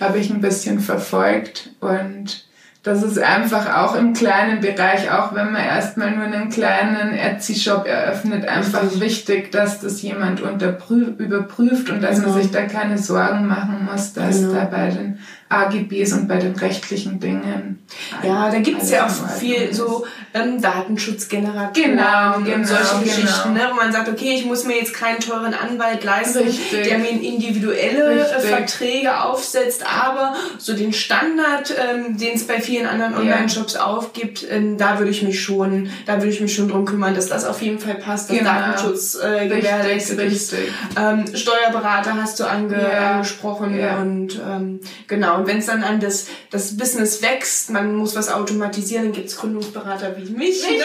Habe 0.00 0.18
ich 0.18 0.30
ein 0.30 0.40
bisschen 0.40 0.80
verfolgt 0.80 1.70
und 1.80 2.46
das 2.86 3.02
ist 3.02 3.18
einfach 3.18 3.82
auch 3.82 3.96
im 3.96 4.12
kleinen 4.12 4.60
Bereich, 4.60 5.10
auch 5.10 5.34
wenn 5.34 5.50
man 5.50 5.60
erstmal 5.60 6.12
nur 6.12 6.22
einen 6.26 6.50
kleinen 6.50 7.14
Etsy-Shop 7.14 7.84
eröffnet, 7.84 8.46
einfach 8.46 8.84
Richtig. 8.84 9.00
wichtig, 9.00 9.50
dass 9.50 9.80
das 9.80 10.02
jemand 10.02 10.40
überprüft 10.40 11.90
und 11.90 12.00
dass 12.00 12.20
genau. 12.20 12.28
man 12.28 12.42
sich 12.42 12.52
da 12.52 12.62
keine 12.62 12.96
Sorgen 12.96 13.48
machen 13.48 13.88
muss, 13.90 14.12
dass 14.12 14.38
genau. 14.38 14.52
da 14.52 14.64
bei 14.66 14.90
den 14.90 15.18
AGBs 15.48 16.12
und 16.12 16.28
bei 16.28 16.36
den 16.36 16.54
rechtlichen 16.54 17.18
Dingen. 17.18 17.80
Ja, 18.22 18.52
da 18.52 18.60
gibt 18.60 18.80
es 18.80 18.92
ja 18.92 19.06
auch 19.06 19.30
viel 19.30 19.74
so 19.74 20.06
ähm, 20.34 20.60
Datenschutzgeneratoren 20.60 21.72
genau, 21.72 22.36
und 22.36 22.44
genau, 22.44 22.66
solche 22.66 22.84
genau. 22.92 23.02
Geschichten, 23.04 23.52
ne, 23.52 23.68
wo 23.70 23.74
man 23.76 23.92
sagt, 23.92 24.08
okay, 24.08 24.34
ich 24.34 24.44
muss 24.44 24.64
mir 24.64 24.76
jetzt 24.76 24.94
keinen 24.94 25.20
teuren 25.20 25.54
Anwalt 25.54 26.04
leisten, 26.04 26.38
Richtig. 26.38 26.84
der 26.84 26.98
mir 26.98 27.10
individuelle 27.10 28.20
Richtig. 28.20 28.50
Verträge 28.50 29.22
aufsetzt, 29.22 29.84
aber 29.86 30.34
so 30.58 30.74
den 30.74 30.92
Standard, 30.92 31.74
ähm, 31.78 32.18
den 32.18 32.34
es 32.34 32.46
bei 32.46 32.60
vielen 32.60 32.86
anderen 32.86 33.14
Online-Shops 33.14 33.74
ja. 33.74 33.84
aufgibt, 33.84 34.46
ähm, 34.50 34.76
da 34.76 34.98
würde 34.98 35.10
ich 35.10 35.22
mich 35.22 35.40
schon, 35.40 35.90
da 36.06 36.16
würde 36.16 36.30
ich 36.30 36.40
mich 36.40 36.54
schon 36.54 36.68
drum 36.68 36.84
kümmern, 36.84 37.14
dass 37.14 37.28
das 37.28 37.44
auf 37.44 37.62
jeden 37.62 37.78
Fall 37.78 37.94
passt, 37.94 38.30
dass 38.30 38.38
genau. 38.38 38.50
Datenschutz 38.50 39.16
äh, 39.16 39.48
gewährleistet 39.48 40.20
ist. 40.20 40.54
Ähm, 40.98 41.24
Steuerberater 41.34 42.14
hast 42.20 42.40
du 42.40 42.44
ange 42.44 42.80
ja. 42.80 43.12
angesprochen 43.12 43.78
ja. 43.78 43.98
und 43.98 44.34
ähm, 44.36 44.80
genau 45.06 45.36
und 45.36 45.46
wenn 45.46 45.58
es 45.58 45.66
dann 45.66 45.82
an 45.82 46.00
das, 46.00 46.26
das 46.50 46.76
Business 46.76 47.22
wächst, 47.22 47.70
man 47.70 47.94
muss 47.94 48.16
was 48.16 48.30
automatisieren, 48.32 49.04
dann 49.04 49.12
gibt 49.12 49.28
es 49.28 49.36
Gründungsberater 49.36 50.15
wie 50.16 50.30
mich. 50.30 50.62
Ne? 50.62 50.84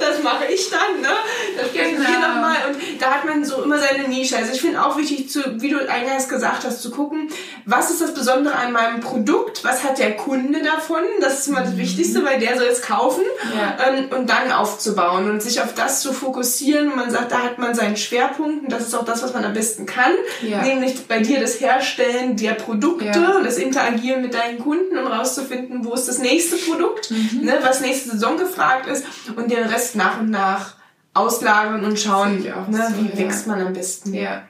das 0.00 0.22
mache 0.22 0.46
ich 0.46 0.70
dann, 0.70 1.00
ne? 1.00 1.08
Das 1.56 1.72
genau. 1.72 2.06
hier 2.06 2.18
nochmal. 2.18 2.56
Und 2.68 2.76
da 3.00 3.10
hat 3.12 3.24
man 3.24 3.44
so 3.44 3.62
immer 3.62 3.78
seine 3.78 4.08
Nische. 4.08 4.36
Also 4.36 4.52
ich 4.52 4.60
finde 4.60 4.84
auch 4.84 4.96
wichtig, 4.96 5.30
zu, 5.30 5.42
wie 5.60 5.70
du 5.70 5.88
eingangs 5.88 6.28
gesagt 6.28 6.64
hast, 6.64 6.82
zu 6.82 6.90
gucken, 6.90 7.28
was 7.64 7.90
ist 7.90 8.00
das 8.00 8.14
Besondere 8.14 8.54
an 8.56 8.72
meinem 8.72 9.00
Produkt, 9.00 9.64
was 9.64 9.84
hat 9.84 9.98
der 9.98 10.16
Kunde 10.16 10.62
davon, 10.62 11.02
das 11.20 11.40
ist 11.40 11.48
immer 11.48 11.62
das 11.62 11.72
mhm. 11.72 11.78
Wichtigste, 11.78 12.24
weil 12.24 12.38
der 12.40 12.56
soll 12.58 12.66
es 12.66 12.82
kaufen 12.82 13.22
ja. 13.54 13.76
ähm, 13.86 14.08
und 14.10 14.28
dann 14.30 14.52
aufzubauen 14.52 15.30
und 15.30 15.42
sich 15.42 15.60
auf 15.60 15.74
das 15.74 16.00
zu 16.00 16.12
fokussieren. 16.12 16.90
Und 16.90 16.96
man 16.96 17.10
sagt, 17.10 17.32
da 17.32 17.42
hat 17.42 17.58
man 17.58 17.74
seinen 17.74 17.96
Schwerpunkt 17.96 18.64
und 18.64 18.72
das 18.72 18.86
ist 18.86 18.94
auch 18.94 19.04
das, 19.04 19.22
was 19.22 19.34
man 19.34 19.44
am 19.44 19.52
besten 19.52 19.86
kann, 19.86 20.12
ja. 20.42 20.62
nämlich 20.62 21.06
bei 21.06 21.20
dir 21.20 21.40
das 21.40 21.60
Herstellen 21.60 22.36
der 22.36 22.52
Produkte 22.52 23.06
ja. 23.06 23.36
und 23.36 23.44
das 23.44 23.56
Interagieren 23.56 24.22
mit 24.22 24.34
deinen 24.34 24.58
Kunden, 24.58 24.96
um 24.96 25.06
rauszufinden, 25.06 25.84
wo 25.84 25.94
ist 25.94 26.08
das 26.08 26.18
nächste 26.18 26.56
Produkt, 26.56 27.09
mhm. 27.10 27.44
ne, 27.44 27.58
was 27.62 27.80
nächste 27.80 28.10
Saison 28.10 28.36
gefragt 28.36 28.86
ist 28.86 29.04
und 29.36 29.50
den 29.50 29.64
Rest 29.64 29.96
nach 29.96 30.20
und 30.20 30.30
nach 30.30 30.74
auslagern 31.14 31.84
und 31.84 31.98
schauen, 31.98 32.42
ne, 32.42 32.94
so, 32.94 33.02
wie 33.02 33.18
wächst 33.18 33.46
man 33.46 33.60
am 33.60 33.72
besten. 33.72 34.14
Ja. 34.14 34.42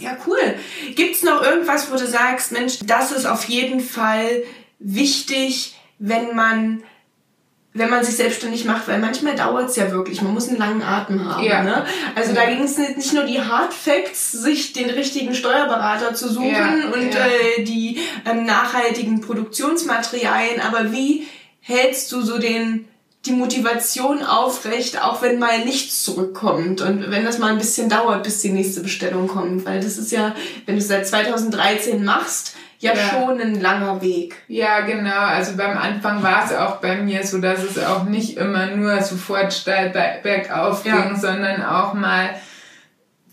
Ja, 0.00 0.16
cool. 0.26 0.54
Gibt's 0.94 1.22
noch 1.22 1.42
irgendwas, 1.42 1.90
wo 1.90 1.96
du 1.96 2.06
sagst, 2.06 2.52
Mensch, 2.52 2.78
das 2.86 3.12
ist 3.12 3.26
auf 3.26 3.44
jeden 3.44 3.80
Fall 3.80 4.42
wichtig, 4.78 5.76
wenn 5.98 6.34
man 6.34 6.82
wenn 7.76 7.90
man 7.90 8.04
sich 8.04 8.16
selbstständig 8.16 8.64
macht, 8.66 8.86
weil 8.86 9.00
manchmal 9.00 9.34
dauert's 9.34 9.74
ja 9.74 9.90
wirklich, 9.90 10.22
man 10.22 10.32
muss 10.32 10.48
einen 10.48 10.58
langen 10.58 10.80
Atem 10.80 11.28
haben. 11.28 11.42
Ja. 11.42 11.64
Ne? 11.64 11.84
Also 12.14 12.32
ja. 12.32 12.42
da 12.42 12.48
ging 12.48 12.62
es 12.62 12.78
nicht 12.78 13.12
nur 13.12 13.24
die 13.24 13.40
Hard 13.40 13.74
Facts, 13.74 14.30
sich 14.30 14.72
den 14.72 14.90
richtigen 14.90 15.34
Steuerberater 15.34 16.14
zu 16.14 16.32
suchen 16.32 16.52
ja. 16.52 16.68
und 16.94 17.14
Äh, 17.14 17.64
die 17.64 17.98
ähm, 18.30 18.44
nachhaltigen 18.44 19.20
Produktionsmaterialien, 19.20 20.60
aber 20.60 20.92
wie 20.92 21.26
hältst 21.64 22.12
du 22.12 22.22
so 22.22 22.38
den 22.38 22.86
die 23.26 23.32
Motivation 23.32 24.22
aufrecht, 24.22 25.02
auch 25.02 25.22
wenn 25.22 25.38
mal 25.38 25.64
nichts 25.64 26.04
zurückkommt 26.04 26.82
und 26.82 27.10
wenn 27.10 27.24
das 27.24 27.38
mal 27.38 27.52
ein 27.52 27.58
bisschen 27.58 27.88
dauert, 27.88 28.22
bis 28.22 28.42
die 28.42 28.50
nächste 28.50 28.82
Bestellung 28.82 29.28
kommt, 29.28 29.64
weil 29.64 29.80
das 29.80 29.96
ist 29.96 30.12
ja, 30.12 30.34
wenn 30.66 30.74
du 30.74 30.80
es 30.80 30.88
seit 30.88 31.06
2013 31.06 32.04
machst, 32.04 32.54
ja, 32.80 32.92
ja, 32.92 33.08
schon 33.08 33.40
ein 33.40 33.62
langer 33.62 34.02
Weg. 34.02 34.36
Ja, 34.46 34.80
genau. 34.80 35.20
Also 35.20 35.56
beim 35.56 35.78
Anfang 35.78 36.22
war 36.22 36.44
es 36.44 36.52
auch 36.54 36.76
bei 36.76 36.96
mir 36.96 37.26
so, 37.26 37.38
dass 37.38 37.62
es 37.62 37.82
auch 37.82 38.04
nicht 38.04 38.36
immer 38.36 38.66
nur 38.66 39.00
sofort 39.00 39.54
steil 39.54 39.88
bergauf 40.22 40.84
ja. 40.84 41.00
ging, 41.00 41.16
sondern 41.16 41.62
auch 41.62 41.94
mal 41.94 42.28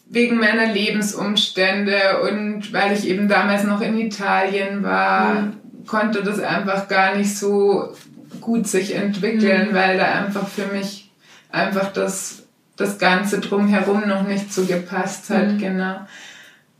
wegen 0.07 0.37
meiner 0.37 0.67
Lebensumstände 0.67 2.21
und 2.21 2.71
weil 2.71 2.93
ich 2.93 3.07
eben 3.07 3.27
damals 3.27 3.65
noch 3.65 3.81
in 3.81 3.97
Italien 3.97 4.83
war, 4.83 5.33
mhm. 5.33 5.53
konnte 5.85 6.23
das 6.23 6.39
einfach 6.39 6.87
gar 6.87 7.15
nicht 7.15 7.37
so 7.37 7.93
gut 8.41 8.67
sich 8.67 8.95
entwickeln, 8.95 9.69
mhm. 9.69 9.75
weil 9.75 9.97
da 9.97 10.05
einfach 10.05 10.47
für 10.47 10.65
mich 10.65 11.11
einfach 11.51 11.93
das, 11.93 12.43
das 12.75 12.97
Ganze 12.97 13.39
drumherum 13.39 14.07
noch 14.07 14.23
nicht 14.23 14.53
so 14.53 14.65
gepasst 14.65 15.29
hat, 15.29 15.47
mhm. 15.47 15.57
genau. 15.57 16.07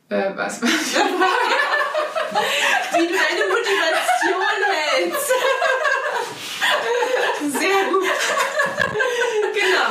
Äh, 0.09 0.31
was 0.35 0.61
war 0.61 0.69
Wie 2.93 3.07
du 3.07 3.13
deine 3.13 3.45
Motivation 3.47 4.43
hältst. 4.93 5.31
Sehr 7.59 7.83
gut. 7.89 8.03
genau. 9.53 9.87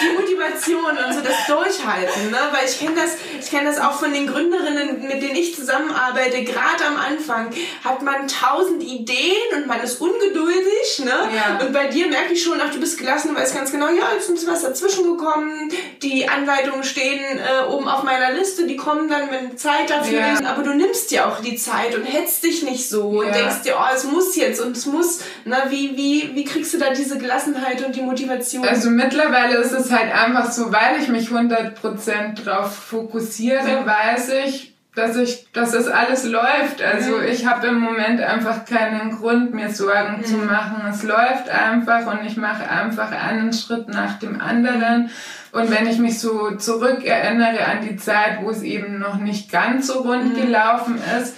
Die 0.00 0.10
Motivation 0.16 0.98
und 0.98 1.14
so 1.14 1.20
das 1.20 1.46
Durchhalten, 1.80 2.30
ne? 2.30 2.38
Weil 2.52 2.68
ich 2.68 2.78
kenne 2.78 2.94
das, 2.96 3.16
ich 3.40 3.50
kenne 3.50 3.68
das 3.68 3.80
auch 3.80 3.92
von 3.92 4.12
den 4.12 4.26
Gründerinnen, 4.26 5.06
mit 5.06 5.22
denen 5.22 5.36
ich 5.36 5.54
zusammenarbeite. 5.54 6.44
Gerade 6.44 6.84
am 6.86 6.96
Anfang 6.96 7.50
hat 7.84 8.02
man 8.02 8.28
tausend 8.28 8.82
Ideen 8.82 9.56
und 9.56 9.66
man 9.66 9.80
ist 9.80 10.00
ungeduldig, 10.00 11.02
ne? 11.04 11.10
Ja. 11.10 11.64
Und 11.64 11.72
bei 11.72 11.88
dir 11.88 12.08
merke 12.08 12.32
ich 12.32 12.42
schon, 12.42 12.58
ach, 12.60 12.72
du 12.72 12.80
bist 12.80 12.98
gelassen, 12.98 13.34
weißt 13.34 13.54
ganz 13.54 13.72
genau, 13.72 13.88
ja, 13.88 14.12
jetzt 14.14 14.28
ist 14.30 14.46
was 14.46 14.62
dazwischen 14.62 15.04
gekommen. 15.04 15.70
Die 16.02 16.28
Anleitungen 16.28 16.84
stehen 16.84 17.20
äh, 17.38 17.68
oben 17.68 17.88
auf 17.88 18.02
meiner 18.02 18.32
Liste, 18.32 18.66
die 18.66 18.76
kommen 18.76 19.08
dann, 19.08 19.30
wenn 19.30 19.56
Zeit 19.56 19.90
dafür 19.90 20.20
ja. 20.20 20.32
ist. 20.34 20.44
Aber 20.44 20.62
du 20.62 20.74
nimmst 20.74 21.10
dir 21.10 21.26
auch 21.26 21.40
die 21.40 21.56
Zeit 21.56 21.94
und 21.94 22.04
hetzt 22.04 22.44
dich 22.44 22.62
nicht 22.62 22.88
so 22.88 23.22
ja. 23.22 23.28
und 23.28 23.34
denkst 23.34 23.62
dir, 23.64 23.76
oh, 23.78 23.94
es 23.94 24.04
muss 24.04 24.36
jetzt 24.36 24.60
und 24.60 24.76
es 24.76 24.86
muss. 24.86 25.20
Na, 25.44 25.70
wie, 25.70 25.96
wie, 25.96 26.30
wie 26.34 26.44
kriegst 26.44 26.72
du 26.74 26.78
da 26.78 26.90
diese 26.92 27.18
Gelassenheit 27.18 27.84
und 27.84 27.94
die 27.94 28.02
Motivation? 28.02 28.66
Also 28.66 28.90
mittlerweile 28.90 29.56
ist 29.58 29.72
es 29.72 29.90
halt 29.90 30.12
einfach 30.12 30.50
so, 30.50 30.72
weil 30.72 31.00
ich 31.00 31.08
mich 31.08 31.28
100% 31.28 31.69
drauf 31.74 32.74
fokussiere, 32.74 33.84
weiß 33.86 34.32
ich, 34.46 34.70
dass 34.94 35.16
ich, 35.16 35.50
dass 35.52 35.72
das 35.72 35.88
alles 35.88 36.24
läuft. 36.24 36.82
Also 36.82 37.18
mhm. 37.18 37.24
ich 37.24 37.46
habe 37.46 37.68
im 37.68 37.78
Moment 37.78 38.20
einfach 38.20 38.64
keinen 38.64 39.12
Grund, 39.16 39.54
mir 39.54 39.70
Sorgen 39.70 40.18
mhm. 40.18 40.24
zu 40.24 40.36
machen. 40.38 40.82
Es 40.88 41.02
läuft 41.02 41.48
einfach 41.48 42.06
und 42.12 42.26
ich 42.26 42.36
mache 42.36 42.68
einfach 42.68 43.12
einen 43.12 43.52
Schritt 43.52 43.88
nach 43.88 44.18
dem 44.18 44.40
anderen. 44.40 45.10
Und 45.52 45.70
wenn 45.70 45.86
ich 45.86 45.98
mich 45.98 46.18
so 46.18 46.52
zurückerinnere 46.52 47.64
an 47.66 47.86
die 47.88 47.96
Zeit, 47.96 48.42
wo 48.42 48.50
es 48.50 48.62
eben 48.62 48.98
noch 48.98 49.16
nicht 49.16 49.50
ganz 49.50 49.86
so 49.86 50.00
rund 50.00 50.36
mhm. 50.36 50.40
gelaufen 50.40 50.98
ist, 51.20 51.36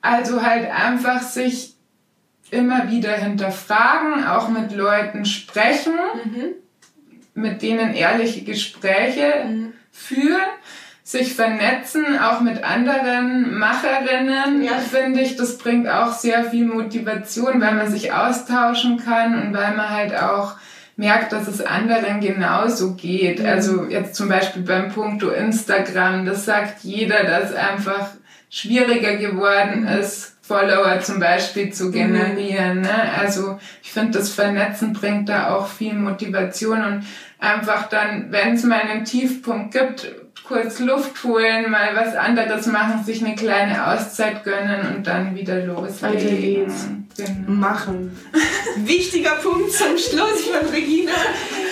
also 0.00 0.42
halt 0.42 0.68
einfach 0.70 1.22
sich 1.22 1.74
immer 2.50 2.90
wieder 2.90 3.12
hinterfragen, 3.12 4.26
auch 4.26 4.48
mit 4.48 4.72
Leuten 4.72 5.24
sprechen. 5.24 5.94
Mhm 6.24 6.61
mit 7.34 7.62
denen 7.62 7.94
ehrliche 7.94 8.42
Gespräche 8.42 9.44
mhm. 9.46 9.72
führen, 9.90 10.40
sich 11.04 11.34
vernetzen, 11.34 12.18
auch 12.18 12.40
mit 12.40 12.62
anderen 12.62 13.58
Macherinnen, 13.58 14.62
ja. 14.62 14.78
finde 14.78 15.20
ich, 15.20 15.36
das 15.36 15.58
bringt 15.58 15.88
auch 15.88 16.12
sehr 16.12 16.44
viel 16.44 16.64
Motivation, 16.64 17.60
weil 17.60 17.74
man 17.74 17.90
sich 17.90 18.12
austauschen 18.12 19.02
kann 19.04 19.42
und 19.42 19.52
weil 19.52 19.74
man 19.74 19.90
halt 19.90 20.14
auch 20.14 20.54
merkt, 20.96 21.32
dass 21.32 21.48
es 21.48 21.60
anderen 21.60 22.20
genauso 22.20 22.94
geht. 22.94 23.40
Mhm. 23.40 23.46
Also 23.46 23.84
jetzt 23.86 24.14
zum 24.14 24.28
Beispiel 24.28 24.62
beim 24.62 24.90
Punkto 24.90 25.30
Instagram, 25.30 26.24
das 26.24 26.44
sagt 26.44 26.84
jeder, 26.84 27.24
dass 27.24 27.54
einfach 27.54 28.10
schwieriger 28.48 29.16
geworden 29.16 29.86
ist, 29.86 30.36
Follower 30.52 31.00
zum 31.00 31.18
Beispiel 31.18 31.72
zu 31.72 31.86
mhm. 31.86 31.92
generieren. 31.92 32.76
Mhm. 32.78 32.82
Ne? 32.82 33.12
Also 33.18 33.58
ich 33.82 33.90
finde, 33.90 34.18
das 34.18 34.28
Vernetzen 34.28 34.92
bringt 34.92 35.30
da 35.30 35.54
auch 35.54 35.66
viel 35.66 35.94
Motivation 35.94 36.84
und 36.84 37.06
einfach 37.38 37.88
dann, 37.88 38.30
wenn 38.30 38.54
es 38.54 38.64
mal 38.64 38.80
einen 38.80 39.06
Tiefpunkt 39.06 39.72
gibt, 39.72 40.12
kurz 40.44 40.80
Luft 40.80 41.22
holen, 41.24 41.70
mal 41.70 41.94
was 41.94 42.14
anderes 42.14 42.66
machen, 42.66 43.04
sich 43.04 43.24
eine 43.24 43.34
kleine 43.34 43.86
Auszeit 43.86 44.44
gönnen 44.44 44.96
und 44.96 45.06
dann 45.06 45.34
wieder 45.34 45.64
loslegen. 45.64 47.08
Genau. 47.16 47.50
Machen. 47.50 48.16
Wichtiger 48.76 49.36
Punkt 49.42 49.72
zum 49.72 49.98
Schluss 49.98 50.44
von 50.44 50.68
Regina. 50.70 51.12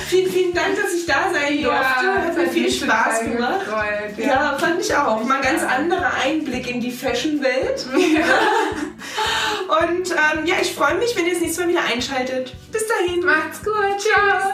vielen, 0.06 0.30
vielen 0.30 0.54
Dank, 0.54 0.76
dass 0.80 0.94
ich 0.94 1.06
da 1.06 1.30
sein 1.32 1.62
durfte. 1.62 2.04
Ja, 2.04 2.14
hat 2.26 2.36
mir 2.36 2.48
viel 2.48 2.70
Spaß 2.70 3.22
gemacht. 3.22 3.60
Gefreut, 3.64 4.18
ja. 4.18 4.26
ja. 4.26 4.58
fand 4.58 4.80
ich 4.80 4.94
auch. 4.94 5.24
Mal 5.24 5.36
ein 5.36 5.42
ganz 5.42 5.62
anderer 5.62 6.12
Einblick 6.22 6.70
in 6.70 6.80
die 6.80 6.90
Fashion-Welt. 6.90 7.86
Ja. 8.14 8.24
Und 9.86 10.10
ähm, 10.10 10.46
ja, 10.46 10.56
ich 10.60 10.72
freue 10.72 10.96
mich, 10.98 11.16
wenn 11.16 11.26
ihr 11.26 11.32
das 11.32 11.40
nächste 11.40 11.62
Mal 11.62 11.70
wieder 11.70 11.84
einschaltet. 11.92 12.54
Bis 12.72 12.82
dahin. 12.86 13.24
Macht's 13.24 13.62
gut. 13.62 14.00
Ciao. 14.00 14.52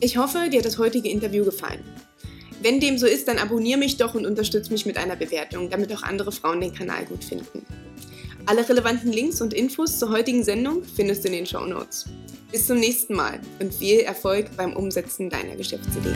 Ich 0.00 0.16
hoffe, 0.16 0.48
dir 0.50 0.58
hat 0.58 0.66
das 0.66 0.78
heutige 0.78 1.08
Interview 1.08 1.44
gefallen. 1.44 1.84
Wenn 2.62 2.78
dem 2.78 2.98
so 2.98 3.06
ist, 3.06 3.26
dann 3.26 3.38
abonniere 3.38 3.78
mich 3.78 3.96
doch 3.96 4.14
und 4.14 4.26
unterstütze 4.26 4.70
mich 4.70 4.84
mit 4.84 4.98
einer 4.98 5.16
Bewertung, 5.16 5.70
damit 5.70 5.92
auch 5.94 6.02
andere 6.02 6.30
Frauen 6.30 6.60
den 6.60 6.74
Kanal 6.74 7.06
gut 7.06 7.24
finden. 7.24 7.64
Alle 8.46 8.68
relevanten 8.68 9.12
Links 9.12 9.40
und 9.40 9.54
Infos 9.54 9.98
zur 9.98 10.10
heutigen 10.10 10.44
Sendung 10.44 10.82
findest 10.84 11.24
du 11.24 11.28
in 11.28 11.34
den 11.34 11.46
Show 11.46 11.64
Notes. 11.64 12.04
Bis 12.52 12.66
zum 12.66 12.78
nächsten 12.78 13.14
Mal 13.14 13.40
und 13.60 13.72
viel 13.72 14.00
Erfolg 14.00 14.54
beim 14.56 14.74
Umsetzen 14.74 15.30
deiner 15.30 15.56
Geschäftsidee. 15.56 16.14